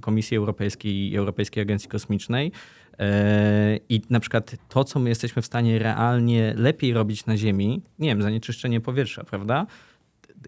Komisji 0.02 0.38
Europejskiej 0.38 1.12
i 1.12 1.18
Europejskiej 1.18 1.62
Agencji 1.62 1.90
Kosmicznej. 1.90 2.52
I 3.90 4.02
na 4.10 4.20
przykład 4.20 4.56
to, 4.70 4.84
co 4.84 5.00
my 5.00 5.10
jesteśmy 5.10 5.42
w 5.42 5.46
stanie 5.46 5.80
realnie 5.80 6.54
lepiej 6.58 6.94
robić 6.94 7.26
na 7.26 7.38
Ziemi, 7.38 7.82
nie 8.00 8.10
wiem, 8.10 8.22
zanieczyszczenie 8.22 8.82
powietrza, 8.82 9.24
prawda? 9.24 9.66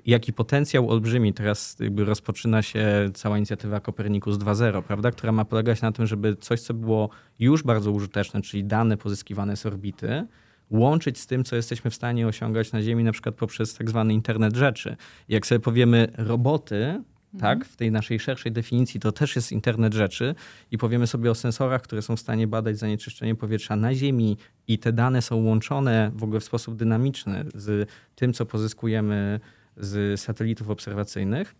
Jaki 0.05 0.33
potencjał 0.33 0.89
olbrzymi 0.89 1.33
teraz 1.33 1.79
jakby 1.79 2.05
rozpoczyna 2.05 2.61
się 2.61 3.09
cała 3.13 3.37
inicjatywa 3.37 3.79
Copernicus 3.79 4.37
2.0, 4.37 4.81
prawda, 4.83 5.11
która 5.11 5.31
ma 5.31 5.45
polegać 5.45 5.81
na 5.81 5.91
tym, 5.91 6.07
żeby 6.07 6.35
coś, 6.35 6.61
co 6.61 6.73
było 6.73 7.09
już 7.39 7.63
bardzo 7.63 7.91
użyteczne, 7.91 8.41
czyli 8.41 8.63
dane 8.63 8.97
pozyskiwane 8.97 9.57
z 9.57 9.65
orbity, 9.65 10.27
łączyć 10.69 11.19
z 11.19 11.27
tym, 11.27 11.43
co 11.43 11.55
jesteśmy 11.55 11.91
w 11.91 11.95
stanie 11.95 12.27
osiągać 12.27 12.71
na 12.71 12.81
Ziemi, 12.81 13.03
na 13.03 13.11
przykład 13.11 13.35
poprzez 13.35 13.73
tak 13.73 13.89
zwany 13.89 14.13
internet 14.13 14.55
rzeczy. 14.55 14.95
Jak 15.29 15.47
sobie 15.47 15.59
powiemy 15.59 16.07
roboty, 16.17 16.75
mhm. 16.85 17.03
tak, 17.39 17.65
w 17.65 17.75
tej 17.75 17.91
naszej 17.91 18.19
szerszej 18.19 18.51
definicji 18.51 18.99
to 18.99 19.11
też 19.11 19.35
jest 19.35 19.51
internet 19.51 19.93
rzeczy 19.93 20.35
i 20.71 20.77
powiemy 20.77 21.07
sobie 21.07 21.31
o 21.31 21.35
sensorach, 21.35 21.81
które 21.81 22.01
są 22.01 22.15
w 22.15 22.19
stanie 22.19 22.47
badać 22.47 22.77
zanieczyszczenie 22.77 23.35
powietrza 23.35 23.75
na 23.75 23.95
Ziemi 23.95 24.37
i 24.67 24.79
te 24.79 24.93
dane 24.93 25.21
są 25.21 25.35
łączone 25.43 26.11
w 26.15 26.23
ogóle 26.23 26.39
w 26.39 26.43
sposób 26.43 26.75
dynamiczny 26.75 27.45
z 27.55 27.89
tym, 28.15 28.33
co 28.33 28.45
pozyskujemy 28.45 29.39
z 29.81 30.19
satelitów 30.19 30.69
obserwacyjnych, 30.69 31.55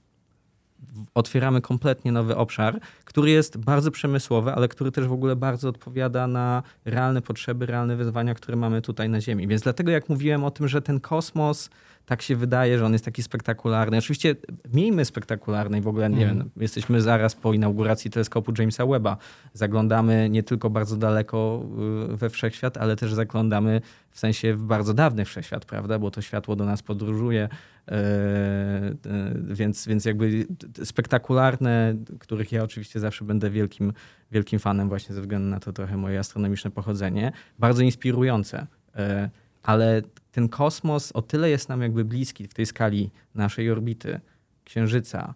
otwieramy 1.14 1.62
kompletnie 1.62 2.12
nowy 2.12 2.36
obszar, 2.36 2.80
który 3.06 3.32
jest 3.32 3.58
bardzo 3.58 3.92
przemysłowy, 3.92 4.52
ale 4.54 4.68
który 4.68 4.92
też 4.92 5.08
w 5.08 5.12
ogóle 5.12 5.36
bardzo 5.36 5.70
odpowiada 5.70 6.28
na 6.28 6.64
realne 6.86 7.22
potrzeby, 7.22 7.66
realne 7.66 7.96
wyzwania, 7.96 8.34
które 8.36 8.58
mamy 8.58 8.82
tutaj 8.82 9.10
na 9.10 9.22
Ziemi. 9.22 9.48
Więc 9.48 9.62
dlatego 9.62 9.92
jak 9.92 10.10
mówiłem 10.10 10.44
o 10.44 10.52
tym, 10.52 10.68
że 10.68 10.82
ten 10.82 11.00
kosmos 11.00 11.70
tak 12.06 12.22
się 12.22 12.36
wydaje, 12.36 12.78
że 12.78 12.86
on 12.86 12.94
jest 12.94 13.06
taki 13.06 13.24
spektakularny. 13.24 13.98
Oczywiście 13.98 14.36
miejmy 14.74 15.06
spektakularny 15.06 15.78
i 15.78 15.82
w 15.82 15.88
ogóle, 15.88 16.10
nie 16.10 16.26
mm. 16.26 16.38
wiem, 16.38 16.50
jesteśmy 16.58 17.02
zaraz 17.02 17.36
po 17.36 17.54
inauguracji 17.54 18.12
teleskopu 18.12 18.54
Jamesa 18.58 18.86
Webba. 18.86 19.18
Zaglądamy 19.54 20.30
nie 20.30 20.44
tylko 20.44 20.70
bardzo 20.70 20.98
daleko 20.98 21.66
y, 22.14 22.18
we 22.18 22.30
wszechświat, 22.30 22.78
ale 22.78 22.96
też 22.96 23.14
zaglądamy 23.14 23.82
w 24.12 24.20
sensie 24.20 24.54
w 24.54 24.64
bardzo 24.64 24.94
dawny 24.94 25.26
wszechświat, 25.26 25.66
prawda? 25.66 26.00
Bo 26.00 26.12
to 26.12 26.22
światło 26.22 26.56
do 26.56 26.66
nas 26.66 26.84
podróżuje, 26.84 27.50
e, 27.88 27.92
e, 27.92 28.96
więc, 29.44 29.88
więc 29.88 30.06
jakby 30.06 30.48
spektakularne, 30.84 31.96
których 32.20 32.52
ja 32.52 32.64
oczywiście 32.64 33.00
zawsze 33.00 33.26
będę 33.26 33.50
wielkim, 33.50 33.94
wielkim 34.32 34.60
fanem 34.60 34.90
właśnie 34.90 35.16
ze 35.16 35.22
względu 35.22 35.50
na 35.50 35.60
to 35.60 35.74
trochę 35.74 35.98
moje 35.98 36.20
astronomiczne 36.20 36.72
pochodzenie, 36.72 37.32
bardzo 37.60 37.84
inspirujące. 37.84 38.68
E, 38.96 39.30
ale 39.64 40.02
ten 40.32 40.50
kosmos 40.50 41.12
o 41.12 41.22
tyle 41.22 41.50
jest 41.50 41.70
nam 41.70 41.82
jakby 41.82 42.06
bliski 42.06 42.48
w 42.48 42.54
tej 42.54 42.66
skali 42.66 43.12
naszej 43.36 43.72
orbity, 43.72 44.20
Księżyca, 44.64 45.34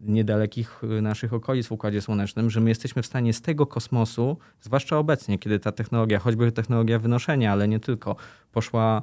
niedalekich 0.00 0.84
y, 0.84 1.02
naszych 1.02 1.32
okolic 1.32 1.66
w 1.66 1.72
Układzie 1.72 2.02
Słonecznym, 2.02 2.50
że 2.50 2.60
my 2.60 2.68
jesteśmy 2.68 3.02
w 3.02 3.06
stanie 3.06 3.32
z 3.32 3.42
tego 3.42 3.66
kosmosu, 3.66 4.38
zwłaszcza 4.60 4.98
obecnie, 4.98 5.38
kiedy 5.38 5.58
ta 5.58 5.72
technologia, 5.72 6.18
choćby 6.18 6.52
technologia 6.52 6.98
wynoszenia, 6.98 7.52
ale 7.52 7.68
nie 7.68 7.80
tylko, 7.80 8.16
poszła 8.52 9.02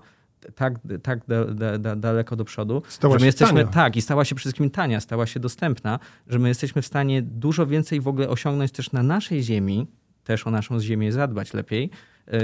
tak, 0.56 0.74
tak 1.04 1.20
da, 1.28 1.46
da, 1.46 1.78
da, 1.78 1.96
daleko 1.96 2.36
do 2.36 2.46
przodu, 2.46 2.82
stała 2.88 3.14
że 3.14 3.20
my 3.20 3.26
jesteśmy, 3.26 3.60
tania. 3.60 3.72
tak, 3.72 3.96
i 3.96 4.02
stała 4.02 4.26
się 4.26 4.36
przede 4.36 4.44
wszystkim 4.44 4.70
tania, 4.70 5.00
stała 5.00 5.26
się 5.26 5.40
dostępna, 5.40 6.00
że 6.28 6.40
my 6.40 6.48
jesteśmy 6.48 6.82
w 6.82 6.86
stanie 6.86 7.22
dużo 7.22 7.68
więcej 7.68 8.02
w 8.02 8.08
ogóle 8.08 8.30
osiągnąć 8.30 8.72
też 8.72 8.92
na 8.92 9.04
naszej 9.04 9.44
Ziemi, 9.44 9.88
też 10.24 10.48
o 10.48 10.52
naszą 10.52 10.80
Ziemię 10.80 11.12
zadbać 11.12 11.54
lepiej, 11.54 11.90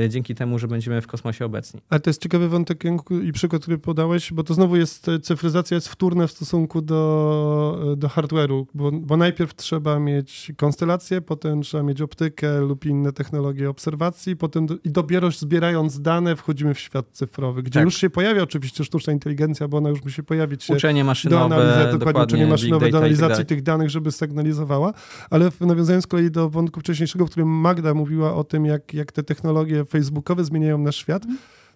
dzięki 0.10 0.36
temu, 0.36 0.60
że 0.60 0.68
będziemy 0.68 1.02
w 1.02 1.08
kosmosie 1.08 1.46
obecni. 1.46 1.82
Ale 1.90 2.00
to 2.00 2.10
jest 2.10 2.22
ciekawy 2.22 2.50
wątek 2.50 2.84
i 3.24 3.32
przykład, 3.32 3.62
który 3.62 3.78
podałeś, 3.78 4.34
bo 4.34 4.44
to 4.44 4.54
znowu 4.54 4.76
jest, 4.76 5.10
e, 5.10 5.20
cyfryzacja 5.20 5.76
jest 5.76 5.88
wtórna 5.88 6.28
w 6.28 6.32
stosunku 6.32 6.82
do, 6.82 7.90
e, 7.94 7.96
do 7.96 8.08
hardware'u, 8.08 8.66
bo, 8.74 8.92
bo 8.92 9.18
najpierw 9.18 9.56
trzeba 9.56 10.00
mieć 10.00 10.52
konstelację, 10.58 11.22
potem 11.22 11.62
trzeba 11.62 11.84
mieć 11.84 12.02
optykę 12.02 12.62
lub 12.62 12.86
inne 12.86 13.14
technologie 13.14 13.70
obserwacji, 13.70 14.36
potem 14.36 14.66
do, 14.66 14.76
i 14.84 14.90
dopiero 14.90 15.32
zbierając 15.32 16.02
dane 16.02 16.36
wchodzimy 16.36 16.74
w 16.74 16.80
świat 16.80 17.06
cyfrowy, 17.12 17.64
gdzie 17.64 17.80
tak. 17.80 17.86
już 17.86 17.98
się 17.98 18.10
pojawia 18.10 18.44
oczywiście 18.44 18.84
sztuczna 18.84 19.14
inteligencja, 19.14 19.68
bo 19.68 19.78
ona 19.78 19.90
już 19.90 20.04
musi 20.04 20.24
pojawić 20.24 20.64
się 20.64 20.74
uczenie 20.74 21.04
maszynowe, 21.04 21.50
do 21.50 21.56
analizy, 21.56 21.98
dokładnie, 21.98 22.24
uczenie 22.24 22.48
maszynowe 22.48 22.90
do 22.90 22.98
analizacji 22.98 23.38
tak 23.38 23.48
tych 23.48 23.62
danych, 23.62 23.90
żeby 23.90 24.12
sygnalizowała, 24.12 24.94
ale 25.30 25.52
nawiązując 25.60 26.04
z 26.04 26.08
kolei 26.08 26.32
do 26.32 26.50
wątku 26.50 26.80
wcześniejszego, 26.80 27.26
w 27.26 27.30
którym 27.30 27.48
Magda 27.48 27.94
mówiła 27.94 28.36
o 28.36 28.44
tym, 28.44 28.66
jak, 28.66 28.94
jak 28.94 29.12
te 29.12 29.24
technologie 29.24 29.69
technologie 29.70 29.86
facebookowe 29.86 30.44
zmieniają 30.44 30.78
nasz 30.78 30.96
świat, 30.96 31.24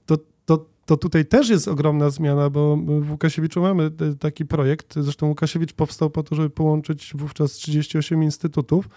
to, 0.05 0.17
to, 0.45 0.65
to 0.85 0.97
tutaj 0.97 1.25
też 1.25 1.49
jest 1.49 1.67
ogromna 1.67 2.09
zmiana, 2.09 2.49
bo 2.49 2.77
w 2.77 3.11
Łukasiewiczu 3.11 3.61
mamy 3.61 3.91
taki 4.19 4.45
projekt. 4.45 4.93
Zresztą 4.97 5.27
Łukasiewicz 5.27 5.73
powstał 5.73 6.09
po 6.09 6.23
to, 6.23 6.35
żeby 6.35 6.49
połączyć 6.49 7.13
wówczas 7.15 7.51
38 7.51 8.23
instytutów, 8.23 8.89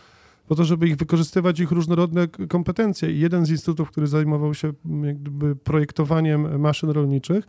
po 0.49 0.55
to, 0.55 0.64
żeby 0.64 0.88
ich 0.88 0.97
wykorzystywać 0.97 1.61
ich 1.61 1.70
różnorodne 1.70 2.28
kompetencje. 2.28 3.12
I 3.12 3.20
jeden 3.20 3.47
z 3.47 3.51
instytutów, 3.51 3.90
który 3.90 4.07
zajmował 4.07 4.55
się 4.55 4.72
jakby 5.03 5.57
projektowaniem 5.57 6.61
maszyn 6.61 6.90
rolniczych, 6.90 7.44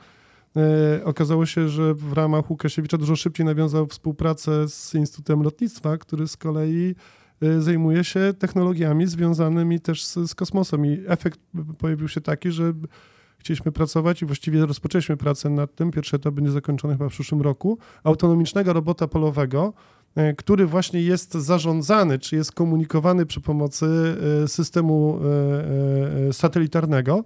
e, 0.55 1.03
okazało 1.05 1.45
się, 1.45 1.69
że 1.69 1.93
w 1.93 2.13
ramach 2.13 2.49
Łukasiewicza 2.49 2.97
dużo 2.97 3.15
szybciej 3.15 3.45
nawiązał 3.45 3.87
współpracę 3.87 4.69
z 4.69 4.95
Instytutem 4.95 5.43
Lotnictwa, 5.43 5.97
który 5.97 6.27
z 6.27 6.37
kolei 6.37 6.95
zajmuje 7.59 8.03
się 8.03 8.33
technologiami 8.39 9.07
związanymi 9.07 9.79
też 9.79 10.03
z, 10.03 10.29
z 10.29 10.35
kosmosem. 10.35 10.85
I 10.85 11.03
efekt 11.07 11.39
pojawił 11.77 12.07
się 12.07 12.21
taki, 12.21 12.51
że 12.51 12.73
chcieliśmy 13.37 13.71
pracować 13.71 14.21
i 14.21 14.25
właściwie 14.25 14.65
rozpoczęliśmy 14.65 15.17
pracę 15.17 15.49
nad 15.49 15.75
tym. 15.75 15.91
Pierwszy 15.91 16.15
etap 16.15 16.33
będzie 16.33 16.51
zakończony 16.51 16.93
chyba 16.93 17.09
w 17.09 17.11
przyszłym 17.11 17.41
roku. 17.41 17.77
Autonomicznego 18.03 18.73
robota 18.73 19.07
polowego, 19.07 19.73
y, 20.17 20.35
który 20.35 20.65
właśnie 20.65 21.01
jest 21.01 21.33
zarządzany, 21.33 22.19
czy 22.19 22.35
jest 22.35 22.51
komunikowany 22.51 23.25
przy 23.25 23.41
pomocy 23.41 23.85
y, 24.43 24.47
systemu 24.47 25.19
satelitarnego. 26.31 27.23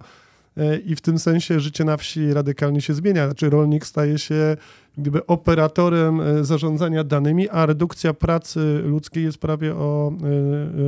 I 0.86 0.96
w 0.96 1.00
tym 1.00 1.18
sensie 1.18 1.60
życie 1.60 1.84
na 1.84 1.96
wsi 1.96 2.32
radykalnie 2.32 2.80
się 2.80 2.94
zmienia. 2.94 3.26
Znaczy 3.26 3.50
rolnik 3.50 3.86
staje 3.86 4.18
się 4.18 4.56
gdyby 4.98 5.26
operatorem 5.26 6.20
e, 6.20 6.44
zarządzania 6.44 7.04
danymi, 7.04 7.48
a 7.48 7.66
redukcja 7.66 8.14
pracy 8.14 8.82
ludzkiej 8.84 9.24
jest 9.24 9.38
prawie 9.38 9.74
o 9.74 10.12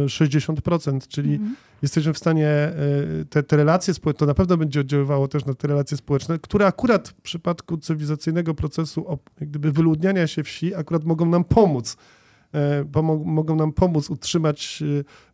60%, 0.07 0.97
e, 0.97 1.01
czyli 1.09 1.35
mhm. 1.35 1.57
jesteśmy 1.83 2.13
w 2.13 2.19
stanie 2.19 2.49
e, 2.49 2.75
te, 3.31 3.43
te 3.43 3.57
relacje 3.57 3.95
społeczne, 3.95 4.19
to 4.19 4.27
na 4.27 4.35
pewno 4.35 4.57
będzie 4.57 4.81
oddziaływało 4.81 5.29
też 5.29 5.45
na 5.45 5.55
te 5.55 5.69
relacje 5.69 5.97
społeczne, 5.97 6.39
które 6.39 6.67
akurat 6.67 7.09
w 7.09 7.15
przypadku 7.23 7.77
cywilizacyjnego 7.77 8.55
procesu 8.55 9.19
gdyby 9.41 9.73
wyludniania 9.73 10.27
się 10.27 10.43
wsi 10.43 10.75
akurat 10.75 11.05
mogą 11.05 11.27
nam 11.27 11.45
pomóc 11.45 11.97
mogą 13.25 13.57
nam 13.57 13.73
pomóc 13.73 14.11
utrzymać 14.11 14.83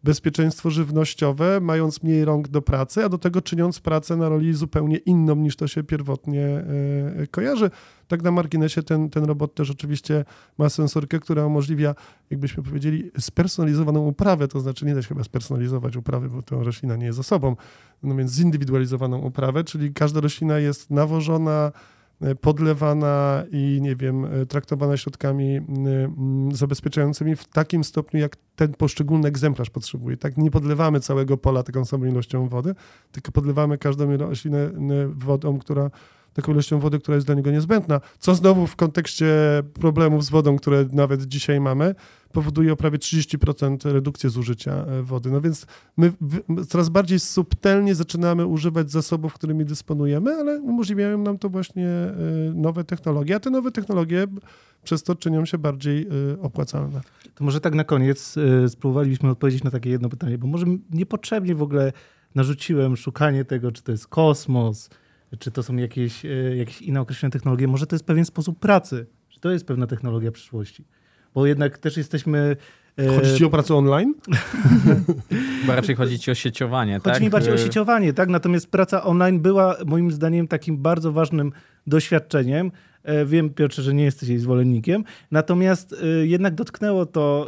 bezpieczeństwo 0.05 0.71
żywnościowe, 0.71 1.61
mając 1.61 2.03
mniej 2.03 2.25
rąk 2.25 2.49
do 2.49 2.63
pracy, 2.63 3.05
a 3.05 3.09
do 3.09 3.19
tego 3.19 3.43
czyniąc 3.43 3.81
pracę 3.81 4.17
na 4.17 4.29
roli 4.29 4.55
zupełnie 4.55 4.97
inną 4.97 5.37
niż 5.37 5.57
to 5.57 5.69
się 5.69 5.83
pierwotnie 5.83 6.65
kojarzy. 7.31 7.71
Tak 8.09 8.23
na 8.23 8.31
marginesie 8.31 8.83
ten, 8.83 9.11
ten 9.11 9.25
robot 9.25 9.55
też 9.55 9.71
oczywiście 9.71 10.25
ma 10.59 10.69
sensorkę, 10.69 11.21
która 11.21 11.47
umożliwia, 11.47 11.95
jakbyśmy 12.31 12.63
powiedzieli, 12.63 13.11
spersonalizowaną 13.19 14.07
uprawę, 14.07 14.49
to 14.49 14.61
znaczy 14.61 14.87
nie 14.87 14.95
da 14.95 15.03
się 15.03 15.09
chyba 15.09 15.25
spersonalizować 15.25 15.97
uprawy, 15.97 16.29
bo 16.29 16.43
to 16.43 16.65
roślina 16.65 16.97
nie 16.97 17.07
jest 17.07 17.19
osobą, 17.19 17.57
no 18.03 18.15
więc 18.15 18.33
zindywidualizowaną 18.33 19.19
uprawę, 19.19 19.65
czyli 19.65 19.93
każda 19.93 20.21
roślina 20.21 20.59
jest 20.59 20.91
nawożona, 20.91 21.73
e, 21.75 22.00
podlewana 22.41 23.45
i 23.51 23.79
nie 23.83 23.97
wiem, 23.97 24.25
e, 24.25 24.47
traktowana 24.47 24.97
środkami 24.97 25.57
mm, 25.57 26.53
zabezpieczającymi 26.53 27.37
w 27.37 27.45
takim 27.45 27.85
stopniu, 27.85 28.21
jak 28.21 28.37
ten 28.57 28.75
poszczególny 28.75 29.29
egzemplarz 29.29 29.71
potrzebuje. 29.71 30.17
Tak 30.17 30.37
nie 30.37 30.51
podlewamy 30.51 31.01
całego 31.01 31.37
pola 31.37 31.63
taką 31.63 31.85
samą 31.85 32.05
ilością 32.05 32.49
wody, 32.49 32.75
tylko 33.13 33.33
podlewamy 33.33 33.79
każdą 33.79 34.17
roślinę 34.17 34.71
wodą, 35.09 35.59
która 35.59 35.91
taką 36.35 36.53
ilością 36.53 36.79
wody, 36.79 36.99
która 36.99 37.15
jest 37.15 37.27
dla 37.27 37.35
niego 37.35 37.51
niezbędna, 37.51 38.01
co 38.19 38.35
znowu 38.35 38.67
w 38.67 38.77
kontekście 38.77 39.27
problemów 39.75 40.25
z 40.25 40.31
wodą, 40.31 40.57
które 40.57 40.87
nawet 40.93 41.25
dzisiaj 41.25 41.61
mamy, 41.61 41.95
powoduje 42.33 42.73
o 42.73 42.77
prawie 42.77 42.99
30% 42.99 43.93
redukcję 43.93 44.31
zużycia 44.31 44.73
e, 44.73 45.03
wody. 45.03 45.31
No 45.31 45.41
więc 45.41 45.67
my 45.97 46.13
coraz 46.69 46.89
bardziej 46.89 47.21
subtelnie 47.21 47.95
zaczynamy 47.95 48.47
używać 48.47 48.91
zasobów, 48.91 49.35
którymi 49.35 49.65
dysponujemy, 49.65 50.31
ale 50.31 50.61
umożliwiają 50.61 51.19
nam 51.19 51.39
to 51.39 51.49
właśnie 51.49 51.89
e, 51.89 52.15
nowe 52.55 52.85
technologie, 52.85 53.37
a 53.37 53.41
te 53.41 53.51
nowe 53.51 53.71
technologie 53.71 54.27
przez 54.85 55.03
to 55.03 55.15
czynią 55.15 55.45
się 55.45 55.59
bardziej 55.59 56.07
e, 56.07 56.41
opłacalne. 56.43 57.01
To 57.35 57.45
może 57.45 57.61
tak 57.61 57.75
na 57.75 57.85
koniec 57.85 58.35
spróbowalibyśmy 58.69 59.31
odpowiedzieć 59.31 59.65
na 59.65 59.71
takie 59.71 59.91
jedno 59.91 60.09
pytanie, 60.09 60.39
bo 60.39 60.47
może 60.47 60.67
niepotrzebnie 60.91 61.55
w 61.55 61.63
ogóle 61.63 61.93
narzuciłem 62.35 62.97
szukanie 62.97 63.45
tego, 63.45 63.73
czy 63.73 63.83
to 63.83 63.93
jest 63.93 64.07
kosmos, 64.07 64.91
czy 65.39 65.51
to 65.51 65.63
są 65.63 65.77
jakieś, 65.77 66.25
e, 66.25 66.57
jakieś 66.57 66.83
inne 66.83 67.01
określone 67.01 67.31
technologie, 67.31 67.69
może 67.69 67.87
to 67.87 67.97
jest 67.97 68.05
pewien 68.05 68.25
sposób 68.25 68.59
pracy, 68.59 69.07
czy 69.29 69.41
to 69.41 69.51
jest 69.51 69.67
pewna 69.67 69.87
technologia 69.87 70.33
przyszłości. 70.33 70.85
bo 71.35 71.47
jednak 71.47 71.79
też 71.79 71.97
jesteśmy 71.97 72.57
E, 72.99 73.17
chodzi 73.17 73.37
ci 73.37 73.45
o 73.45 73.51
pracę 73.51 73.75
online? 73.75 74.15
Bo 75.67 75.75
raczej 75.75 75.97
chodzi 75.97 76.19
ci 76.19 76.31
o 76.31 76.35
sieciowanie, 76.35 76.93
chodzi 76.93 77.05
tak? 77.05 77.15
Chodzi 77.15 77.25
mi 77.25 77.31
bardziej 77.31 77.55
o 77.55 77.57
sieciowanie, 77.57 78.13
tak? 78.13 78.29
Natomiast 78.29 78.71
praca 78.71 79.05
online 79.05 79.41
była 79.41 79.77
moim 79.87 80.11
zdaniem 80.11 80.49
takim 80.49 80.79
bardzo 80.79 81.13
ważnym 81.13 81.53
doświadczeniem. 81.87 82.73
E, 83.03 83.27
wiem, 83.27 83.51
Piotrze, 83.51 83.83
że 83.83 83.95
nie 83.95 84.05
jesteś 84.05 84.29
jej 84.29 84.39
zwolennikiem, 84.39 85.05
natomiast 85.31 85.93
e, 86.03 86.27
jednak 86.27 86.55
dotknęło 86.55 87.07
to 87.07 87.47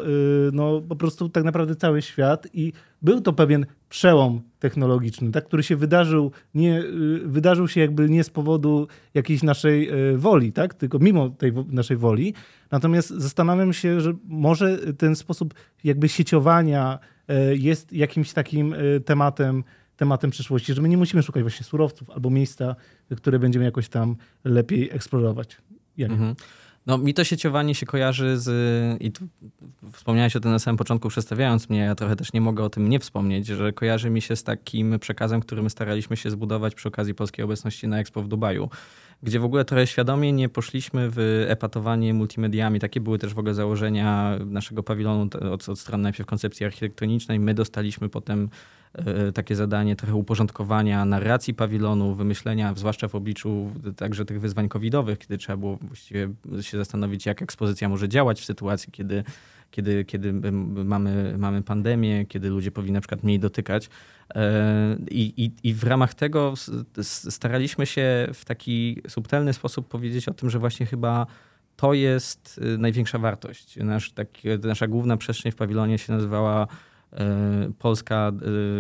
no, 0.53 0.81
po 0.81 0.97
prostu 0.97 1.29
tak 1.29 1.45
naprawdę 1.45 1.77
cały 1.77 2.03
świat 2.03 2.47
i 2.55 2.73
był 3.03 3.21
to 3.21 3.33
pewien 3.33 3.67
przełom 3.89 4.41
technologiczny, 4.59 5.31
tak, 5.31 5.45
który 5.45 5.63
się 5.63 5.77
wydarzył, 5.77 6.31
nie, 6.55 6.83
wydarzył 7.25 7.69
się 7.69 7.81
jakby 7.81 8.09
nie 8.11 8.25
z 8.25 8.31
powodu 8.31 8.89
jakiejś 9.15 9.43
naszej 9.43 9.91
woli, 10.17 10.53
tak, 10.53 10.75
tylko 10.75 10.99
mimo 10.99 11.29
tej 11.31 11.53
naszej 11.69 11.97
woli. 11.97 12.35
Natomiast 12.73 13.11
zastanawiam 13.11 13.73
się, 13.73 14.01
że 14.01 14.13
może 14.25 14.79
ten 14.79 15.17
sposób 15.17 15.55
jakby 15.85 16.09
sieciowania 16.09 16.99
e, 17.29 17.57
jest 17.57 17.93
jakimś 17.93 18.33
takim 18.33 18.75
e, 18.75 19.01
tematem, 19.01 19.65
tematem 20.03 20.31
przyszłości, 20.31 20.75
że 20.75 20.83
my 20.83 20.89
nie 20.89 20.97
musimy 20.97 21.23
szukać 21.23 21.43
właśnie 21.43 21.65
surowców 21.65 22.11
albo 22.11 22.31
miejsca, 22.31 22.77
które 23.17 23.39
będziemy 23.39 23.65
jakoś 23.65 23.89
tam 23.89 24.17
lepiej 24.45 24.91
eksplorować. 24.91 25.57
Mhm. 25.99 26.35
No, 26.87 26.99
mi 26.99 27.15
to 27.15 27.25
sieciowanie 27.25 27.75
się 27.75 27.87
kojarzy 27.87 28.39
z. 28.39 28.49
I 29.03 29.13
tu 29.13 29.29
wspomniałeś 29.93 30.37
o 30.37 30.41
tym 30.41 30.51
na 30.51 30.59
samym 30.59 30.77
początku, 30.77 31.09
przedstawiając 31.09 31.69
mnie, 31.69 31.79
ja 31.79 31.95
trochę 31.95 32.17
też 32.17 32.33
nie 32.33 32.41
mogę 32.41 32.65
o 32.65 32.71
tym 32.71 32.89
nie 32.89 32.99
wspomnieć, 32.99 33.47
że 33.47 33.73
kojarzy 33.73 34.11
mi 34.11 34.21
się 34.21 34.37
z 34.37 34.43
takim 34.43 34.99
przekazem, 34.99 35.41
który 35.41 35.63
my 35.63 35.71
staraliśmy 35.71 36.17
się 36.17 36.31
zbudować 36.31 36.75
przy 36.75 36.89
okazji 36.89 37.15
polskiej 37.15 37.45
obecności 37.45 37.89
na 37.89 38.01
Expo 38.01 38.23
w 38.23 38.29
Dubaju 38.29 38.69
gdzie 39.23 39.41
w 39.41 39.45
ogóle 39.45 39.65
trochę 39.65 39.87
świadomie 39.87 40.33
nie 40.33 40.49
poszliśmy 40.49 41.09
w 41.11 41.45
epatowanie 41.49 42.15
multimediami. 42.15 42.81
Takie 42.81 43.01
były 43.01 43.19
też 43.19 43.35
w 43.35 43.39
ogóle 43.39 43.55
założenia 43.55 44.39
naszego 44.47 44.83
pawilonu 44.83 45.29
od, 45.53 45.69
od 45.69 45.79
strony 45.79 46.03
najpierw 46.03 46.27
koncepcji 46.27 46.67
architektonicznej. 46.67 47.41
My 47.41 47.55
dostaliśmy 47.55 48.09
potem 48.09 48.49
takie 49.35 49.57
zadanie 49.57 49.97
trochę 49.97 50.15
uporządkowania 50.15 51.05
narracji 51.05 51.55
pawilonu, 51.55 52.15
wymyślenia, 52.15 52.75
zwłaszcza 52.77 53.09
w 53.09 53.15
obliczu 53.15 53.71
także 53.97 54.25
tych 54.25 54.41
wyzwań 54.41 54.69
covidowych, 54.69 55.19
kiedy 55.19 55.39
trzeba 55.39 55.57
było 55.57 55.79
właściwie 55.83 56.29
się 56.61 56.79
zastanowić, 56.79 57.27
jak 57.27 57.43
ekspozycja 57.43 57.89
może 57.89 58.09
działać 58.09 58.41
w 58.41 58.45
sytuacji, 58.45 58.93
kiedy 58.93 59.25
kiedy, 59.73 60.05
kiedy 60.05 60.33
mamy, 60.85 61.35
mamy 61.39 61.63
pandemię, 61.63 62.27
kiedy 62.27 62.49
ludzie 62.49 62.71
powinni 62.71 62.93
na 62.93 63.01
przykład 63.01 63.23
mniej 63.23 63.39
dotykać. 63.39 63.89
E, 64.35 64.97
I, 65.11 65.45
i, 65.45 65.69
I 65.69 65.75
w 65.75 65.85
ramach 65.85 66.15
tego 66.15 66.55
staraliśmy 67.03 67.87
się 67.87 68.29
w 68.35 68.45
taki 68.45 69.03
subtelny 69.09 69.53
sposób 69.53 69.89
powiedzieć 69.89 70.29
o 70.29 70.35
tym, 70.35 70.51
że 70.51 70.59
właśnie 70.59 70.87
chyba 70.87 71.27
to 71.77 71.95
jest 71.95 72.61
y, 72.75 72.79
największa 72.79 73.19
wartość. 73.19 73.77
Nasz, 73.77 74.13
tak, 74.13 74.29
nasza 74.63 74.87
główna 74.87 75.17
przestrzeń 75.17 75.53
w 75.53 75.57
pawilonie 75.57 75.99
się 75.99 76.13
nazywała 76.13 76.63
e, 76.63 76.67
Polska 77.79 78.33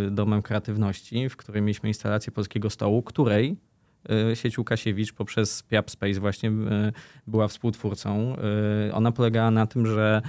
y, 0.06 0.10
Domem 0.10 0.42
Kreatywności, 0.42 1.28
w 1.28 1.36
której 1.36 1.62
mieliśmy 1.62 1.88
instalację 1.88 2.32
polskiego 2.32 2.70
stołu, 2.70 3.02
której 3.02 3.56
y, 4.32 4.36
sieć 4.36 4.58
Łukasiewicz 4.58 5.12
poprzez 5.12 5.62
Piap 5.62 5.90
Space 5.90 6.20
właśnie 6.20 6.52
była 7.26 7.48
współtwórcą. 7.48 8.36
Ona 8.92 9.12
polegała 9.12 9.50
na 9.50 9.66
tym, 9.66 9.86
że 9.86 10.22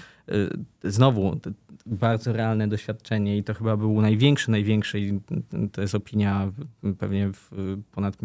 znowu 0.83 1.39
bardzo 1.85 2.33
realne 2.33 2.67
doświadczenie 2.67 3.37
i 3.37 3.43
to 3.43 3.53
chyba 3.53 3.77
był 3.77 4.01
największy, 4.01 4.51
największy, 4.51 5.19
to 5.71 5.81
jest 5.81 5.95
opinia 5.95 6.51
pewnie 6.99 7.31
ponad 7.91 8.17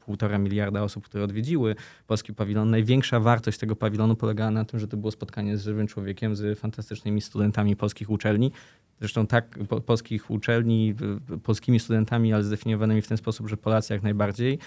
półtora 0.00 0.38
miliarda 0.38 0.82
osób, 0.82 1.04
które 1.04 1.24
odwiedziły 1.24 1.76
polski 2.06 2.34
pawilon. 2.34 2.70
Największa 2.70 3.20
wartość 3.20 3.58
tego 3.58 3.76
pawilonu 3.76 4.16
polegała 4.16 4.50
na 4.50 4.64
tym, 4.64 4.80
że 4.80 4.88
to 4.88 4.96
było 4.96 5.10
spotkanie 5.10 5.56
z 5.56 5.62
żywym 5.62 5.86
człowiekiem, 5.86 6.36
z 6.36 6.58
fantastycznymi 6.58 7.20
studentami 7.20 7.76
polskich 7.76 8.10
uczelni. 8.10 8.52
Zresztą 9.00 9.26
tak, 9.26 9.58
po, 9.68 9.80
polskich 9.80 10.30
uczelni, 10.30 10.94
polskimi 11.42 11.80
studentami, 11.80 12.32
ale 12.32 12.44
zdefiniowanymi 12.44 13.02
w 13.02 13.08
ten 13.08 13.16
sposób, 13.16 13.48
że 13.48 13.56
Polacy 13.56 13.92
jak 13.92 14.02
najbardziej, 14.02 14.58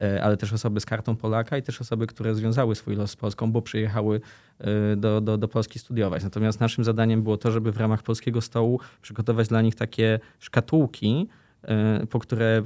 e, 0.00 0.24
ale 0.24 0.36
też 0.36 0.52
osoby 0.52 0.80
z 0.80 0.86
kartą 0.86 1.16
Polaka 1.16 1.58
i 1.58 1.62
też 1.62 1.80
osoby, 1.80 2.06
które 2.06 2.34
związały 2.34 2.74
swój 2.74 2.96
los 2.96 3.10
z 3.10 3.16
Polską, 3.16 3.52
bo 3.52 3.62
przyjechały 3.62 4.20
e, 4.58 4.96
do, 4.96 5.20
do, 5.20 5.38
do 5.38 5.48
Polski 5.48 5.78
studiować. 5.78 6.24
Natomiast 6.24 6.60
naszym 6.60 6.84
zadaniem 6.84 7.22
było 7.22 7.36
to, 7.36 7.50
żeby 7.52 7.72
w 7.72 7.76
ramach 7.76 8.02
polskiego 8.02 8.40
stołu 8.40 8.80
przygotować 9.02 9.48
dla 9.48 9.62
nich 9.62 9.74
takie 9.74 10.20
szkatułki, 10.38 11.28
e, 11.62 12.06
po 12.06 12.18
które 12.18 12.62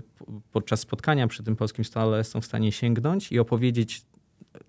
podczas 0.53 0.81
spotkania 0.81 1.27
przy 1.27 1.43
tym 1.43 1.57
polskim 1.57 1.85
stole 1.85 2.25
są 2.25 2.41
w 2.41 2.45
stanie 2.45 2.73
sięgnąć 2.73 3.33
i 3.33 3.39
opowiedzieć 3.39 4.03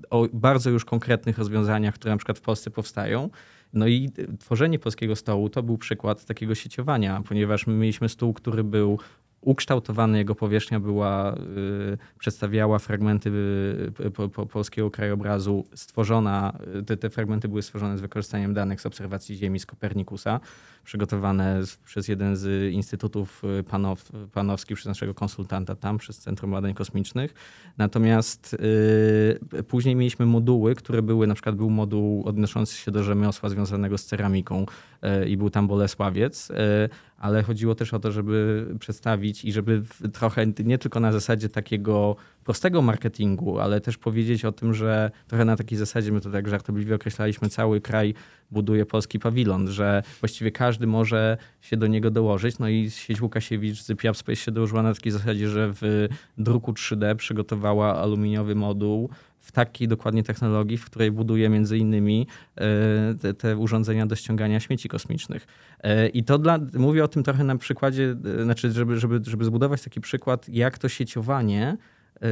o 0.10 0.28
bardzo 0.34 0.70
już 0.70 0.86
konkretnych 0.86 1.38
rozwiązaniach, 1.38 1.95
które 1.95 2.14
na 2.14 2.18
przykład 2.18 2.38
w 2.38 2.41
Polsce 2.41 2.72
powstają. 2.72 3.30
No 3.74 3.88
i 3.88 4.09
tworzenie 4.39 4.80
polskiego 4.80 5.15
stołu 5.15 5.49
to 5.49 5.63
był 5.63 5.78
przykład 5.78 6.26
takiego 6.26 6.55
sieciowania, 6.55 7.22
ponieważ 7.28 7.67
my 7.67 7.74
mieliśmy 7.74 8.09
stół, 8.09 8.34
który 8.34 8.63
był 8.63 8.99
ukształtowany, 9.42 10.18
jego 10.18 10.36
powierzchnia 10.36 10.80
była, 10.80 11.34
y, 11.34 11.38
przedstawiała 12.20 12.80
fragmenty 12.80 13.30
y, 14.06 14.12
po, 14.12 14.30
po, 14.30 14.46
polskiego 14.46 14.92
krajobrazu, 14.92 15.66
stworzona, 15.76 16.58
y, 16.80 16.84
te, 16.84 16.98
te, 16.98 17.10
fragmenty 17.10 17.48
były 17.48 17.62
stworzone 17.62 17.98
z 17.98 18.02
wykorzystaniem 18.02 18.54
danych 18.54 18.82
z 18.82 18.86
obserwacji 18.86 19.36
Ziemi 19.36 19.60
z 19.60 19.66
Kopernikusa, 19.66 20.39
przygotowane 20.84 21.62
przez 21.86 22.08
jeden 22.08 22.36
z 22.36 22.74
instytutów 22.74 23.42
panow, 23.70 24.12
panowskich, 24.32 24.78
przez 24.78 24.88
naszego 24.88 25.14
konsultanta 25.14 25.76
tam, 25.76 25.98
przez 25.98 26.20
Centrum 26.20 26.52
Badań 26.52 26.74
Kosmicznych. 26.74 27.34
Natomiast 27.78 28.58
później 29.68 29.96
mieliśmy 29.96 30.26
moduły, 30.26 30.76
które 30.76 31.02
były, 31.02 31.28
na 31.28 31.34
przykład 31.34 31.56
był 31.56 31.70
moduł 31.70 32.24
odnoszący 32.26 32.76
się 32.76 32.92
do 32.92 33.04
rzemiosła 33.04 33.50
związanego 33.50 33.98
z 33.98 34.06
ceramiką 34.06 34.66
i 35.28 35.38
był 35.38 35.49
tam 35.49 35.68
Bolesławiec, 35.68 36.49
y, 36.49 36.54
ale 37.18 37.43
chodziło 37.43 37.76
też 37.76 37.93
o 37.93 37.99
to, 37.99 38.12
żeby 38.12 38.68
przedstawić 38.80 39.45
i 39.45 39.52
żeby 39.52 39.84
trochę 40.14 40.47
nie 40.64 40.78
tylko 40.78 40.99
na 40.99 41.12
zasadzie 41.12 41.49
takiego 41.49 42.16
prostego 42.43 42.82
marketingu, 42.82 43.60
ale 43.60 43.82
też 43.82 43.97
powiedzieć 43.97 44.45
o 44.45 44.52
tym, 44.52 44.74
że 44.74 45.12
trochę 45.28 45.45
na 45.45 45.58
takiej 45.58 45.78
zasadzie, 45.78 46.12
my 46.12 46.22
to 46.22 46.32
tak 46.32 46.47
żartobliwie 46.47 46.95
określaliśmy, 46.95 47.49
cały 47.49 47.82
kraj 47.82 48.14
buduje 48.52 48.86
polski 48.86 49.20
pawilon, 49.20 49.68
że 49.68 50.04
właściwie 50.20 50.52
każdy 50.52 50.88
może 50.88 51.38
się 51.62 51.78
do 51.78 51.88
niego 51.88 52.12
dołożyć. 52.12 52.60
No 52.60 52.70
i 52.70 52.89
sieć 52.89 53.22
Łukasiewicz 53.22 53.82
z 53.82 53.97
Piapspace 53.97 54.36
się 54.36 54.52
dołożyła 54.52 54.84
na 54.84 54.93
takiej 54.93 55.12
zasadzie, 55.12 55.49
że 55.49 55.74
w 55.74 56.08
druku 56.38 56.72
3D 56.72 57.16
przygotowała 57.16 58.02
aluminiowy 58.02 58.56
moduł 58.56 59.10
w 59.42 59.52
takiej 59.52 59.88
dokładnie 59.88 60.24
technologii, 60.24 60.78
w 60.78 60.86
której 60.86 61.12
buduje 61.12 61.50
między 61.50 61.78
innymi 61.78 62.28
e, 62.56 62.62
te, 63.22 63.34
te, 63.34 63.58
urządzenia 63.58 64.06
do 64.06 64.16
ściągania 64.16 64.60
śmieci 64.60 64.89
kosmicznych. 64.89 65.48
E, 65.84 66.08
I 66.08 66.24
to 66.24 66.38
dla, 66.38 66.60
mówię 66.74 67.04
o 67.04 67.08
tym 67.08 67.24
trochę 67.24 67.44
na 67.44 67.56
przykładzie, 67.56 68.16
e, 68.39 68.44
znaczy, 68.44 68.72
żeby, 68.72 69.00
żeby, 69.00 69.22
żeby 69.24 69.46
zbudować 69.46 69.82
taki 69.82 70.02
przykład, 70.02 70.50
jak 70.50 70.78
to 70.78 70.89
sieciowanie 70.89 71.78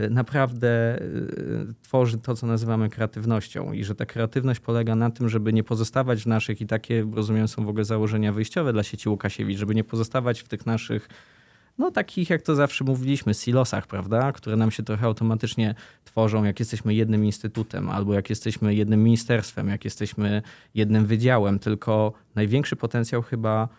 naprawdę 0.10 0.99
tworzy 1.82 2.18
to, 2.18 2.36
co 2.36 2.47
nazywamy 2.47 2.89
kreatywnością 2.89 3.74
i 3.74 3.84
że 3.84 3.95
ta 3.95 4.05
kreatywność 4.05 4.60
polega 4.60 4.95
na 4.95 5.10
tym, 5.10 5.30
żeby 5.30 5.53
nie 5.53 5.64
pozostawać 5.64 6.24
w 6.24 6.26
naszych, 6.26 6.62
i 6.62 6.68
takie 6.68 7.05
rozumiem 7.14 7.47
są 7.47 7.66
w 7.66 7.70
ogóle 7.70 7.86
założenia 7.86 8.34
wyjściowe 8.34 8.74
dla 8.74 8.84
sieci 8.84 9.10
Łukasiewicz, 9.10 9.57
żeby 9.57 9.76
nie 9.76 9.84
pozostawać 9.84 10.41
w 10.41 10.47
tych 10.47 10.66
naszych 10.66 11.10
no 11.80 11.91
takich, 11.91 12.30
jak 12.30 12.41
to 12.41 12.55
zawsze 12.55 12.84
mówiliśmy, 12.84 13.34
silosach, 13.34 13.88
prawda, 13.88 14.32
które 14.32 14.55
nam 14.55 14.71
się 14.71 14.84
trochę 14.84 15.05
automatycznie 15.05 15.75
tworzą, 16.03 16.43
jak 16.43 16.59
jesteśmy 16.59 16.93
jednym 16.93 17.25
instytutem, 17.25 17.89
albo 17.89 18.13
jak 18.13 18.30
jesteśmy 18.30 18.75
jednym 18.75 19.03
ministerstwem, 19.03 19.67
jak 19.67 19.86
jesteśmy 19.86 20.41
jednym 20.75 21.05
wydziałem, 21.05 21.59
tylko 21.59 22.13
największy 22.36 22.75
potencjał 22.75 23.21
chyba 23.21 23.69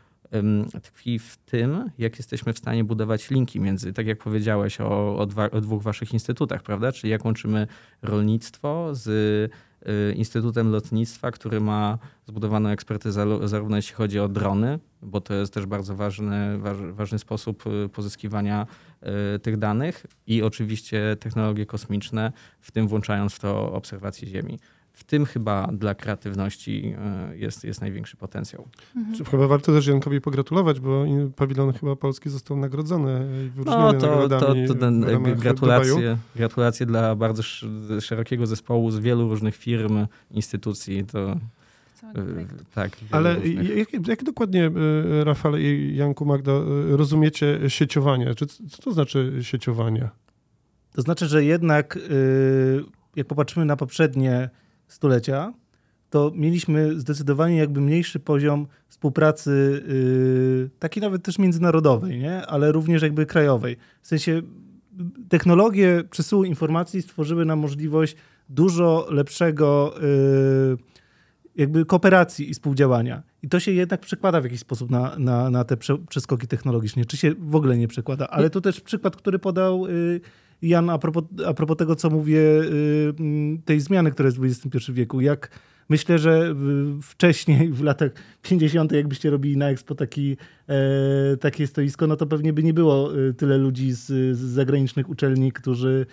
tkwi 0.83 1.19
w 1.19 1.37
tym, 1.37 1.91
jak 1.99 2.19
jesteśmy 2.19 2.53
w 2.53 2.59
stanie 2.59 2.85
budować 2.85 3.31
linki 3.31 3.61
między, 3.61 3.93
tak 3.93 4.07
jak 4.07 4.19
powiedziałeś 4.19 4.81
o, 4.81 5.19
o, 5.19 5.27
dwa, 5.27 5.51
o 5.51 5.61
dwóch 5.61 5.83
waszych 5.83 6.13
instytutach, 6.13 6.63
prawda? 6.63 6.93
Czyli 6.93 7.11
jak 7.11 7.25
łączymy 7.25 7.67
rolnictwo 8.03 8.89
z 8.93 9.53
Instytutem 10.15 10.71
Lotnictwa, 10.71 11.31
który 11.31 11.61
ma 11.61 11.99
zbudowaną 12.27 12.69
ekspertyzę 12.69 13.49
zarówno 13.49 13.77
jeśli 13.77 13.95
chodzi 13.95 14.21
o 14.21 14.29
drony, 14.29 14.79
bo 15.03 15.21
to 15.21 15.35
jest 15.35 15.55
też 15.55 15.67
bardzo 15.67 15.97
ważny, 15.97 16.59
ważny 16.93 17.19
sposób 17.19 17.65
y, 17.67 17.89
pozyskiwania 17.89 18.67
y, 19.37 19.39
tych 19.39 19.57
danych 19.57 20.07
i 20.27 20.43
oczywiście 20.43 21.17
technologie 21.21 21.67
kosmiczne, 21.67 22.33
w 22.61 22.71
tym 22.71 22.89
włączając 22.89 23.35
w 23.35 23.39
to 23.39 23.73
obserwacje 23.73 24.29
Ziemi 24.29 24.59
w 24.93 25.05
tym 25.05 25.25
chyba 25.25 25.67
dla 25.67 25.95
kreatywności 25.95 26.95
e, 26.99 27.37
jest, 27.37 27.65
jest 27.65 27.81
największy 27.81 28.17
potencjał. 28.17 28.69
Mhm. 28.97 29.25
Chyba 29.25 29.47
warto 29.47 29.73
też 29.73 29.87
Jankowi 29.87 30.21
pogratulować, 30.21 30.81
bo 30.81 31.05
pawilon 31.37 31.73
chyba 31.73 31.97
polski 31.97 32.31
został 32.31 32.57
nagrodzony 32.57 33.29
no, 33.67 33.93
to, 33.93 34.29
to, 34.29 34.55
to 34.69 34.75
ten, 34.75 35.05
gratulacje, 35.37 36.19
gratulacje 36.37 36.87
dla 36.87 37.15
bardzo 37.15 37.43
szerokiego 38.01 38.47
zespołu 38.47 38.91
z 38.91 38.99
wielu 38.99 39.29
różnych 39.29 39.57
firm, 39.57 40.07
instytucji. 40.31 41.05
To, 41.05 41.31
e, 41.31 41.39
tak, 42.75 42.91
Ale 43.11 43.37
jak, 43.77 44.09
jak, 44.09 44.25
dokładnie, 44.25 44.71
e, 45.21 45.25
Rafał 45.25 45.57
i 45.57 45.95
Janku 45.97 46.25
Magda, 46.25 46.53
rozumiecie 46.89 47.61
sieciowanie? 47.69 48.35
Czy, 48.35 48.47
co 48.47 48.83
to 48.83 48.93
znaczy 48.93 49.39
sieciowanie? 49.43 50.09
To 50.93 51.03
znaczy, 51.03 51.27
że 51.27 51.45
jednak 51.45 51.99
jak 53.17 53.27
popatrzymy 53.27 53.67
na 53.67 53.77
poprzednie 53.77 54.51
stulecia, 54.93 55.53
to 56.11 56.33
mieliśmy 56.35 57.01
zdecydowanie 57.01 57.57
jakby 57.57 57.81
mniejszy 57.81 58.21
poziom 58.21 58.67
współpracy, 58.89 59.83
yy, 59.89 60.71
takiej 60.79 61.01
nawet 61.01 61.23
też 61.23 61.39
międzynarodowej, 61.39 62.19
nie? 62.19 62.47
ale 62.47 62.73
również 62.73 63.03
jakby 63.03 63.27
krajowej. 63.27 63.77
W 64.03 64.09
sensie 64.09 64.43
technologie 65.29 66.05
przesyłu 66.11 66.45
informacji 66.45 67.03
stworzyły 67.03 67.45
nam 67.45 67.59
możliwość 67.59 68.17
dużo 68.49 69.07
lepszego 69.11 69.95
yy, 70.03 70.77
jakby 71.57 71.85
kooperacji 71.85 72.51
i 72.51 72.55
współdziałania. 72.55 73.23
I 73.43 73.49
to 73.49 73.61
się 73.61 73.73
jednak 73.73 74.01
przekłada 74.01 74.41
w 74.41 74.45
jakiś 74.45 74.61
sposób 74.61 74.91
na, 74.91 75.17
na, 75.19 75.51
na 75.51 75.65
te 75.65 75.77
przeskoki 76.09 76.47
technologiczne. 76.47 77.05
Czy 77.05 77.17
się 77.17 77.35
w 77.39 77.55
ogóle 77.55 77.79
nie 77.79 77.89
przekłada? 77.89 78.29
Ale 78.29 78.51
to 78.51 78.61
też 78.61 78.81
przykład, 78.81 79.17
który 79.17 79.39
podał 79.39 79.87
yy, 79.87 80.21
Jan 80.63 80.91
a 80.91 80.99
propos, 80.99 81.25
a 81.47 81.55
propos 81.55 81.77
tego, 81.77 81.97
co 81.97 82.11
mówię, 82.11 82.39
yy, 82.39 83.15
tej 83.65 83.81
zmiany, 83.81 84.11
która 84.11 84.27
jest 84.27 84.39
w 84.39 84.45
XXI 84.45 84.93
wieku. 84.93 85.21
Jak 85.21 85.51
Myślę, 85.91 86.19
że 86.19 86.55
wcześniej, 87.03 87.73
w 87.73 87.83
latach 87.83 88.11
50., 88.43 88.93
jakbyście 88.93 89.31
robili 89.31 89.57
na 89.57 89.71
Expo 89.71 89.95
taki, 89.95 90.37
e, 90.69 91.37
takie 91.37 91.67
stoisko, 91.67 92.07
no 92.07 92.17
to 92.17 92.27
pewnie 92.27 92.53
by 92.53 92.63
nie 92.63 92.75
było 92.75 93.11
e, 93.29 93.33
tyle 93.33 93.59
ludzi 93.59 93.93
z, 93.93 94.07
z 94.37 94.39
zagranicznych 94.39 95.09
uczelni, 95.09 95.53
którzy 95.53 96.07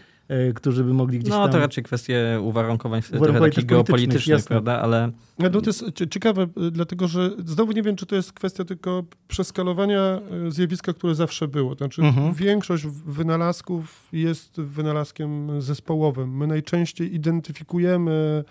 którzy 0.56 0.84
by 0.84 0.94
mogli 0.94 1.20
gdzieś 1.20 1.30
no, 1.30 1.36
tam... 1.36 1.48
No 1.48 1.54
to 1.54 1.60
raczej 1.60 1.84
kwestie 1.84 2.40
uwarunkowań, 2.42 3.00
uwarunkowań 3.00 3.34
trochę 3.34 3.50
takich 3.50 3.66
geopolitycznych, 3.66 4.46
prawda, 4.46 4.82
ale... 4.82 5.12
No 5.40 5.50
to 5.50 5.70
jest 5.70 5.86
ciekawe, 6.10 6.48
dlatego 6.72 7.08
że 7.08 7.32
znowu 7.46 7.72
nie 7.72 7.84
wiem, 7.84 7.96
czy 7.96 8.06
to 8.06 8.16
jest 8.16 8.34
kwestia 8.34 8.66
tylko 8.66 9.04
przeskalowania 9.28 10.20
zjawiska, 10.50 10.94
które 10.94 11.16
zawsze 11.16 11.48
było. 11.48 11.76
Znaczy 11.76 12.02
mhm. 12.02 12.34
większość 12.34 12.86
wynalazków 13.06 14.08
jest 14.14 14.62
wynalazkiem 14.62 15.62
zespołowym. 15.62 16.38
My 16.38 16.48
najczęściej 16.48 17.16
identyfikujemy 17.16 18.44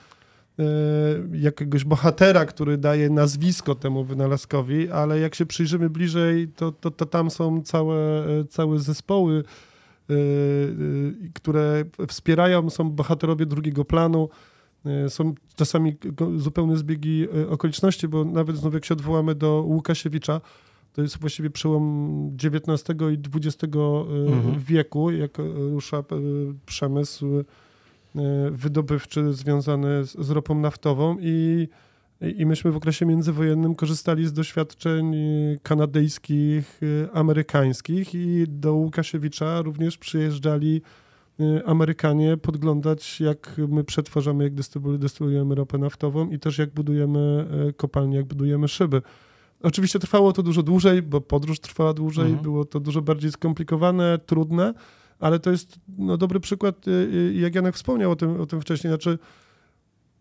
jakiegoś 1.33 1.85
bohatera, 1.85 2.45
który 2.45 2.79
daje 2.79 3.11
nazwisko 3.11 3.75
temu 3.75 4.05
wynalazkowi, 4.05 4.91
ale 4.91 5.21
jak 5.21 5.35
się 5.35 5.47
przyjrzymy 5.47 5.91
bliżej, 5.91 6.49
to, 6.49 6.73
to, 6.73 6.91
to 6.91 7.07
tam 7.07 7.31
są 7.31 7.63
całe, 7.63 8.25
całe 8.49 8.79
zespoły, 8.79 9.45
które 11.35 11.85
wspierają, 12.09 12.71
są 12.71 12.91
bohaterowie 12.91 13.47
drugiego 13.47 13.85
planu. 13.85 14.29
Są 15.09 15.35
czasami 15.57 15.97
zupełne 16.37 16.77
zbiegi 16.77 17.27
okoliczności, 17.49 18.09
bo 18.09 18.25
nawet 18.25 18.57
znów 18.57 18.75
jak 18.75 18.85
się 18.85 18.95
odwołamy 18.95 19.35
do 19.35 19.65
Łukasiewicza, 19.67 20.41
to 20.93 21.03
jest 21.03 21.19
właściwie 21.19 21.51
przełom 21.51 22.37
XIX 22.45 23.01
i 23.13 23.19
XX 23.35 23.65
mhm. 23.65 24.59
wieku, 24.59 25.11
jak 25.11 25.39
rusza 25.73 26.05
przemysł 26.67 27.27
wydobywczy 28.51 29.33
związany 29.33 30.05
z, 30.05 30.19
z 30.27 30.31
ropą 30.31 30.55
naftową 30.55 31.17
i, 31.21 31.69
i 32.21 32.47
myśmy 32.47 32.73
w 32.73 32.77
okresie 32.77 33.07
międzywojennym 33.07 33.75
korzystali 33.75 34.27
z 34.27 34.33
doświadczeń 34.33 35.17
kanadyjskich, 35.63 36.81
e, 36.83 37.17
amerykańskich 37.17 38.15
i 38.15 38.45
do 38.49 38.75
Łukasiewicza 38.75 39.63
również 39.63 39.99
przyjeżdżali 39.99 40.83
e, 41.41 41.69
Amerykanie 41.69 42.37
podglądać, 42.37 43.21
jak 43.21 43.61
my 43.69 43.85
przetwarzamy, 43.85 44.45
jak 44.45 44.55
dystylujemy 44.99 45.55
ropę 45.55 45.79
naftową 45.79 46.31
i 46.31 46.39
też 46.39 46.59
jak 46.59 46.71
budujemy 46.71 47.47
kopalnie, 47.77 48.17
jak 48.17 48.27
budujemy 48.27 48.69
szyby. 48.69 49.03
Oczywiście 49.63 49.99
trwało 49.99 50.33
to 50.33 50.43
dużo 50.43 50.63
dłużej, 50.63 51.03
bo 51.03 51.21
podróż 51.21 51.61
trwała 51.61 51.95
dłużej, 51.95 52.25
mhm. 52.25 52.43
było 52.43 52.65
to 52.65 52.81
dużo 52.81 53.03
bardziej 53.03 53.33
skomplikowane, 53.33 54.19
trudne, 54.27 54.75
ale 55.19 55.39
to 55.39 55.51
jest 55.51 55.79
no, 55.99 56.17
dobry 56.17 56.41
przykład, 56.41 56.89
y, 56.89 56.91
y, 56.91 57.35
jak 57.35 57.55
Janek 57.55 57.75
wspomniał 57.75 58.11
o 58.11 58.17
tym, 58.17 58.41
o 58.41 58.47
tym 58.47 58.61
wcześniej, 58.61 58.91
znaczy 58.91 59.19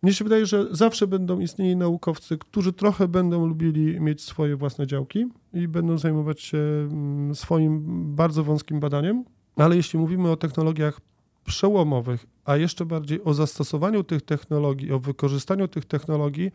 mnie 0.05 0.13
się 0.13 0.23
wydaje, 0.23 0.45
że 0.45 0.65
zawsze 0.71 1.07
będą 1.07 1.39
istnieli 1.39 1.75
naukowcy, 1.75 2.37
którzy 2.37 2.73
trochę 2.73 3.07
będą 3.07 3.45
lubili 3.45 4.01
mieć 4.01 4.21
swoje 4.21 4.55
własne 4.55 4.87
działki 4.87 5.25
i 5.53 5.67
będą 5.67 5.97
zajmować 5.97 6.41
się 6.41 6.57
mm, 6.57 7.35
swoim 7.35 7.81
bardzo 8.15 8.43
wąskim 8.43 8.79
badaniem, 8.79 9.25
ale 9.55 9.75
jeśli 9.75 9.99
mówimy 9.99 10.31
o 10.31 10.37
technologiach 10.37 11.01
przełomowych, 11.45 12.25
a 12.45 12.57
jeszcze 12.57 12.85
bardziej 12.85 13.23
o 13.23 13.33
zastosowaniu 13.33 14.03
tych 14.03 14.21
technologii, 14.21 14.91
o 14.91 14.99
wykorzystaniu 14.99 15.67
tych 15.67 15.85
technologii, 15.85 16.51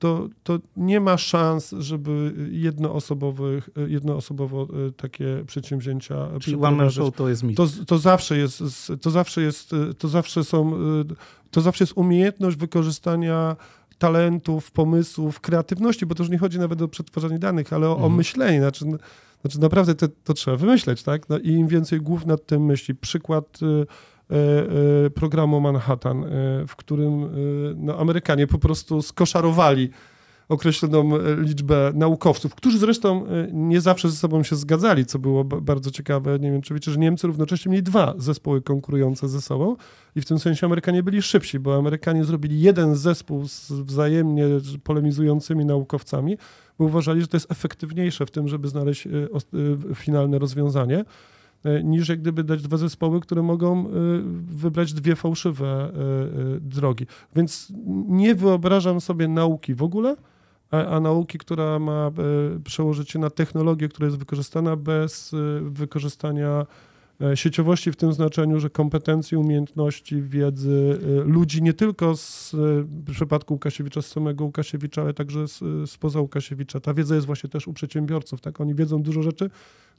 to, 0.00 0.28
to 0.42 0.58
nie 0.76 1.00
ma 1.00 1.18
szans, 1.18 1.74
żeby 1.78 2.34
jednoosobowych, 2.50 3.70
jednoosobowo 3.86 4.62
e, 4.62 4.92
takie 4.92 5.44
przedsięwzięcia 5.46 6.28
Czyli 6.40 6.56
one 6.56 6.90
show 6.90 7.16
to 7.16 7.28
jest 7.28 7.42
mit. 7.42 7.56
To, 7.56 7.66
to 7.86 7.98
zawsze 7.98 8.36
jest, 8.36 8.62
to 9.00 9.10
zawsze 9.10 9.42
jest, 9.42 9.70
to 9.98 10.08
zawsze 10.08 10.44
są, 10.44 10.74
e, 10.74 10.78
to 11.50 11.60
zawsze 11.60 11.84
jest 11.84 11.92
umiejętność 11.96 12.56
wykorzystania 12.56 13.56
talentów, 13.98 14.70
pomysłów, 14.70 15.40
kreatywności, 15.40 16.06
bo 16.06 16.14
to 16.14 16.22
już 16.22 16.30
nie 16.30 16.38
chodzi 16.38 16.58
nawet 16.58 16.82
o 16.82 16.88
przetwarzanie 16.88 17.38
danych, 17.38 17.72
ale 17.72 17.88
o, 17.88 17.92
mhm. 17.92 18.12
o 18.12 18.16
myślenie, 18.16 18.60
znaczy, 18.60 18.84
znaczy 19.40 19.60
naprawdę 19.60 19.94
to, 19.94 20.08
to 20.24 20.34
trzeba 20.34 20.56
wymyśleć, 20.56 21.02
tak? 21.02 21.28
No 21.28 21.38
I 21.38 21.48
im 21.48 21.68
więcej 21.68 22.00
głów 22.00 22.26
nad 22.26 22.46
tym 22.46 22.64
myśli. 22.64 22.94
Przykład 22.94 23.58
e, 23.62 23.66
E, 23.66 23.82
e, 23.82 23.86
programu 25.14 25.60
Manhattan, 25.60 26.24
e, 26.24 26.28
w 26.66 26.76
którym 26.76 27.28
no, 27.76 27.98
Amerykanie 27.98 28.46
po 28.46 28.58
prostu 28.58 29.02
skoszarowali 29.02 29.90
określoną 30.48 31.10
liczbę 31.38 31.92
naukowców, 31.94 32.54
którzy 32.54 32.78
zresztą 32.78 33.24
nie 33.52 33.80
zawsze 33.80 34.10
ze 34.10 34.16
sobą 34.16 34.42
się 34.42 34.56
zgadzali, 34.56 35.06
co 35.06 35.18
było 35.18 35.44
bardzo 35.44 35.90
ciekawe. 35.90 36.38
Nie 36.38 36.52
wiem, 36.52 36.62
czy 36.62 36.74
wiecie, 36.74 36.92
że 36.92 36.98
Niemcy 36.98 37.26
równocześnie 37.26 37.70
mieli 37.70 37.82
dwa 37.82 38.14
zespoły 38.18 38.62
konkurujące 38.62 39.28
ze 39.28 39.40
sobą 39.40 39.76
i 40.16 40.20
w 40.20 40.24
tym 40.24 40.38
sensie 40.38 40.66
Amerykanie 40.66 41.02
byli 41.02 41.22
szybsi, 41.22 41.58
bo 41.58 41.76
Amerykanie 41.76 42.24
zrobili 42.24 42.60
jeden 42.60 42.96
zespół 42.96 43.48
z 43.48 43.72
wzajemnie 43.72 44.44
polemizującymi 44.84 45.64
naukowcami, 45.64 46.38
bo 46.78 46.84
uważali, 46.84 47.20
że 47.20 47.26
to 47.26 47.36
jest 47.36 47.50
efektywniejsze 47.50 48.26
w 48.26 48.30
tym, 48.30 48.48
żeby 48.48 48.68
znaleźć 48.68 49.08
finalne 49.94 50.38
rozwiązanie. 50.38 51.04
E, 51.64 51.82
niż 51.82 52.08
jak 52.08 52.20
gdyby 52.20 52.44
dać 52.44 52.62
dwa 52.62 52.76
zespoły, 52.76 53.20
które 53.20 53.42
mogą 53.42 53.86
e, 53.86 53.90
wybrać 54.48 54.92
dwie 54.92 55.16
fałszywe 55.16 55.66
e, 55.66 55.90
drogi. 56.60 57.06
Więc 57.36 57.72
nie 58.08 58.34
wyobrażam 58.34 59.00
sobie 59.00 59.28
nauki 59.28 59.74
w 59.74 59.82
ogóle, 59.82 60.16
a, 60.70 60.86
a, 60.86 61.00
nauki, 61.00 61.38
która 61.38 61.78
ma 61.78 62.10
przełożyć 62.64 63.10
się 63.10 63.18
na 63.18 63.30
technologię, 63.30 63.88
która 63.88 64.06
jest 64.06 64.18
wykorzystana 64.18 64.76
bez 64.76 65.34
wykorzystania 65.62 66.66
sieciowości 67.34 67.92
w 67.92 67.96
tym 67.96 68.12
znaczeniu, 68.12 68.60
że 68.60 68.70
kompetencje, 68.70 69.38
umiejętności, 69.38 70.22
wiedzy 70.22 70.98
ludzi 71.24 71.62
nie 71.62 71.72
tylko 71.72 72.16
z, 72.16 72.50
w 73.06 73.12
przypadku 73.12 73.54
Łukasiewicza, 73.54 74.02
z 74.02 74.06
samego 74.06 74.44
Łukasiewicza, 74.44 75.02
ale 75.02 75.14
także 75.14 75.48
z, 75.48 75.60
spoza 75.90 76.20
Łukasiewicza. 76.20 76.80
Ta 76.80 76.94
wiedza 76.94 77.14
jest 77.14 77.26
właśnie 77.26 77.50
też 77.50 77.68
u 77.68 77.72
przedsiębiorców. 77.72 78.40
Tak? 78.40 78.60
Oni 78.60 78.74
wiedzą 78.74 79.02
dużo 79.02 79.22
rzeczy, 79.22 79.50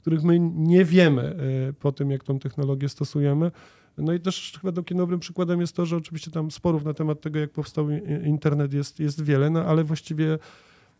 których 0.02 0.22
my 0.22 0.38
nie 0.40 0.84
wiemy 0.84 1.36
y, 1.68 1.72
po 1.72 1.92
tym, 1.92 2.10
jak 2.10 2.24
tą 2.24 2.38
technologię 2.38 2.88
stosujemy. 2.88 3.50
No 3.98 4.12
i 4.12 4.20
też 4.20 4.58
chyba 4.60 4.72
takim 4.72 4.98
dobrym 4.98 5.20
przykładem 5.20 5.60
jest 5.60 5.76
to, 5.76 5.86
że 5.86 5.96
oczywiście 5.96 6.30
tam 6.30 6.50
sporów 6.50 6.84
na 6.84 6.94
temat 6.94 7.20
tego, 7.20 7.38
jak 7.38 7.50
powstał 7.50 7.86
internet 8.24 8.72
jest, 8.72 9.00
jest 9.00 9.24
wiele, 9.24 9.50
no 9.50 9.64
ale 9.64 9.84
właściwie 9.84 10.38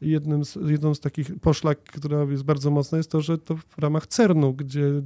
jednym 0.01 0.45
z, 0.45 0.59
jedną 0.67 0.95
z 0.95 1.01
takich 1.01 1.41
poszlak, 1.41 1.83
która 1.83 2.23
jest 2.23 2.43
bardzo 2.43 2.71
mocna, 2.71 2.99
jest 2.99 3.11
to, 3.11 3.21
że 3.21 3.39
to 3.39 3.57
w 3.57 3.79
ramach 3.79 4.07
CERN-u, 4.07 4.53
gdzie 4.53 5.03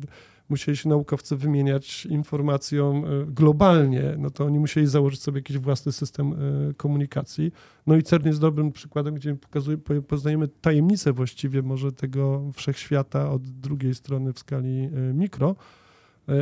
musieli 0.49 0.77
się 0.77 0.89
naukowcy 0.89 1.37
wymieniać 1.37 2.07
informacją 2.07 3.05
e, 3.07 3.27
globalnie, 3.27 4.15
no 4.19 4.31
to 4.31 4.45
oni 4.45 4.59
musieli 4.59 4.87
założyć 4.87 5.23
sobie 5.23 5.39
jakiś 5.39 5.59
własny 5.59 5.93
system 5.93 6.33
e, 6.33 6.75
komunikacji. 6.75 7.53
No 7.87 7.97
i 7.97 8.03
CERN 8.03 8.27
jest 8.27 8.41
dobrym 8.41 8.73
przykładem, 8.73 9.15
gdzie 9.15 9.35
pokazuje, 9.35 9.79
poznajemy 10.09 10.49
tajemnicę 10.49 11.13
właściwie 11.13 11.63
może 11.63 11.93
tego 11.93 12.51
wszechświata 12.55 13.31
od 13.31 13.43
drugiej 13.43 13.95
strony 13.95 14.33
w 14.33 14.39
skali 14.39 14.85
e, 14.85 15.15
mikro 15.15 15.57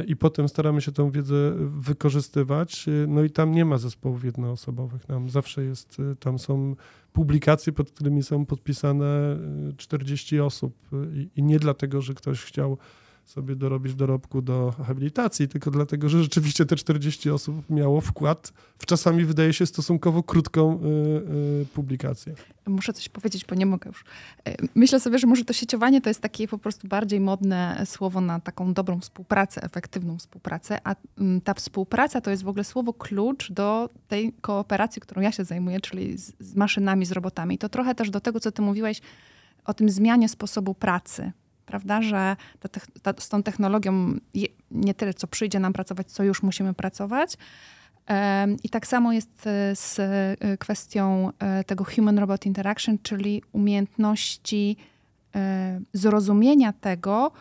i 0.07 0.17
potem 0.17 0.49
staramy 0.49 0.81
się 0.81 0.93
tą 0.93 1.11
wiedzę 1.11 1.53
wykorzystywać. 1.59 2.87
No 3.09 3.23
i 3.23 3.31
tam 3.31 3.53
nie 3.53 3.65
ma 3.65 3.79
zespołów 3.79 4.25
jednoosobowych. 4.25 5.05
Tam 5.05 5.31
zawsze 5.31 5.65
jest, 5.65 5.97
tam 6.21 6.39
są 6.39 6.77
publikacje, 7.13 7.73
pod 7.73 7.91
którymi 7.91 8.23
są 8.23 8.47
podpisane 8.47 9.39
40 9.77 10.41
osób 10.41 10.75
i, 11.15 11.31
i 11.37 11.43
nie 11.43 11.59
dlatego, 11.59 12.01
że 12.01 12.15
ktoś 12.15 12.41
chciał 12.41 12.79
sobie 13.25 13.57
dorobić 13.57 13.95
dorobku 13.95 14.43
do 14.43 14.75
habilitacji, 14.87 15.49
tylko 15.49 15.71
dlatego, 15.71 16.09
że 16.09 16.23
rzeczywiście 16.23 16.67
te 16.67 16.77
40 16.77 17.31
osób 17.31 17.71
miało 17.71 18.01
wkład 18.01 18.53
w 18.79 18.87
czasami 18.87 19.25
wydaje 19.25 19.53
się 19.53 19.67
stosunkowo 19.67 20.23
krótką 20.23 20.81
y, 20.81 21.63
y, 21.63 21.67
publikację. 21.67 22.35
Muszę 22.67 22.93
coś 22.93 23.09
powiedzieć, 23.09 23.45
bo 23.45 23.55
nie 23.55 23.67
mogę 23.67 23.89
już. 23.89 24.05
E, 24.45 24.55
myślę 24.75 25.01
sobie, 25.01 25.19
że 25.19 25.27
może 25.27 25.45
to 25.45 25.53
sieciowanie 25.53 26.01
to 26.01 26.11
jest 26.11 26.21
takie 26.21 26.49
po 26.49 26.59
prostu 26.59 26.89
bardziej 26.89 27.21
modne 27.21 27.83
słowo 27.87 28.21
na 28.21 28.41
taką 28.41 28.75
dobrą 28.75 29.01
współpracę, 29.01 29.63
efektywną 29.63 30.19
współpracę, 30.19 30.79
a 30.85 30.95
mm, 31.19 31.41
ta 31.41 31.55
współpraca 31.55 32.21
to 32.21 32.31
jest 32.31 32.43
w 32.43 32.49
ogóle 32.49 32.65
słowo 32.65 32.93
klucz 32.93 33.53
do 33.53 33.89
tej 34.09 34.33
kooperacji, 34.33 35.03
którą 35.03 35.23
ja 35.23 35.33
się 35.33 35.45
zajmuję, 35.45 35.81
czyli 35.81 36.19
z, 36.19 36.33
z 36.41 36.55
maszynami, 36.55 37.07
z 37.07 37.13
robotami. 37.13 37.59
To 37.59 37.69
trochę 37.69 37.95
też 37.95 38.11
do 38.11 38.21
tego, 38.21 38.41
co 38.41 38.53
ty 38.53 38.63
mówiłeś 38.63 39.01
o 39.65 39.75
tym 39.75 39.91
zmianie 39.91 40.29
sposobu 40.29 40.75
pracy 40.75 41.33
prawda, 41.67 42.03
że 42.03 42.37
ta, 42.61 42.69
ta, 43.03 43.21
z 43.21 43.29
tą 43.29 43.43
technologią 43.43 44.15
nie 44.71 44.95
tyle, 44.95 45.15
co 45.15 45.27
przyjdzie 45.27 45.61
nam 45.61 45.73
pracować, 45.73 46.13
co 46.13 46.23
już 46.23 46.43
musimy 46.43 46.75
pracować, 46.75 47.37
I 48.63 48.69
tak 48.69 48.87
samo 48.87 49.13
jest 49.13 49.47
e, 49.47 49.77
z 49.77 49.99
e, 49.99 50.57
kwestią 50.57 51.31
e, 51.39 51.65
tego 51.65 51.85
human-robot 51.85 52.47
interaction, 52.47 52.99
czyli 53.03 53.43
umiejętności 53.53 54.77
zrozumienia 55.93 56.73
tego, 56.73 57.33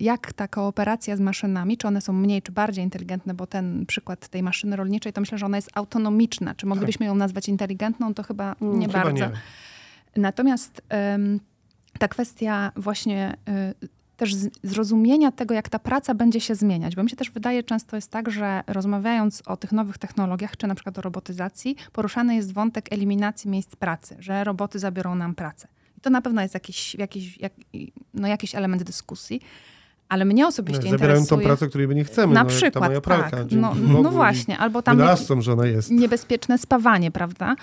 jak 0.00 0.32
ta 0.32 0.48
kooperacja 0.48 1.16
z 1.16 1.20
maszynami, 1.20 1.76
czy 1.76 1.88
one 1.88 2.00
są 2.00 2.12
mniej, 2.12 2.42
czy 2.42 2.52
bardziej 2.52 2.84
inteligentne, 2.84 3.34
bo 3.34 3.46
ten 3.46 3.86
przykład 3.86 4.28
tej 4.28 4.42
maszyny 4.42 4.76
rolniczej, 4.76 5.12
to 5.12 5.20
myślę, 5.20 5.38
że 5.38 5.46
ona 5.46 5.56
jest 5.56 5.70
autonomiczna. 5.74 6.54
Czy 6.54 6.66
moglibyśmy 6.66 7.06
ją 7.06 7.14
nazwać 7.14 7.48
inteligentną? 7.48 8.14
To 8.14 8.22
chyba 8.22 8.56
mm, 8.62 8.78
nie 8.78 8.86
chyba 8.86 9.02
bardzo. 9.02 9.26
Nie. 9.26 9.30
Natomiast 10.16 10.82
ta 11.98 12.08
kwestia 12.08 12.72
właśnie 12.76 13.36
też 14.18 14.34
zrozumienia 14.62 15.32
tego, 15.32 15.54
jak 15.54 15.68
ta 15.68 15.78
praca 15.78 16.14
będzie 16.14 16.40
się 16.40 16.54
zmieniać. 16.54 16.96
Bo 16.96 17.02
mi 17.02 17.10
się 17.10 17.16
też 17.16 17.30
wydaje, 17.30 17.62
często 17.62 17.96
jest 17.96 18.10
tak, 18.10 18.30
że 18.30 18.62
rozmawiając 18.66 19.42
o 19.46 19.56
tych 19.56 19.72
nowych 19.72 19.98
technologiach, 19.98 20.56
czy 20.56 20.66
na 20.66 20.74
przykład 20.74 20.98
o 20.98 21.00
robotyzacji, 21.00 21.76
poruszany 21.92 22.34
jest 22.34 22.52
wątek 22.52 22.92
eliminacji 22.92 23.50
miejsc 23.50 23.76
pracy, 23.76 24.16
że 24.18 24.44
roboty 24.44 24.78
zabiorą 24.78 25.14
nam 25.14 25.34
pracę. 25.34 25.68
I 25.98 26.00
to 26.00 26.10
na 26.10 26.22
pewno 26.22 26.42
jest 26.42 26.54
jakiś, 26.54 26.94
jakiś, 26.94 27.38
jak, 27.40 27.52
no 28.14 28.28
jakiś 28.28 28.54
element 28.54 28.82
dyskusji. 28.82 29.40
Ale 30.08 30.24
mnie 30.24 30.46
osobiście 30.46 30.84
no, 30.84 30.90
zabierają 30.90 31.20
interesuje... 31.20 31.40
tą 31.40 31.46
pracę, 31.46 31.68
której 31.68 31.88
my 31.88 31.94
nie 31.94 32.04
chcemy. 32.04 32.34
Na 32.34 32.42
no, 32.42 32.48
przykład, 32.48 32.84
ta 32.84 32.88
moja 32.88 33.00
pralka, 33.00 33.30
tak. 33.30 33.46
No, 33.50 33.74
no 34.02 34.10
właśnie, 34.10 34.58
albo 34.58 34.82
tam 34.82 34.96
wynalazcom, 34.96 35.42
że 35.42 35.52
ona 35.52 35.66
jest. 35.66 35.90
niebezpieczne 35.90 36.58
spawanie, 36.58 37.10
prawda, 37.10 37.56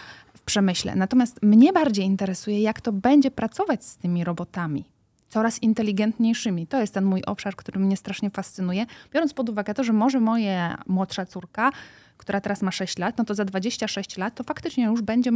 przemyśle. 0.45 0.95
Natomiast 0.95 1.43
mnie 1.43 1.73
bardziej 1.73 2.05
interesuje, 2.05 2.61
jak 2.61 2.81
to 2.81 2.91
będzie 2.91 3.31
pracować 3.31 3.85
z 3.85 3.97
tymi 3.97 4.23
robotami 4.23 4.85
coraz 5.29 5.63
inteligentniejszymi. 5.63 6.67
To 6.67 6.81
jest 6.81 6.93
ten 6.93 7.05
mój 7.05 7.23
obszar, 7.23 7.55
który 7.55 7.79
mnie 7.79 7.97
strasznie 7.97 8.29
fascynuje. 8.29 8.85
Biorąc 9.13 9.33
pod 9.33 9.49
uwagę 9.49 9.73
to, 9.73 9.83
że 9.83 9.93
może 9.93 10.19
moja 10.19 10.77
młodsza 10.87 11.25
córka, 11.25 11.71
która 12.17 12.41
teraz 12.41 12.61
ma 12.61 12.71
6 12.71 12.97
lat, 12.97 13.17
no 13.17 13.25
to 13.25 13.35
za 13.35 13.45
26 13.45 14.17
lat 14.17 14.35
to 14.35 14.43
faktycznie 14.43 14.83
już 14.85 15.01
będzie 15.01 15.31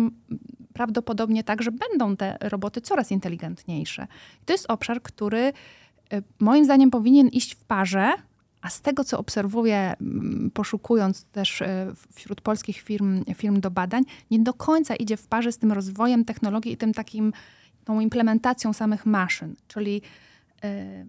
prawdopodobnie 0.73 1.43
tak, 1.43 1.61
że 1.61 1.71
będą 1.71 2.17
te 2.17 2.37
roboty 2.41 2.81
coraz 2.81 3.11
inteligentniejsze. 3.11 4.07
I 4.41 4.45
to 4.45 4.53
jest 4.53 4.65
obszar, 4.71 5.01
który 5.01 5.53
y, 6.13 6.23
moim 6.39 6.65
zdaniem 6.65 6.91
powinien 6.91 7.27
iść 7.27 7.55
w 7.55 7.65
parze, 7.65 8.11
a 8.61 8.69
z 8.69 8.81
tego, 8.81 9.03
co 9.03 9.19
obserwuję, 9.19 9.93
poszukując 10.53 11.23
też 11.23 11.61
y, 11.61 11.65
wśród 12.13 12.41
polskich 12.41 12.77
firm, 12.77 13.23
firm 13.35 13.59
do 13.59 13.71
badań, 13.71 14.03
nie 14.31 14.39
do 14.39 14.53
końca 14.53 14.95
idzie 14.95 15.17
w 15.17 15.27
parze 15.27 15.51
z 15.51 15.57
tym 15.57 15.71
rozwojem 15.71 16.25
technologii 16.25 16.71
i 16.71 16.77
tym 16.77 16.93
takim 16.93 17.33
tą 17.85 17.99
implementacją 17.99 18.73
samych 18.73 19.05
maszyn, 19.05 19.55
czyli 19.67 20.01
e, 20.63 21.05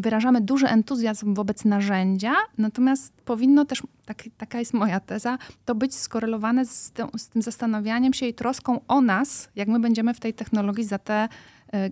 wyrażamy 0.00 0.40
duży 0.40 0.66
entuzjazm 0.68 1.34
wobec 1.34 1.64
narzędzia, 1.64 2.32
natomiast 2.58 3.12
powinno 3.24 3.64
też, 3.64 3.82
tak, 4.04 4.24
taka 4.36 4.58
jest 4.58 4.74
moja 4.74 5.00
teza, 5.00 5.38
to 5.64 5.74
być 5.74 5.94
skorelowane 5.94 6.66
z, 6.66 6.90
tym, 6.90 7.06
z 7.16 7.28
tym 7.28 7.42
zastanawianiem 7.42 8.12
się 8.12 8.26
i 8.26 8.34
troską 8.34 8.80
o 8.88 9.00
nas, 9.00 9.48
jak 9.56 9.68
my 9.68 9.80
będziemy 9.80 10.14
w 10.14 10.20
tej 10.20 10.34
technologii 10.34 10.84
za 10.84 10.98
te 10.98 11.28
e, 11.72 11.90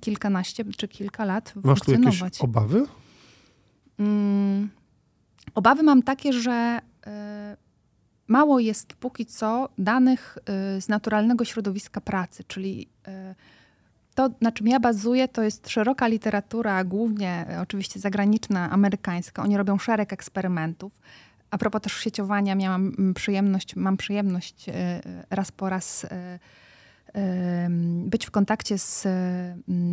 kilkanaście 0.00 0.64
czy 0.76 0.88
kilka 0.88 1.24
lat 1.24 1.52
Masz 1.56 1.78
tu 1.78 1.84
funkcjonować. 1.84 2.20
jakieś 2.20 2.40
obawy? 2.40 2.86
Mm, 3.98 4.68
obawy 5.54 5.82
mam 5.82 6.02
takie, 6.02 6.32
że 6.32 6.80
e, 7.06 7.56
mało 8.28 8.58
jest 8.58 8.94
póki 8.94 9.26
co 9.26 9.68
danych 9.78 10.38
y, 10.76 10.80
z 10.80 10.88
naturalnego 10.88 11.44
środowiska 11.44 12.00
pracy, 12.00 12.44
czyli 12.44 12.88
y, 13.08 13.34
to, 14.14 14.30
na 14.40 14.52
czym 14.52 14.66
ja 14.66 14.80
bazuję, 14.80 15.28
to 15.28 15.42
jest 15.42 15.68
szeroka 15.68 16.08
literatura, 16.08 16.84
głównie 16.84 17.46
y, 17.56 17.60
oczywiście 17.60 18.00
zagraniczna, 18.00 18.70
amerykańska. 18.70 19.42
Oni 19.42 19.56
robią 19.56 19.78
szereg 19.78 20.12
eksperymentów. 20.12 20.92
A 21.50 21.58
propos 21.58 21.82
też 21.82 21.92
sieciowania, 21.92 22.54
miałam 22.54 22.94
mm, 22.98 23.14
przyjemność, 23.14 23.76
mam 23.76 23.96
przyjemność 23.96 24.66
raz 25.30 25.52
po 25.52 25.68
raz 25.68 26.06
być 28.04 28.26
w 28.26 28.30
kontakcie 28.30 28.78
z 28.78 29.06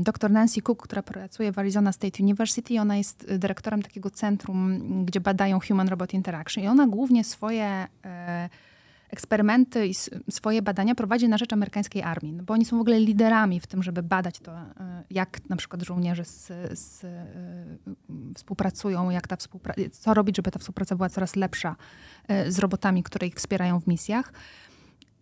dr 0.04 0.32
Nancy 0.32 0.62
Cook, 0.62 0.84
która 0.84 1.04
pracuje 1.04 1.52
w 1.52 1.60
Arizona 1.60 1.92
State 1.92 2.24
University. 2.24 2.80
Ona 2.80 2.98
jest 2.98 3.36
dyrektorem 3.38 3.82
takiego 3.82 4.10
centrum, 4.10 4.80
gdzie 5.06 5.20
badają 5.20 5.60
human 5.60 5.88
robot 5.88 6.14
interaction 6.14 6.64
i 6.64 6.68
ona 6.68 6.88
głównie 6.88 7.24
swoje 7.24 7.88
e, 8.06 8.50
eksperymenty 9.10 9.88
i 9.88 9.94
swoje 10.32 10.62
badania 10.62 10.96
prowadzi 10.96 11.30
na 11.30 11.38
rzecz 11.38 11.54
amerykańskiej 11.54 12.04
armii, 12.04 12.34
no 12.34 12.44
bo 12.44 12.54
oni 12.54 12.66
są 12.66 12.78
w 12.78 12.82
ogóle 12.82 13.00
liderami 13.00 13.60
w 13.60 13.68
tym, 13.68 13.84
żeby 13.84 14.04
badać 14.04 14.40
to, 14.40 14.52
e, 14.52 15.04
jak 15.10 15.50
na 15.50 15.56
przykład 15.56 15.82
żołnierze 15.82 16.26
z, 16.26 16.48
z, 16.80 17.04
e, 17.04 17.26
współpracują, 18.36 19.10
jak 19.10 19.28
ta 19.28 19.38
co 19.92 20.14
robić, 20.14 20.36
żeby 20.36 20.52
ta 20.52 20.60
współpraca 20.60 20.96
była 20.96 21.10
coraz 21.10 21.36
lepsza 21.36 21.76
z 22.48 22.60
robotami, 22.60 23.04
które 23.04 23.28
ich 23.28 23.36
wspierają 23.36 23.80
w 23.80 23.88
misjach. 23.88 24.34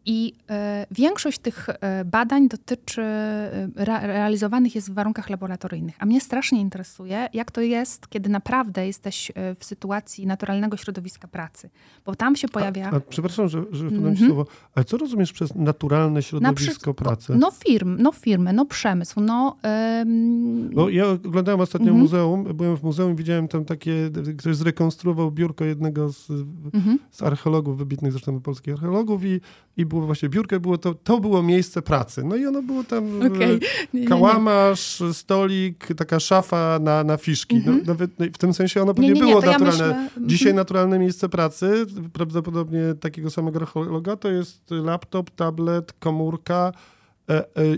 I 0.06 0.34
e, 0.50 0.86
większość 0.92 1.40
tych 1.40 1.70
e, 1.70 2.06
badań 2.06 2.48
dotyczy, 2.48 3.02
e, 3.02 3.70
realizowanych 3.86 4.76
jest 4.76 4.92
w 4.92 4.94
warunkach 4.94 5.30
laboratoryjnych. 5.30 5.96
A 6.00 6.06
mnie 6.06 6.22
strasznie 6.22 6.62
interesuje, 6.62 7.30
jak 7.34 7.52
to 7.52 7.62
jest, 7.62 8.10
kiedy 8.10 8.30
naprawdę 8.30 8.88
jesteś 8.88 9.32
w 9.60 9.66
sytuacji 9.66 10.28
naturalnego 10.28 10.78
środowiska 10.78 11.28
pracy. 11.28 11.70
Bo 12.06 12.16
tam 12.16 12.36
się 12.36 12.48
pojawia. 12.48 12.90
A, 12.92 12.96
a, 12.96 13.00
przepraszam, 13.00 13.48
że, 13.48 13.64
że 13.72 13.88
mm 13.88 14.16
-hmm. 14.16 14.28
słowo, 14.28 14.46
ale 14.76 14.86
co 14.86 14.98
rozumiesz 14.98 15.34
przez 15.34 15.56
naturalne 15.56 16.24
środowisko 16.24 16.94
przy... 16.94 17.04
pracy? 17.04 17.36
No 17.40 17.52
firm, 17.52 17.98
no 18.00 18.12
firmy, 18.12 18.54
no 18.54 18.66
przemysł, 18.66 19.22
no. 19.22 19.58
Ym... 20.02 20.74
no 20.74 20.90
ja 20.90 21.08
oglądałem 21.08 21.62
ostatnio 21.62 21.88
mm 21.88 22.00
-hmm. 22.00 22.04
muzeum, 22.04 22.44
byłem 22.44 22.78
w 22.78 22.84
muzeum 22.84 23.12
i 23.12 23.16
widziałem 23.16 23.48
tam 23.48 23.66
takie, 23.66 24.10
ktoś 24.38 24.56
zrekonstruował 24.56 25.32
biurko 25.32 25.66
jednego 25.66 26.12
z, 26.12 26.30
mm 26.30 26.46
-hmm. 26.74 26.98
z 27.12 27.24
archeologów, 27.24 27.78
wybitnych 27.78 28.12
zresztą 28.12 28.42
polskich 28.42 28.74
archeologów 28.74 29.26
i, 29.26 29.42
i 29.78 29.86
było 29.94 30.06
właśnie 30.06 30.30
biurkę, 30.30 30.60
było 30.60 30.78
to, 30.78 30.94
to 30.94 31.20
było 31.20 31.44
miejsce 31.44 31.82
pracy. 31.82 32.24
No 32.24 32.36
i 32.36 32.46
ono 32.46 32.62
było 32.62 32.84
tam 32.84 33.22
okay. 33.22 33.60
nie, 33.94 34.08
kałamarz, 34.08 35.00
nie, 35.00 35.08
nie. 35.08 35.14
stolik, 35.14 35.88
taka 35.98 36.20
szafa 36.20 36.80
na, 36.82 37.04
na 37.04 37.18
fiszki. 37.18 37.56
Mm 37.56 37.66
-hmm. 37.66 37.68
no, 37.68 37.72
mhm. 37.72 37.88
nawet, 37.88 38.20
no, 38.20 38.26
w 38.34 38.38
tym 38.38 38.54
sensie 38.54 38.82
ono 38.82 38.94
pewnie 38.94 39.14
było 39.14 39.42
naturalne. 39.42 39.66
Myślę... 39.66 40.10
Dzisiaj 40.22 40.48
mm 40.48 40.56
-hmm. 40.56 40.62
naturalne 40.62 41.00
miejsce 41.00 41.30
pracy, 41.30 41.86
prawdopodobnie 42.14 42.82
takiego 43.00 43.30
samego 43.30 43.60
archeologa, 43.60 44.16
to 44.16 44.32
jest 44.32 44.72
laptop, 44.72 45.30
tablet, 45.30 45.94
komórka, 45.94 46.72
E, 46.74 46.76
e, 46.76 46.93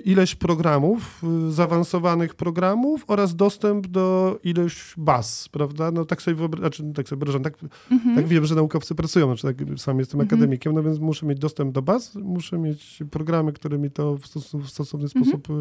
ileś 0.05 0.35
programów, 0.35 1.23
y, 1.47 1.51
zaawansowanych 1.51 2.35
programów 2.35 3.03
oraz 3.07 3.35
dostęp 3.35 3.87
do 3.87 4.39
ileś 4.43 4.93
baz, 4.97 5.49
prawda? 5.49 5.91
No 5.91 6.05
tak 6.05 6.21
sobie 6.21 6.35
wyobrażam, 6.35 6.63
znaczy, 6.63 6.93
tak 6.95 7.07
sobie 7.07 7.19
wyobrażam, 7.19 7.43
tak, 7.43 7.53
mhm. 7.91 8.15
tak 8.15 8.27
wiem, 8.27 8.45
że 8.45 8.55
naukowcy 8.55 8.95
pracują, 8.95 9.25
znaczy 9.25 9.43
tak 9.43 9.79
sam 9.79 9.99
jestem 9.99 10.21
mhm. 10.21 10.27
akademikiem, 10.27 10.73
no 10.73 10.83
więc 10.83 10.99
muszę 10.99 11.25
mieć 11.25 11.39
dostęp 11.39 11.71
do 11.71 11.81
baz, 11.81 12.15
muszę 12.15 12.57
mieć 12.57 13.03
programy, 13.11 13.53
które 13.53 13.77
mi 13.77 13.91
to 13.91 14.17
w, 14.17 14.27
stos 14.27 14.55
w 14.55 14.69
stosowny 14.69 15.07
mhm. 15.15 15.25
sposób 15.25 15.49
y, 15.49 15.53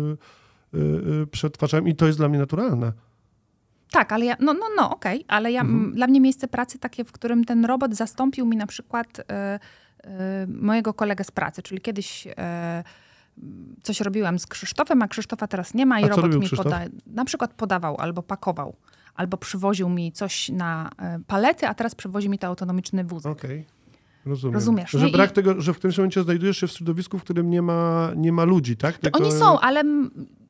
y, 0.78 1.22
y, 1.22 1.26
przetwarzają 1.26 1.85
i 1.85 1.95
to 1.95 2.07
jest 2.07 2.18
dla 2.18 2.28
mnie 2.28 2.39
naturalne. 2.39 2.93
Tak, 3.91 4.12
ale 4.12 4.24
ja, 4.24 4.37
no, 4.41 4.53
no, 4.53 4.66
no 4.76 4.91
okej, 4.91 5.16
okay, 5.16 5.37
ale 5.37 5.53
ja, 5.53 5.61
mhm. 5.61 5.93
dla 5.95 6.07
mnie 6.07 6.20
miejsce 6.20 6.49
pracy 6.49 6.78
takie, 6.78 7.05
w 7.05 7.12
którym 7.12 7.45
ten 7.45 7.64
robot 7.64 7.95
zastąpił 7.95 8.47
mi 8.47 8.57
na 8.57 8.66
przykład 8.66 9.18
y, 9.18 9.22
y, 9.22 10.47
mojego 10.47 10.95
kolegę 10.95 11.24
z 11.24 11.30
pracy, 11.30 11.62
czyli 11.62 11.80
kiedyś 11.80 12.28
coś 13.82 14.01
robiłam 14.01 14.39
z 14.39 14.47
Krzysztofem, 14.47 15.03
a 15.03 15.09
Krzysztofa 15.09 15.47
teraz 15.47 15.74
nie 15.74 15.87
ma 15.87 16.01
i 16.01 16.05
a 16.05 16.09
robot 16.09 16.35
mi 16.35 16.49
poda, 16.49 16.80
na 17.07 17.24
przykład 17.24 17.55
podawał 17.55 17.97
albo 17.99 18.22
pakował, 18.22 18.76
albo 19.14 19.37
przywoził 19.37 19.89
mi 19.89 20.12
coś 20.12 20.49
na 20.49 20.91
e, 20.99 21.20
palety, 21.26 21.66
a 21.66 21.74
teraz 21.74 21.95
przywozi 21.95 22.28
mi 22.28 22.39
to 22.39 22.47
autonomiczny 22.47 23.05
wózek. 23.05 23.32
Okej. 23.32 23.61
Okay. 23.61 23.74
Rozumiem. 24.26 24.55
Rozumiesz. 24.55 24.91
Że 24.91 25.09
brak 25.09 25.30
I... 25.30 25.35
tego, 25.35 25.61
że 25.61 25.74
w 25.74 25.76
którymś 25.78 25.99
momencie 25.99 26.22
znajdujesz 26.22 26.59
się 26.59 26.66
w 26.66 26.70
środowisku, 26.72 27.18
w 27.18 27.24
którym 27.24 27.51
nie 27.51 27.62
ma, 27.62 28.11
nie 28.16 28.32
ma 28.32 28.45
ludzi, 28.45 28.76
tak? 28.76 28.99
Tylko... 28.99 29.20
Oni 29.20 29.32
są, 29.32 29.61
ale 29.61 29.82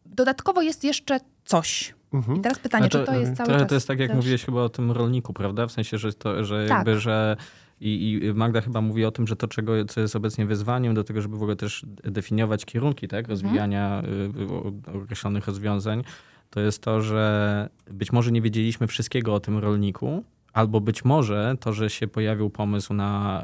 dodatkowo 0.06 0.62
jest 0.62 0.84
jeszcze 0.84 1.20
coś. 1.44 1.94
Mhm. 2.12 2.38
I 2.38 2.40
teraz 2.40 2.58
pytanie, 2.58 2.88
to, 2.88 2.98
czy 2.98 3.06
to 3.06 3.14
jest 3.14 3.36
cały 3.36 3.50
czas... 3.50 3.68
To 3.68 3.74
jest 3.74 3.88
tak, 3.88 3.98
jak 3.98 4.08
też... 4.08 4.16
mówiłeś 4.16 4.44
chyba 4.44 4.60
o 4.60 4.68
tym 4.68 4.92
rolniku, 4.92 5.32
prawda? 5.32 5.66
W 5.66 5.72
sensie, 5.72 5.98
że, 5.98 6.12
to, 6.12 6.44
że 6.44 6.66
tak. 6.68 6.76
jakby, 6.76 7.00
że 7.00 7.36
i, 7.84 8.20
I, 8.24 8.34
Magda 8.34 8.60
chyba 8.60 8.80
mówi 8.80 9.04
o 9.04 9.10
tym, 9.10 9.26
że 9.26 9.36
to, 9.36 9.48
czego, 9.48 9.84
co 9.84 10.00
jest 10.00 10.16
obecnie 10.16 10.46
wyzwaniem 10.46 10.94
do 10.94 11.04
tego, 11.04 11.20
żeby 11.20 11.36
w 11.36 11.42
ogóle 11.42 11.56
też 11.56 11.86
definiować 12.04 12.64
kierunki 12.64 13.08
tak, 13.08 13.28
rozwijania 13.28 14.02
mhm. 14.28 14.82
określonych 15.02 15.46
rozwiązań, 15.46 16.04
to 16.50 16.60
jest 16.60 16.82
to, 16.82 17.00
że 17.00 17.68
być 17.90 18.12
może 18.12 18.32
nie 18.32 18.42
wiedzieliśmy 18.42 18.86
wszystkiego 18.86 19.34
o 19.34 19.40
tym 19.40 19.58
rolniku, 19.58 20.24
albo 20.52 20.80
być 20.80 21.04
może 21.04 21.56
to, 21.60 21.72
że 21.72 21.90
się 21.90 22.08
pojawił 22.08 22.50
pomysł 22.50 22.94
na 22.94 23.42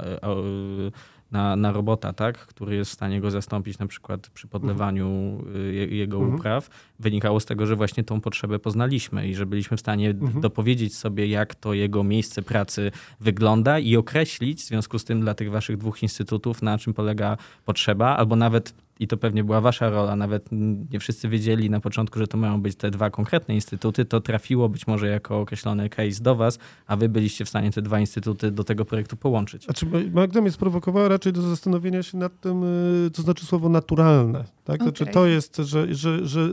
y, 0.87 0.91
na, 1.33 1.57
na 1.57 1.73
robota, 1.73 2.13
tak, 2.13 2.39
który 2.39 2.77
jest 2.77 2.91
w 2.91 2.95
stanie 2.95 3.21
go 3.21 3.31
zastąpić 3.31 3.79
na 3.79 3.87
przykład 3.87 4.29
przy 4.29 4.49
podlewaniu 4.49 5.39
mhm. 5.47 5.93
jego 5.93 6.17
mhm. 6.17 6.35
upraw, 6.35 6.71
wynikało 6.99 7.41
z 7.41 7.47
tego, 7.47 7.67
że 7.67 7.77
właśnie 7.77 8.05
tą 8.05 8.21
potrzebę 8.21 8.59
poznaliśmy 8.59 9.29
i 9.29 9.35
że 9.35 9.47
byliśmy 9.47 9.77
w 9.77 9.81
stanie 9.81 10.11
mhm. 10.11 10.41
dopowiedzieć 10.41 10.97
sobie, 10.97 11.27
jak 11.27 11.55
to 11.55 11.75
jego 11.75 12.05
miejsce 12.05 12.43
pracy 12.43 12.91
wygląda 13.21 13.79
i 13.79 13.97
określić 13.97 14.61
w 14.63 14.67
związku 14.67 14.99
z 14.99 15.05
tym 15.05 15.21
dla 15.21 15.35
tych 15.35 15.51
waszych 15.51 15.77
dwóch 15.77 16.03
instytutów, 16.03 16.63
na 16.63 16.79
czym 16.79 16.95
polega 16.95 17.37
potrzeba, 17.65 18.17
albo 18.17 18.37
nawet 18.37 18.75
i 19.01 19.09
to 19.09 19.17
pewnie 19.17 19.45
była 19.45 19.61
wasza 19.61 19.91
rola, 19.91 20.17
nawet 20.17 20.49
nie 20.91 21.01
wszyscy 21.01 21.29
wiedzieli 21.29 21.71
na 21.71 21.81
początku, 21.81 22.19
że 22.19 22.27
to 22.27 22.39
mają 22.39 22.63
być 22.63 22.77
te 22.77 22.91
dwa 22.91 23.11
konkretne 23.11 23.55
instytuty, 23.55 24.05
to 24.05 24.21
trafiło 24.21 24.69
być 24.69 24.87
może 24.87 25.09
jako 25.09 25.41
określony 25.41 25.89
case 25.89 26.23
do 26.23 26.37
was, 26.37 26.59
a 26.87 26.97
wy 26.97 27.09
byliście 27.09 27.45
w 27.45 27.49
stanie 27.49 27.71
te 27.71 27.83
dwa 27.83 28.01
instytuty 28.01 28.51
do 28.51 28.65
tego 28.65 28.85
projektu 28.85 29.17
połączyć. 29.17 29.65
Znaczy, 29.65 29.87
Magda 30.13 30.41
mnie 30.41 30.51
sprowokowała 30.51 31.09
raczej 31.09 31.33
do 31.33 31.43
zastanowienia 31.43 32.03
się 32.03 32.19
nad 32.19 32.41
tym, 32.41 32.65
y, 33.07 33.11
co 33.11 33.23
znaczy 33.23 33.47
słowo 33.47 33.69
naturalne. 33.69 34.45
Tak? 34.65 34.83
Znaczy, 34.83 35.05
Okej. 35.05 35.15
to 35.15 35.27
jest, 35.27 35.57
że, 35.57 35.95
że, 35.95 36.27
że 36.27 36.49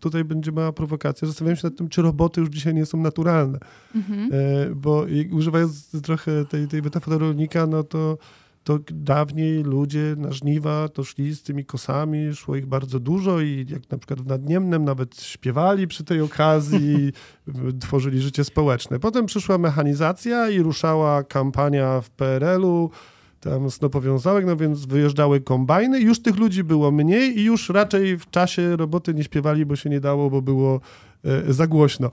tutaj 0.00 0.24
będzie 0.24 0.52
mała 0.52 0.72
prowokacja. 0.72 1.28
Zastanawiam 1.28 1.56
się 1.56 1.66
nad 1.66 1.76
tym, 1.76 1.88
czy 1.88 2.02
roboty 2.02 2.40
już 2.40 2.50
dzisiaj 2.50 2.74
nie 2.74 2.86
są 2.86 2.98
naturalne. 2.98 3.58
Mhm. 3.94 4.30
E, 4.32 4.74
bo 4.74 5.06
używając 5.32 6.02
trochę 6.02 6.44
tej, 6.44 6.68
tej 6.68 6.82
metafory 6.82 7.18
rolnika, 7.18 7.66
no 7.66 7.82
to, 7.82 8.18
to 8.64 8.78
dawniej 8.90 9.62
ludzie 9.62 10.14
na 10.18 10.32
żniwa 10.32 10.88
to 10.88 11.04
szli 11.04 11.34
z 11.34 11.42
tymi 11.42 11.64
kosami, 11.64 12.34
szło 12.34 12.56
ich 12.56 12.66
bardzo 12.66 13.00
dużo 13.00 13.40
i 13.40 13.66
jak 13.68 13.90
na 13.90 13.98
przykład 13.98 14.20
w 14.20 14.26
Nadniemnem 14.26 14.84
nawet 14.84 15.22
śpiewali 15.22 15.88
przy 15.88 16.04
tej 16.04 16.20
okazji, 16.20 17.12
tworzyli 17.80 18.20
życie 18.20 18.44
społeczne. 18.44 18.98
Potem 18.98 19.26
przyszła 19.26 19.58
mechanizacja 19.58 20.50
i 20.50 20.60
ruszała 20.60 21.22
kampania 21.22 22.00
w 22.00 22.10
PRL-u, 22.10 22.90
tam 23.40 23.70
snopowiązałek, 23.70 24.46
no 24.46 24.56
więc 24.56 24.86
wyjeżdżały 24.86 25.40
kombajny, 25.40 26.00
już 26.00 26.22
tych 26.22 26.36
ludzi 26.36 26.64
było 26.64 26.90
mniej 26.90 27.38
i 27.38 27.44
już 27.44 27.68
raczej 27.68 28.18
w 28.18 28.30
czasie 28.30 28.76
roboty 28.76 29.14
nie 29.14 29.24
śpiewali, 29.24 29.66
bo 29.66 29.76
się 29.76 29.90
nie 29.90 30.00
dało, 30.00 30.30
bo 30.30 30.42
było 30.42 30.80
e, 31.24 31.52
za 31.52 31.66
głośno. 31.66 32.10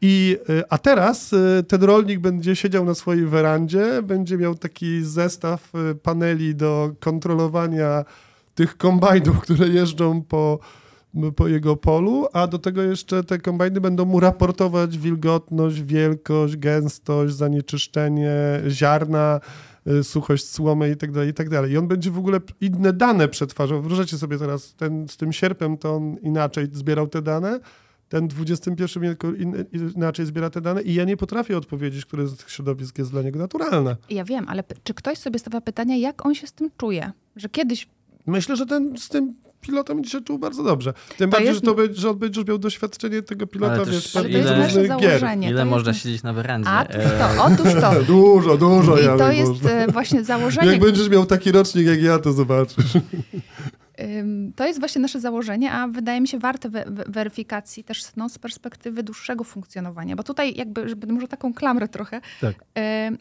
I, 0.00 0.38
e, 0.48 0.72
a 0.72 0.78
teraz 0.78 1.32
e, 1.32 1.62
ten 1.62 1.82
rolnik 1.82 2.20
będzie 2.20 2.56
siedział 2.56 2.84
na 2.84 2.94
swojej 2.94 3.26
werandzie, 3.26 4.02
będzie 4.02 4.38
miał 4.38 4.54
taki 4.54 5.04
zestaw 5.04 5.72
e, 5.74 5.94
paneli 5.94 6.54
do 6.54 6.90
kontrolowania 7.00 8.04
tych 8.54 8.76
kombajnów, 8.76 9.40
które 9.40 9.68
jeżdżą 9.68 10.22
po, 10.22 10.58
po 11.36 11.48
jego 11.48 11.76
polu, 11.76 12.26
a 12.32 12.46
do 12.46 12.58
tego 12.58 12.82
jeszcze 12.82 13.24
te 13.24 13.38
kombajny 13.38 13.80
będą 13.80 14.04
mu 14.04 14.20
raportować 14.20 14.98
wilgotność, 14.98 15.82
wielkość, 15.82 16.56
gęstość, 16.56 17.34
zanieczyszczenie 17.34 18.32
ziarna, 18.68 19.40
suchość 20.02 20.48
słomy 20.48 20.90
i 20.90 20.96
tak 20.96 21.12
dalej, 21.12 21.28
i 21.28 21.34
tak. 21.34 21.48
I 21.70 21.76
on 21.76 21.88
będzie 21.88 22.10
w 22.10 22.18
ogóle 22.18 22.40
inne 22.60 22.92
dane 22.92 23.28
przetwarzał. 23.28 23.82
Wyobraźcie 23.82 24.18
sobie 24.18 24.38
teraz, 24.38 24.74
ten 24.74 25.08
z 25.08 25.16
tym 25.16 25.32
sierpem 25.32 25.78
to 25.78 25.96
on 25.96 26.16
inaczej 26.22 26.68
zbierał 26.72 27.08
te 27.08 27.22
dane, 27.22 27.60
ten 28.08 28.28
21 28.28 29.02
jako 29.04 29.32
in, 29.32 29.64
inaczej 29.96 30.26
zbiera 30.26 30.50
te 30.50 30.60
dane 30.60 30.82
i 30.82 30.94
ja 30.94 31.04
nie 31.04 31.16
potrafię 31.16 31.56
odpowiedzieć, 31.56 32.04
które 32.04 32.26
z 32.28 32.36
tych 32.36 32.50
środowisk 32.50 32.98
jest 32.98 33.10
dla 33.10 33.22
niego 33.22 33.38
naturalne. 33.38 33.96
Ja 34.10 34.24
wiem, 34.24 34.44
ale 34.48 34.64
czy 34.84 34.94
ktoś 34.94 35.18
sobie 35.18 35.38
stawia 35.38 35.60
pytanie, 35.60 36.00
jak 36.00 36.26
on 36.26 36.34
się 36.34 36.46
z 36.46 36.52
tym 36.52 36.70
czuje? 36.76 37.12
Że 37.36 37.48
kiedyś 37.48 37.88
Myślę, 38.26 38.56
że 38.56 38.66
ten 38.66 38.98
z 38.98 39.08
tym 39.08 39.34
pilotem 39.60 40.04
się 40.04 40.20
czuł 40.20 40.38
bardzo 40.38 40.62
dobrze. 40.62 40.92
Tym 41.16 41.30
To 41.30 41.36
bardziej, 41.36 41.48
jest- 41.48 41.60
że, 41.60 41.66
to, 41.66 41.74
be- 41.74 41.94
że 41.94 42.10
on 42.10 42.18
będzie 42.18 42.40
już 42.40 42.48
miał 42.48 42.58
doświadczenie 42.58 43.22
tego 43.22 43.46
pilota, 43.46 43.72
Ale 43.74 43.84
też 43.84 43.94
wiesz, 43.94 44.16
Ale 44.16 44.28
to 44.28 44.36
jest 44.36 44.50
nasze 44.50 44.86
założenie. 44.86 45.50
Ile 45.50 45.60
to 45.60 45.66
można 45.66 45.90
jest... 45.90 46.00
siedzieć 46.02 46.22
na 46.22 46.32
werandzie? 46.32 46.70
A, 46.70 46.82
otóż 46.82 46.96
E, 47.04 47.18
to, 47.18 47.44
otóż 47.44 47.80
to. 47.80 48.02
Dużo, 48.14 48.56
dużo, 48.56 48.98
I 48.98 49.04
to 49.18 49.32
jest 49.32 49.52
można. 49.52 49.70
e, 49.70 49.86
właśnie 49.86 50.24
założenie. 50.24 50.72
Jak 50.72 50.80
będziesz 50.80 51.08
miał 51.08 51.26
taki 51.26 51.52
rocznik 51.52 51.86
jak 51.86 52.02
ja, 52.02 52.18
to 52.18 52.32
zobaczysz. 52.32 52.92
To 54.56 54.66
jest 54.66 54.78
właśnie 54.80 55.00
nasze 55.00 55.20
założenie, 55.20 55.72
a 55.72 55.88
wydaje 55.88 56.20
mi 56.20 56.28
się 56.28 56.38
warte 56.38 56.68
we, 56.68 56.84
we, 56.84 57.04
weryfikacji 57.08 57.84
też 57.84 58.02
no, 58.16 58.28
z 58.28 58.38
perspektywy 58.38 59.02
dłuższego 59.02 59.44
funkcjonowania. 59.44 60.16
Bo 60.16 60.22
tutaj 60.22 60.54
jakby, 60.56 60.88
żeby 60.88 61.12
może 61.12 61.28
taką 61.28 61.54
klamrę 61.54 61.88
trochę, 61.88 62.20
Tak. 62.40 62.64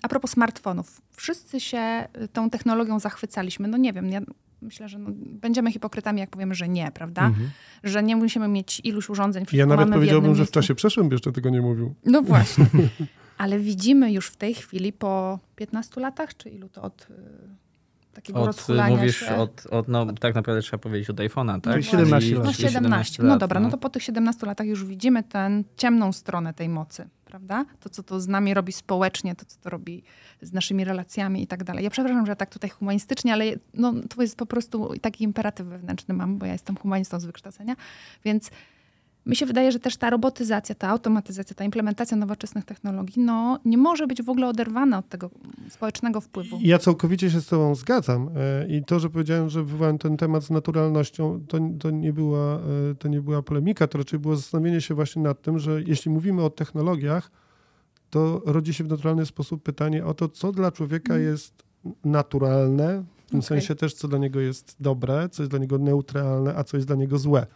a 0.01 0.07
propos 0.07 0.31
smartfonów. 0.31 1.01
Wszyscy 1.11 1.59
się 1.59 2.07
y, 2.23 2.27
tą 2.27 2.49
technologią 2.49 2.99
zachwycaliśmy. 2.99 3.67
No 3.67 3.77
nie 3.77 3.93
wiem, 3.93 4.09
ja 4.09 4.21
myślę, 4.61 4.89
że 4.89 4.99
no, 4.99 5.09
będziemy 5.13 5.71
hipokrytami, 5.71 6.19
jak 6.19 6.29
powiemy, 6.29 6.55
że 6.55 6.69
nie, 6.69 6.91
prawda? 6.93 7.25
Mhm. 7.25 7.49
Że 7.83 8.03
nie 8.03 8.15
musimy 8.15 8.47
mieć 8.47 8.81
iluś 8.83 9.09
urządzeń, 9.09 9.45
Ja 9.53 9.65
nawet 9.65 9.89
w 9.89 9.91
powiedziałbym, 9.91 10.35
że 10.35 10.45
w 10.45 10.51
czasie 10.51 10.75
przeszłym 10.75 11.11
jeszcze 11.11 11.31
tego 11.31 11.49
nie 11.49 11.61
mówił. 11.61 11.93
No 12.05 12.21
właśnie. 12.21 12.65
Ale 13.37 13.59
widzimy 13.59 14.11
już 14.11 14.27
w 14.27 14.35
tej 14.35 14.53
chwili 14.53 14.93
po 14.93 15.39
15 15.55 16.01
latach, 16.01 16.37
czy 16.37 16.49
ilu 16.49 16.69
to 16.69 16.81
od 16.81 17.07
y, 17.09 17.13
takiego 18.17 18.39
Od, 18.39 18.47
rozchulania 18.47 18.95
mówisz 18.95 19.19
się? 19.19 19.35
od, 19.35 19.65
od, 19.65 19.87
no 19.87 20.13
tak 20.13 20.35
naprawdę 20.35 20.61
trzeba 20.61 20.77
powiedzieć 20.77 21.09
od 21.09 21.17
iPhone'a, 21.17 21.61
tak? 21.61 21.73
Czyli 21.73 21.83
17 21.83 22.19
Czyli- 22.19 22.33
lat. 22.35 22.45
No 22.45 22.53
czyli 22.53 22.69
17. 22.69 23.23
No 23.23 23.37
dobra, 23.37 23.59
no 23.59 23.69
to 23.69 23.77
po 23.77 23.89
tych 23.89 24.03
17 24.03 24.45
latach 24.45 24.67
już 24.67 24.85
widzimy 24.85 25.23
tę 25.23 25.63
ciemną 25.77 26.11
stronę 26.13 26.53
tej 26.53 26.69
mocy, 26.69 27.09
prawda? 27.25 27.65
To, 27.79 27.89
co 27.89 28.03
to 28.03 28.19
z 28.19 28.27
nami 28.27 28.53
robi 28.53 28.71
społecznie, 28.71 29.35
to, 29.35 29.45
co 29.45 29.57
to 29.61 29.69
robi 29.69 30.03
z 30.41 30.53
naszymi 30.53 30.83
relacjami 30.83 31.43
i 31.43 31.47
tak 31.47 31.63
dalej. 31.63 31.83
Ja 31.83 31.89
przepraszam, 31.89 32.25
że 32.25 32.35
tak 32.35 32.49
tutaj 32.49 32.69
humanistycznie, 32.69 33.33
ale 33.33 33.45
no, 33.73 33.93
to 34.15 34.21
jest 34.21 34.37
po 34.37 34.45
prostu 34.45 34.93
taki 35.01 35.23
imperatyw 35.23 35.67
wewnętrzny 35.67 36.13
mam, 36.13 36.37
bo 36.37 36.45
ja 36.45 36.53
jestem 36.53 36.77
humanistą 36.77 37.19
z 37.19 37.25
wykształcenia, 37.25 37.75
więc 38.25 38.51
mi 39.27 39.35
się 39.35 39.45
wydaje, 39.45 39.71
że 39.71 39.79
też 39.79 39.97
ta 39.97 40.09
robotyzacja, 40.09 40.75
ta 40.75 40.87
automatyzacja, 40.89 41.55
ta 41.55 41.63
implementacja 41.63 42.17
nowoczesnych 42.17 42.65
technologii, 42.65 43.23
no 43.23 43.59
nie 43.65 43.77
może 43.77 44.07
być 44.07 44.23
w 44.23 44.29
ogóle 44.29 44.47
oderwana 44.47 44.97
od 44.97 45.09
tego 45.09 45.29
społecznego 45.69 46.21
wpływu. 46.21 46.59
Ja 46.61 46.79
całkowicie 46.79 47.31
się 47.31 47.41
z 47.41 47.47
tobą 47.47 47.75
zgadzam 47.75 48.29
e, 48.35 48.67
i 48.67 48.83
to, 48.83 48.99
że 48.99 49.09
powiedziałem, 49.09 49.49
że 49.49 49.63
wywołałem 49.63 49.97
ten 49.97 50.17
temat 50.17 50.43
z 50.43 50.49
naturalnością, 50.49 51.41
to, 51.47 51.57
to, 51.79 51.89
nie 51.89 52.13
była, 52.13 52.55
e, 52.55 52.95
to 52.99 53.07
nie 53.07 53.21
była 53.21 53.41
polemika, 53.41 53.87
to 53.87 53.97
raczej 53.97 54.19
było 54.19 54.35
zastanowienie 54.35 54.81
się 54.81 54.93
właśnie 54.93 55.21
nad 55.21 55.41
tym, 55.41 55.59
że 55.59 55.81
jeśli 55.81 56.11
mówimy 56.11 56.43
o 56.43 56.49
technologiach, 56.49 57.31
to 58.09 58.41
rodzi 58.45 58.73
się 58.73 58.83
w 58.83 58.87
naturalny 58.87 59.25
sposób 59.25 59.63
pytanie 59.63 60.05
o 60.05 60.13
to, 60.13 60.29
co 60.29 60.51
dla 60.51 60.71
człowieka 60.71 61.17
jest 61.17 61.63
naturalne, 62.05 63.03
w 63.25 63.29
tym 63.29 63.39
Okej. 63.39 63.47
sensie 63.47 63.75
też, 63.75 63.93
co 63.93 64.07
dla 64.07 64.17
niego 64.17 64.39
jest 64.39 64.75
dobre, 64.79 65.29
co 65.29 65.43
jest 65.43 65.51
dla 65.51 65.59
niego 65.59 65.77
neutralne, 65.77 66.55
a 66.55 66.63
co 66.63 66.77
jest 66.77 66.87
dla 66.87 66.95
niego 66.95 67.17
złe. 67.17 67.47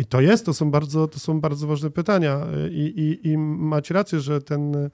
I 0.00 0.04
to 0.04 0.20
jest, 0.20 0.46
to 0.46 0.54
są 0.54 0.70
bardzo, 0.70 1.08
to 1.08 1.18
są 1.18 1.40
bardzo 1.40 1.66
ważne 1.66 1.90
pytania 1.90 2.46
i, 2.70 2.80
i, 2.80 3.28
i 3.28 3.38
macie 3.38 3.94
rację, 3.94 4.20
że 4.20 4.40
ten, 4.42 4.76
e, 4.76 4.88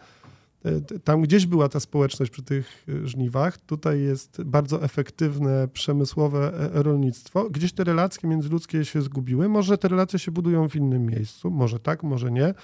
tam 1.05 1.23
gdzieś 1.23 1.47
była 1.47 1.69
ta 1.69 1.81
społeczność 1.81 2.33
przy 2.33 2.43
tych 2.43 2.85
e, 2.89 3.07
żniwach, 3.07 3.59
tutaj 3.59 4.01
jest 4.01 4.43
bardzo 4.43 4.83
efektywne, 4.83 5.69
przemysłowe 5.69 6.71
e, 6.75 6.83
rolnictwo. 6.83 7.51
Gdzieś 7.51 7.73
te 7.73 7.85
relacje 7.85 8.29
międzyludzkie 8.29 8.85
się 8.85 9.03
zgubiły. 9.03 9.49
Może 9.49 9.79
te 9.79 9.89
relacje 9.89 10.19
się 10.19 10.31
budują 10.31 10.69
w 10.69 10.77
innym 10.77 11.07
miejscu, 11.07 11.51
może 11.51 11.81
tak, 11.81 12.03
może 12.03 12.31
nie. 12.31 12.55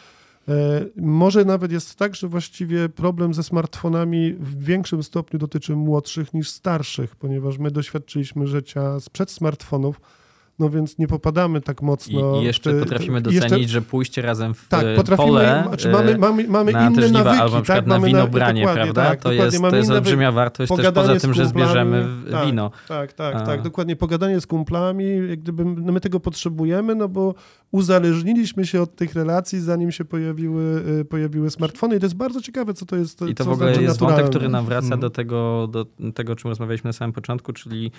Może 0.96 1.44
nawet 1.44 1.72
jest 1.72 1.96
tak, 1.96 2.14
że 2.14 2.28
właściwie 2.28 2.88
problem 2.88 3.34
ze 3.34 3.42
smartfonami 3.42 4.32
w 4.32 4.64
większym 4.64 5.02
stopniu 5.02 5.38
dotyczy 5.38 5.76
młodszych 5.76 6.34
niż 6.34 6.50
starszych, 6.50 7.16
ponieważ 7.16 7.58
my 7.58 7.70
doświadczyliśmy 7.70 8.46
życia 8.46 9.00
sprzed 9.00 9.30
smartfonów, 9.30 10.00
no 10.58 10.70
więc 10.70 10.98
nie 10.98 11.08
popadamy 11.08 11.60
tak 11.60 11.82
mocno. 11.82 12.36
I, 12.36 12.42
I 12.42 12.44
jeszcze 12.44 12.72
te- 12.74 12.80
potrafimy 12.80 13.20
docenić, 13.20 13.42
jeszcze- 13.52 13.68
że 13.68 13.82
pójście 13.82 14.22
razem 14.22 14.54
w 14.54 14.68
tak, 14.68 14.84
e, 14.84 14.96
potrafimy, 14.96 15.28
pole 15.28 15.64
znaczy 15.68 15.88
e, 15.88 15.92
mamy, 15.92 16.18
mamy, 16.18 16.48
mamy 16.48 16.72
na 16.72 16.88
inne 16.90 17.02
żniwa, 17.02 17.24
nawyki, 17.24 17.42
albo 17.42 17.56
na 17.56 17.62
przykład 17.62 17.78
tak? 17.78 17.86
na 17.86 17.94
mamy 17.94 18.06
winobranie, 18.08 18.62
prawda? 18.74 19.04
Tak, 19.04 19.20
to 19.20 19.32
jest, 19.32 19.60
mamy 19.60 19.70
to 19.70 19.76
jest 19.76 19.90
olbrzymia 19.90 20.32
wartość 20.32 20.72
też 20.76 20.92
poza 20.94 21.16
tym, 21.20 21.34
że 21.34 21.46
zbierzemy 21.46 22.06
tak, 22.30 22.46
wino. 22.46 22.70
Tak, 22.88 23.12
tak, 23.12 23.34
A. 23.34 23.40
tak, 23.40 23.62
dokładnie. 23.62 23.96
Pogadanie 23.96 24.40
z 24.40 24.46
kumplami, 24.46 25.04
jak 25.28 25.40
gdyby 25.40 25.64
no 25.64 25.92
my 25.92 26.00
tego 26.00 26.20
potrzebujemy, 26.20 26.94
no 26.94 27.08
bo 27.08 27.34
uzależniliśmy 27.70 28.66
się 28.66 28.82
od 28.82 28.96
tych 28.96 29.14
relacji, 29.14 29.60
zanim 29.60 29.92
się 29.92 30.04
pojawiły, 30.04 30.84
y, 31.00 31.04
pojawiły 31.04 31.50
smartfony 31.50 31.96
i 31.96 31.98
to 32.00 32.06
jest 32.06 32.16
bardzo 32.16 32.40
ciekawe, 32.40 32.74
co 32.74 32.86
to 32.86 32.96
jest. 32.96 33.22
I 33.22 33.34
to 33.34 33.44
w 33.44 33.48
ogóle 33.48 33.68
znaczy 33.68 33.82
jest 33.82 33.98
wątek, 34.00 34.16
naturalne. 34.16 34.30
który 34.30 34.48
nam 34.48 34.64
wraca 34.64 34.84
Mhm. 34.84 35.00
do 35.00 35.10
tego, 35.10 35.68
do 35.70 35.86
tego, 36.14 36.32
o 36.32 36.36
czym 36.36 36.48
rozmawialiśmy 36.48 36.88
na 36.88 36.92
samym 36.92 37.12
początku, 37.12 37.52
czyli 37.52 37.92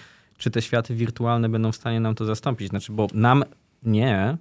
czy 0.43 0.51
te 0.51 0.61
światy 0.61 0.95
wirtualne 0.95 1.49
będą 1.49 1.71
w 1.71 1.75
stanie 1.75 1.99
nam 1.99 2.15
to 2.15 2.25
zastąpić. 2.25 2.69
Znaczy, 2.69 2.91
bo 2.91 3.07
nam 3.13 3.43
nie, 3.85 4.37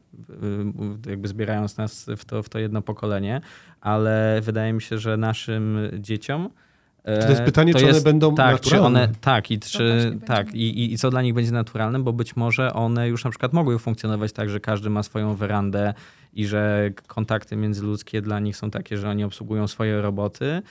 y, 1.07 1.11
jakby 1.11 1.29
zbierając 1.29 1.77
nas 1.77 2.07
w 2.17 2.25
to, 2.25 2.43
w 2.43 2.49
to 2.49 2.59
jedno 2.59 2.83
pokolenie, 2.83 3.41
ale 3.81 4.41
wydaje 4.43 4.73
mi 4.73 4.83
się, 4.83 4.99
że 4.99 5.17
naszym 5.17 5.79
dzieciom 5.99 6.51
e, 7.05 7.19
Czy 7.19 7.25
to 7.25 7.31
jest 7.31 7.43
pytanie, 7.43 7.75
czy 7.75 7.91
one 7.91 8.01
będą 8.01 8.35
tak, 8.35 8.61
czy 8.61 8.71
naturalne? 8.71 9.03
one, 9.03 9.15
tak, 9.21 9.51
i, 9.51 9.61
czy, 9.61 10.19
tak 10.27 10.55
i, 10.55 10.85
i, 10.85 10.93
i 10.93 10.99
co 10.99 11.11
dla 11.11 11.23
nich 11.23 11.35
będzie 11.35 11.53
naturalne, 11.53 11.99
bo 11.99 12.13
być 12.13 12.37
może 12.37 12.73
one 12.73 13.09
już 13.09 13.25
na 13.25 13.31
przykład 13.31 13.53
mogły 13.53 13.79
funkcjonować 13.79 14.33
tak, 14.33 14.51
że 14.51 14.61
każdy 14.61 14.91
ma 14.91 15.03
swoją 15.03 15.35
werandę 15.35 15.95
i 16.33 16.47
że 16.47 16.91
kontakty 17.07 17.57
międzyludzkie 17.57 18.23
dla 18.23 18.41
nich 18.41 18.57
są 18.57 18.71
takie, 18.71 18.99
że 18.99 19.11
oni 19.11 19.25
obsługują 19.25 19.69
swoje 19.69 20.03
roboty, 20.03 20.45
y, 20.45 20.63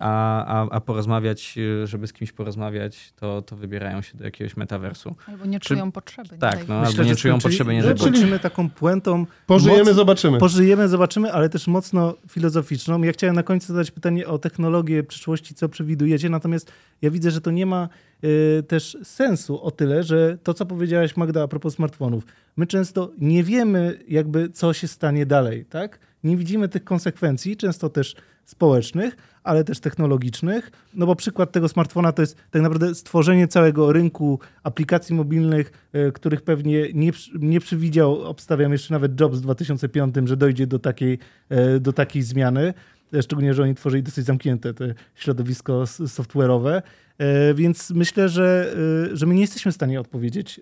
a, 0.00 0.44
a, 0.62 0.68
a 0.70 0.80
porozmawiać, 0.80 1.54
y, 1.82 1.86
żeby 1.86 2.06
z 2.06 2.12
kimś 2.12 2.32
porozmawiać, 2.32 3.12
to, 3.16 3.42
to 3.42 3.56
wybierają 3.56 4.02
się 4.02 4.18
do 4.18 4.24
jakiegoś 4.24 4.56
metaversu. 4.56 5.16
Albo 5.26 5.46
nie 5.46 5.60
Czy- 5.60 5.68
czują 5.68 5.92
potrzeby. 5.92 6.28
nie 6.32 6.38
tak, 6.38 6.68
no, 6.68 6.78
Bóg. 6.80 6.86
albo 6.88 7.02
nie 7.02 7.16
czują 7.16 7.38
potrzeby, 7.38 7.74
nie 7.74 7.82
kończymy 7.94 8.38
taką 8.38 8.70
puentą 8.70 9.26
Pożyjemy, 9.46 9.90
moc- 9.90 9.94
zobaczymy. 9.94 10.38
Pożyjemy, 10.38 10.88
zobaczymy, 10.88 11.32
ale 11.32 11.48
też 11.48 11.66
mocno 11.66 12.14
filozoficzną. 12.28 13.02
Ja 13.02 13.12
chciałem 13.12 13.36
na 13.36 13.42
końcu 13.42 13.66
zadać 13.66 13.90
pytanie 13.90 14.26
o 14.26 14.38
technologię 14.38 15.02
przyszłości, 15.02 15.54
co 15.54 15.68
przewidujecie, 15.68 16.28
natomiast 16.28 16.72
ja 17.02 17.10
widzę, 17.10 17.30
że 17.30 17.40
to 17.40 17.50
nie 17.50 17.66
ma 17.66 17.88
y, 18.24 18.62
też 18.68 18.96
sensu 19.02 19.62
o 19.62 19.70
tyle, 19.70 20.02
że 20.02 20.38
to, 20.42 20.54
co 20.54 20.66
powiedziałaś 20.66 21.16
Magda 21.16 21.42
a 21.42 21.48
propos 21.48 21.74
smartfonów, 21.74 22.24
my 22.56 22.66
często 22.66 23.10
nie 23.18 23.44
wiemy 23.44 23.98
jakby, 24.08 24.48
co 24.50 24.72
się 24.72 24.88
stanie 24.88 25.26
dalej, 25.26 25.64
tak? 25.64 25.98
Nie 26.24 26.36
widzimy 26.36 26.68
tych 26.68 26.84
konsekwencji, 26.84 27.56
często 27.56 27.88
też 27.88 28.16
społecznych, 28.44 29.16
ale 29.44 29.64
też 29.64 29.80
technologicznych. 29.80 30.70
No 30.94 31.06
bo 31.06 31.16
przykład 31.16 31.52
tego 31.52 31.68
smartfona 31.68 32.12
to 32.12 32.22
jest 32.22 32.36
tak 32.50 32.62
naprawdę 32.62 32.94
stworzenie 32.94 33.48
całego 33.48 33.92
rynku 33.92 34.38
aplikacji 34.62 35.14
mobilnych, 35.14 35.72
e, 35.92 36.12
których 36.12 36.42
pewnie 36.42 36.88
nie, 36.94 37.12
nie 37.38 37.60
przewidział, 37.60 38.22
obstawiam 38.22 38.72
jeszcze 38.72 38.94
nawet 38.94 39.20
Jobs 39.20 39.38
w 39.38 39.40
2005, 39.40 40.14
że 40.24 40.36
dojdzie 40.36 40.66
do 40.66 40.78
takiej, 40.78 41.18
e, 41.48 41.80
do 41.80 41.92
takiej 41.92 42.22
zmiany. 42.22 42.74
Szczególnie, 43.22 43.54
że 43.54 43.62
oni 43.62 43.74
tworzyli 43.74 44.02
dosyć 44.02 44.26
zamknięte 44.26 44.74
te 44.74 44.94
środowisko 45.14 45.82
software'owe. 45.82 46.82
E, 47.18 47.54
więc 47.54 47.90
myślę, 47.90 48.28
że, 48.28 48.76
że 49.12 49.26
my 49.26 49.34
nie 49.34 49.40
jesteśmy 49.40 49.72
w 49.72 49.74
stanie 49.74 50.00
odpowiedzieć 50.00 50.60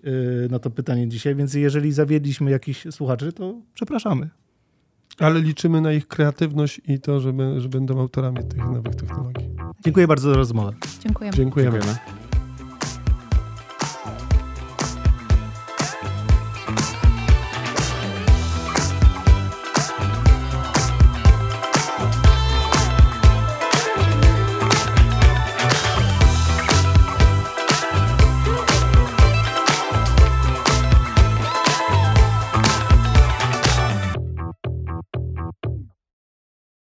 na 0.49 0.59
to 0.59 0.69
pytanie 0.69 1.07
dzisiaj, 1.07 1.35
więc 1.35 1.53
jeżeli 1.53 1.91
zawiedliśmy 1.91 2.51
jakichś 2.51 2.87
słuchaczy, 2.91 3.33
to 3.33 3.61
przepraszamy. 3.73 4.40
Ale 5.21 5.39
liczymy 5.39 5.81
na 5.81 5.91
ich 5.91 6.07
kreatywność 6.07 6.81
i 6.87 6.99
to, 6.99 7.19
że, 7.19 7.33
że 7.57 7.69
będą 7.69 7.99
autorami 7.99 8.37
tych 8.37 8.65
nowych 8.65 8.95
technologii. 8.95 9.49
Dziękuję 9.83 10.07
bardzo 10.07 10.29
za 10.29 10.35
rozmowę. 10.35 10.73
Dziękujemy. 10.99 11.37
Dziękujemy. 11.37 11.79
Dziękujemy. 11.79 12.20